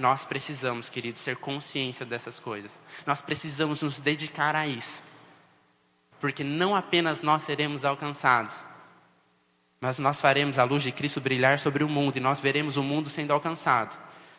Nós 0.00 0.24
precisamos, 0.24 0.88
queridos, 0.88 1.20
ser 1.20 1.36
consciência 1.36 2.06
dessas 2.06 2.40
coisas. 2.40 2.80
Nós 3.06 3.20
precisamos 3.20 3.82
nos 3.82 4.00
dedicar 4.00 4.56
a 4.56 4.66
isso. 4.66 5.04
Porque 6.18 6.42
não 6.42 6.74
apenas 6.74 7.22
nós 7.22 7.42
seremos 7.42 7.84
alcançados, 7.84 8.64
mas 9.78 9.98
nós 9.98 10.18
faremos 10.18 10.58
a 10.58 10.64
luz 10.64 10.82
de 10.82 10.90
Cristo 10.90 11.20
brilhar 11.20 11.58
sobre 11.58 11.84
o 11.84 11.88
mundo 11.88 12.16
e 12.16 12.20
nós 12.20 12.40
veremos 12.40 12.78
o 12.78 12.82
mundo 12.82 13.10
sendo 13.10 13.32
alcançado. 13.32 13.96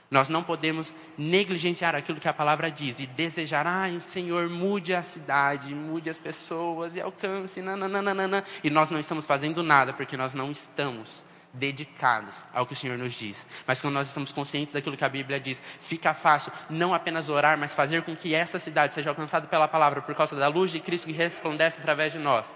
Nós 0.09 0.29
não 0.29 0.43
podemos 0.43 0.95
negligenciar 1.15 1.95
aquilo 1.95 2.19
que 2.19 2.27
a 2.27 2.33
palavra 2.33 2.69
diz 2.69 2.99
e 2.99 3.05
desejar, 3.05 3.67
ai, 3.67 4.01
Senhor, 4.05 4.49
mude 4.49 4.95
a 4.95 5.03
cidade, 5.03 5.75
mude 5.75 6.09
as 6.09 6.17
pessoas 6.17 6.95
e 6.95 7.01
alcance, 7.01 7.61
nananana. 7.61 8.43
E 8.63 8.69
nós 8.71 8.89
não 8.89 8.99
estamos 8.99 9.27
fazendo 9.27 9.61
nada 9.61 9.93
porque 9.93 10.17
nós 10.17 10.33
não 10.33 10.49
estamos 10.51 11.23
dedicados 11.53 12.43
ao 12.53 12.65
que 12.65 12.73
o 12.73 12.75
Senhor 12.75 12.97
nos 12.97 13.13
diz. 13.13 13.45
Mas 13.67 13.81
quando 13.81 13.93
nós 13.93 14.07
estamos 14.07 14.31
conscientes 14.31 14.73
daquilo 14.73 14.97
que 14.97 15.03
a 15.03 15.09
Bíblia 15.09 15.39
diz, 15.39 15.61
fica 15.79 16.13
fácil 16.13 16.51
não 16.69 16.93
apenas 16.93 17.29
orar, 17.29 17.57
mas 17.57 17.73
fazer 17.73 18.03
com 18.03 18.15
que 18.15 18.33
essa 18.33 18.59
cidade 18.59 18.93
seja 18.93 19.09
alcançada 19.09 19.47
pela 19.47 19.67
palavra 19.67 20.01
por 20.01 20.15
causa 20.15 20.35
da 20.35 20.47
luz 20.47 20.71
de 20.71 20.79
Cristo 20.79 21.07
que 21.07 21.13
resplandece 21.13 21.79
através 21.79 22.13
de 22.13 22.19
nós. 22.19 22.55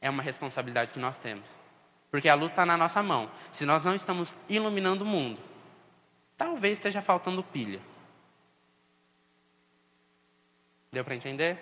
É 0.00 0.10
uma 0.10 0.22
responsabilidade 0.22 0.92
que 0.92 0.98
nós 0.98 1.18
temos. 1.18 1.58
Porque 2.10 2.28
a 2.28 2.34
luz 2.34 2.52
está 2.52 2.66
na 2.66 2.76
nossa 2.76 3.02
mão. 3.02 3.30
Se 3.52 3.64
nós 3.64 3.84
não 3.84 3.94
estamos 3.94 4.36
iluminando 4.48 5.04
o 5.04 5.06
mundo, 5.06 5.40
talvez 6.36 6.78
esteja 6.78 7.00
faltando 7.00 7.42
pilha. 7.42 7.80
Deu 10.90 11.04
para 11.04 11.14
entender? 11.14 11.58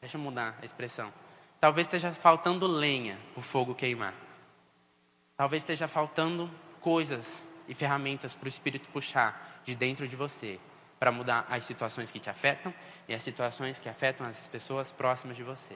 Deixa 0.00 0.16
eu 0.16 0.20
mudar 0.20 0.58
a 0.60 0.64
expressão. 0.64 1.12
Talvez 1.64 1.86
esteja 1.86 2.12
faltando 2.12 2.66
lenha 2.66 3.18
para 3.32 3.40
o 3.40 3.42
fogo 3.42 3.74
queimar. 3.74 4.12
Talvez 5.34 5.62
esteja 5.62 5.88
faltando 5.88 6.50
coisas 6.78 7.42
e 7.66 7.72
ferramentas 7.72 8.34
para 8.34 8.44
o 8.44 8.48
Espírito 8.48 8.90
puxar 8.90 9.62
de 9.64 9.74
dentro 9.74 10.06
de 10.06 10.14
você 10.14 10.60
para 11.00 11.10
mudar 11.10 11.46
as 11.48 11.64
situações 11.64 12.10
que 12.10 12.20
te 12.20 12.28
afetam 12.28 12.70
e 13.08 13.14
as 13.14 13.22
situações 13.22 13.80
que 13.80 13.88
afetam 13.88 14.26
as 14.26 14.46
pessoas 14.46 14.92
próximas 14.92 15.38
de 15.38 15.42
você. 15.42 15.74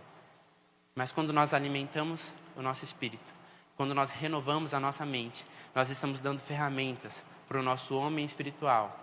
Mas 0.94 1.10
quando 1.10 1.32
nós 1.32 1.54
alimentamos 1.54 2.34
o 2.54 2.60
nosso 2.60 2.84
espírito, 2.84 3.32
quando 3.74 3.94
nós 3.94 4.10
renovamos 4.10 4.74
a 4.74 4.78
nossa 4.78 5.06
mente, 5.06 5.46
nós 5.74 5.88
estamos 5.88 6.20
dando 6.20 6.38
ferramentas 6.38 7.24
para 7.48 7.60
o 7.60 7.62
nosso 7.62 7.96
homem 7.96 8.26
espiritual. 8.26 8.94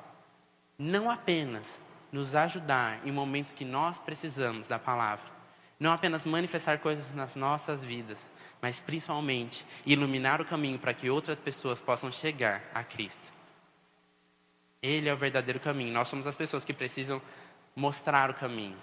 Não 0.77 1.09
apenas 1.09 1.81
nos 2.11 2.35
ajudar 2.35 2.99
em 3.03 3.11
momentos 3.11 3.53
que 3.53 3.65
nós 3.65 3.97
precisamos 3.97 4.67
da 4.67 4.77
palavra, 4.77 5.33
não 5.85 5.93
apenas 5.93 6.25
manifestar 6.25 6.79
coisas 6.79 7.13
nas 7.13 7.35
nossas 7.35 7.83
vidas, 7.83 8.27
mas 8.59 8.79
principalmente 8.79 9.63
iluminar 9.85 10.41
o 10.41 10.45
caminho 10.45 10.79
para 10.79 10.95
que 10.95 11.11
outras 11.11 11.37
pessoas 11.37 11.79
possam 11.79 12.11
chegar 12.11 12.63
a 12.73 12.83
Cristo. 12.83 13.31
Ele 14.81 15.07
é 15.07 15.13
o 15.13 15.17
verdadeiro 15.17 15.59
caminho. 15.59 15.93
Nós 15.93 16.07
somos 16.07 16.25
as 16.25 16.35
pessoas 16.35 16.65
que 16.65 16.73
precisam 16.73 17.21
mostrar 17.75 18.31
o 18.31 18.33
caminho. 18.33 18.75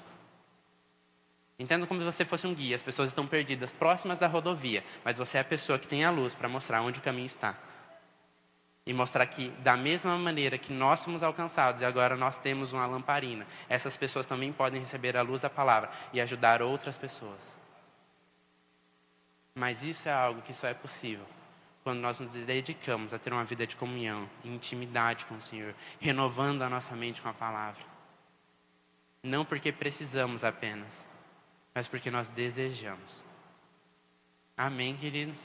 Entenda 1.59 1.89
como 1.89 1.99
se 1.99 2.07
você 2.07 2.25
fosse 2.25 2.47
um 2.47 2.55
guia. 2.55 2.77
As 2.77 2.85
pessoas 2.85 3.11
estão 3.11 3.27
perdidas 3.27 3.73
próximas 3.73 4.21
da 4.21 4.29
rodovia, 4.29 4.85
mas 5.05 5.19
você 5.19 5.39
é 5.39 5.41
a 5.41 5.45
pessoa 5.45 5.81
que 5.81 5.89
tem 5.89 6.05
a 6.05 6.11
luz 6.11 6.35
para 6.35 6.49
mostrar 6.49 6.83
onde 6.83 7.01
o 7.01 7.03
caminho 7.03 7.27
está. 7.27 7.59
E 8.85 8.93
mostrar 8.93 9.27
que, 9.27 9.49
da 9.61 9.77
mesma 9.77 10.19
maneira 10.19 10.59
que 10.59 10.73
nós 10.73 11.01
somos 11.01 11.23
alcançados 11.23 11.83
e 11.83 11.85
agora 11.85 12.17
nós 12.17 12.39
temos 12.39 12.73
uma 12.73 12.85
lamparina, 12.85 13.47
essas 13.69 13.97
pessoas 13.97 14.27
também 14.27 14.53
podem 14.53 14.81
receber 14.81 15.17
a 15.17 15.23
luz 15.23 15.41
da 15.41 15.49
palavra 15.49 15.91
e 16.13 16.21
ajudar 16.21 16.61
outras 16.63 16.97
pessoas. 16.97 17.59
Mas 19.55 19.85
isso 19.85 20.09
é 20.09 20.13
algo 20.13 20.43
que 20.43 20.53
só 20.53 20.67
é 20.67 20.75
possível 20.75 21.25
quando 21.85 22.01
nós 22.01 22.21
nos 22.21 22.33
dedicamos 22.33 23.13
a 23.13 23.19
ter 23.19 23.33
uma 23.33 23.45
vida 23.45 23.67
de 23.67 23.77
comunhão, 23.77 24.29
intimidade 24.45 25.25
com 25.27 25.35
o 25.35 25.41
Senhor, 25.41 25.75
renovando 26.01 26.63
a 26.63 26.69
nossa 26.69 26.95
mente 26.95 27.21
com 27.21 27.29
a 27.29 27.35
palavra. 27.35 27.83
Não 29.23 29.45
porque 29.45 29.73
precisamos 29.73 30.45
apenas, 30.45 31.09
mas 31.75 31.89
porque 31.89 32.11
nós 32.11 32.29
desejamos. 32.29 33.23
Amém, 34.57 34.97
queridos? 34.97 35.39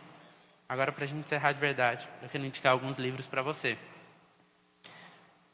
Agora, 0.70 0.92
para 0.92 1.06
a 1.06 1.08
gente 1.08 1.24
encerrar 1.24 1.54
de 1.54 1.60
verdade, 1.60 2.08
eu 2.22 2.28
quero 2.28 2.46
indicar 2.46 2.74
alguns 2.74 2.98
livros 2.98 3.26
para 3.26 3.42
você. 3.42 3.78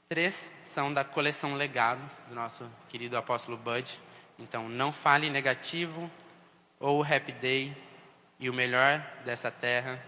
Três 0.09 0.53
são 0.63 0.93
da 0.93 1.03
coleção 1.03 1.55
Legado, 1.55 2.01
do 2.27 2.35
nosso 2.35 2.69
querido 2.89 3.15
apóstolo 3.17 3.57
Bud. 3.57 3.99
Então, 4.39 4.67
Não 4.67 4.91
Fale 4.91 5.29
Negativo, 5.29 6.09
ou 6.79 7.03
Happy 7.03 7.31
Day, 7.33 7.75
e 8.39 8.49
O 8.49 8.53
Melhor 8.53 8.99
dessa 9.23 9.51
Terra. 9.51 10.03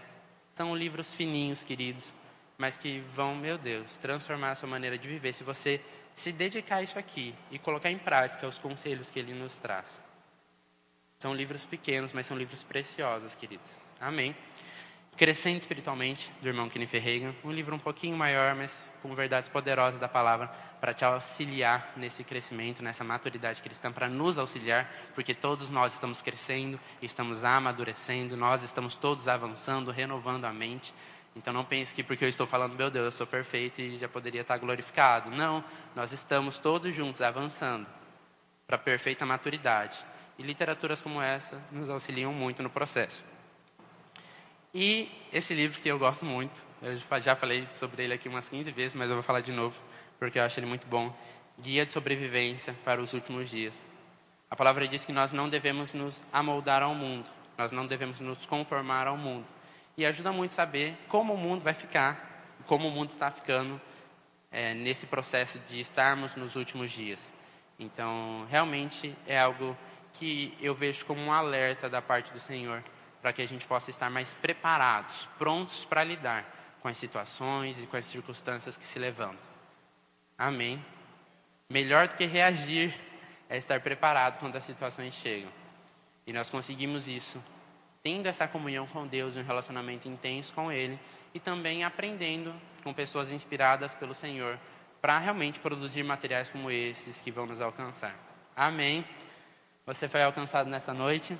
São 0.54 0.76
livros 0.76 1.14
fininhos, 1.14 1.62
queridos, 1.62 2.12
mas 2.58 2.76
que 2.76 2.98
vão, 2.98 3.34
meu 3.34 3.56
Deus, 3.56 3.96
transformar 3.98 4.52
a 4.52 4.54
sua 4.54 4.68
maneira 4.68 4.98
de 4.98 5.08
viver 5.08 5.32
se 5.32 5.44
você 5.44 5.80
se 6.14 6.32
dedicar 6.32 6.76
a 6.76 6.82
isso 6.82 6.98
aqui 6.98 7.34
e 7.50 7.58
colocar 7.58 7.90
em 7.90 7.98
prática 7.98 8.46
os 8.46 8.58
conselhos 8.58 9.10
que 9.10 9.18
ele 9.18 9.34
nos 9.34 9.58
traz. 9.58 10.02
São 11.18 11.34
livros 11.34 11.64
pequenos, 11.64 12.12
mas 12.12 12.26
são 12.26 12.36
livros 12.36 12.62
preciosos, 12.62 13.34
queridos. 13.34 13.76
Amém. 14.00 14.34
Crescendo 15.16 15.56
Espiritualmente, 15.56 16.30
do 16.42 16.48
irmão 16.48 16.68
Kenny 16.68 16.86
Ferreira. 16.86 17.34
Um 17.42 17.50
livro 17.50 17.74
um 17.74 17.78
pouquinho 17.78 18.14
maior, 18.14 18.54
mas 18.54 18.92
com 19.00 19.14
verdades 19.14 19.48
poderosas 19.48 19.98
da 19.98 20.06
palavra 20.06 20.46
para 20.78 20.92
te 20.92 21.06
auxiliar 21.06 21.94
nesse 21.96 22.22
crescimento, 22.22 22.82
nessa 22.82 23.02
maturidade 23.02 23.62
cristã, 23.62 23.90
para 23.90 24.10
nos 24.10 24.36
auxiliar, 24.36 24.92
porque 25.14 25.32
todos 25.32 25.70
nós 25.70 25.94
estamos 25.94 26.20
crescendo, 26.20 26.78
estamos 27.00 27.44
amadurecendo, 27.44 28.36
nós 28.36 28.62
estamos 28.62 28.94
todos 28.94 29.26
avançando, 29.26 29.90
renovando 29.90 30.44
a 30.44 30.52
mente. 30.52 30.92
Então 31.34 31.50
não 31.50 31.64
pense 31.64 31.94
que 31.94 32.02
porque 32.02 32.22
eu 32.26 32.28
estou 32.28 32.46
falando, 32.46 32.76
meu 32.76 32.90
Deus, 32.90 33.06
eu 33.06 33.12
sou 33.12 33.26
perfeito 33.26 33.80
e 33.80 33.96
já 33.96 34.10
poderia 34.10 34.42
estar 34.42 34.58
glorificado. 34.58 35.30
Não, 35.30 35.64
nós 35.94 36.12
estamos 36.12 36.58
todos 36.58 36.94
juntos 36.94 37.22
avançando 37.22 37.86
para 38.66 38.76
a 38.76 38.78
perfeita 38.78 39.24
maturidade. 39.24 39.96
E 40.38 40.42
literaturas 40.42 41.00
como 41.00 41.22
essa 41.22 41.58
nos 41.72 41.88
auxiliam 41.88 42.34
muito 42.34 42.62
no 42.62 42.68
processo. 42.68 43.24
E 44.74 45.10
esse 45.32 45.54
livro 45.54 45.80
que 45.80 45.88
eu 45.88 45.98
gosto 45.98 46.24
muito, 46.24 46.66
eu 46.82 46.96
já 47.20 47.34
falei 47.34 47.66
sobre 47.70 48.04
ele 48.04 48.14
aqui 48.14 48.28
umas 48.28 48.48
15 48.48 48.70
vezes, 48.72 48.94
mas 48.94 49.08
eu 49.08 49.14
vou 49.14 49.22
falar 49.22 49.40
de 49.40 49.52
novo, 49.52 49.80
porque 50.18 50.38
eu 50.38 50.42
acho 50.42 50.60
ele 50.60 50.66
muito 50.66 50.86
bom. 50.86 51.14
Guia 51.58 51.86
de 51.86 51.92
sobrevivência 51.92 52.74
para 52.84 53.00
os 53.00 53.14
últimos 53.14 53.48
dias. 53.48 53.86
A 54.50 54.54
palavra 54.54 54.86
diz 54.86 55.04
que 55.04 55.12
nós 55.12 55.32
não 55.32 55.48
devemos 55.48 55.92
nos 55.94 56.22
amoldar 56.32 56.82
ao 56.82 56.94
mundo, 56.94 57.28
nós 57.56 57.72
não 57.72 57.86
devemos 57.86 58.20
nos 58.20 58.46
conformar 58.46 59.06
ao 59.06 59.16
mundo. 59.16 59.46
E 59.96 60.04
ajuda 60.04 60.30
muito 60.30 60.52
saber 60.52 60.96
como 61.08 61.32
o 61.32 61.38
mundo 61.38 61.62
vai 61.62 61.72
ficar, 61.72 62.54
como 62.66 62.86
o 62.88 62.90
mundo 62.90 63.10
está 63.10 63.30
ficando 63.30 63.80
é, 64.52 64.74
nesse 64.74 65.06
processo 65.06 65.58
de 65.68 65.80
estarmos 65.80 66.36
nos 66.36 66.54
últimos 66.54 66.90
dias. 66.90 67.32
Então, 67.78 68.46
realmente 68.50 69.14
é 69.26 69.38
algo 69.38 69.76
que 70.12 70.56
eu 70.60 70.74
vejo 70.74 71.04
como 71.06 71.20
um 71.20 71.32
alerta 71.32 71.88
da 71.88 72.00
parte 72.00 72.32
do 72.32 72.40
Senhor 72.40 72.82
para 73.26 73.32
que 73.32 73.42
a 73.42 73.48
gente 73.48 73.66
possa 73.66 73.90
estar 73.90 74.08
mais 74.08 74.32
preparados, 74.32 75.26
prontos 75.36 75.84
para 75.84 76.04
lidar 76.04 76.48
com 76.78 76.86
as 76.86 76.96
situações 76.96 77.76
e 77.76 77.84
com 77.84 77.96
as 77.96 78.06
circunstâncias 78.06 78.76
que 78.76 78.84
se 78.84 79.00
levantam. 79.00 79.50
Amém. 80.38 80.80
Melhor 81.68 82.06
do 82.06 82.14
que 82.14 82.24
reagir 82.24 82.94
é 83.48 83.56
estar 83.56 83.80
preparado 83.80 84.38
quando 84.38 84.54
as 84.54 84.62
situações 84.62 85.12
chegam. 85.12 85.50
E 86.24 86.32
nós 86.32 86.50
conseguimos 86.50 87.08
isso 87.08 87.42
tendo 88.00 88.28
essa 88.28 88.46
comunhão 88.46 88.86
com 88.86 89.04
Deus 89.08 89.34
um 89.34 89.42
relacionamento 89.42 90.06
intenso 90.06 90.54
com 90.54 90.70
Ele 90.70 90.96
e 91.34 91.40
também 91.40 91.82
aprendendo 91.82 92.54
com 92.84 92.94
pessoas 92.94 93.32
inspiradas 93.32 93.92
pelo 93.92 94.14
Senhor 94.14 94.56
para 95.02 95.18
realmente 95.18 95.58
produzir 95.58 96.04
materiais 96.04 96.48
como 96.48 96.70
esses 96.70 97.20
que 97.20 97.32
vão 97.32 97.44
nos 97.44 97.60
alcançar. 97.60 98.14
Amém. 98.54 99.04
Você 99.84 100.06
foi 100.06 100.22
alcançado 100.22 100.70
nessa 100.70 100.94
noite? 100.94 101.36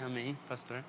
Amém, 0.00 0.36
pastor. 0.48 0.84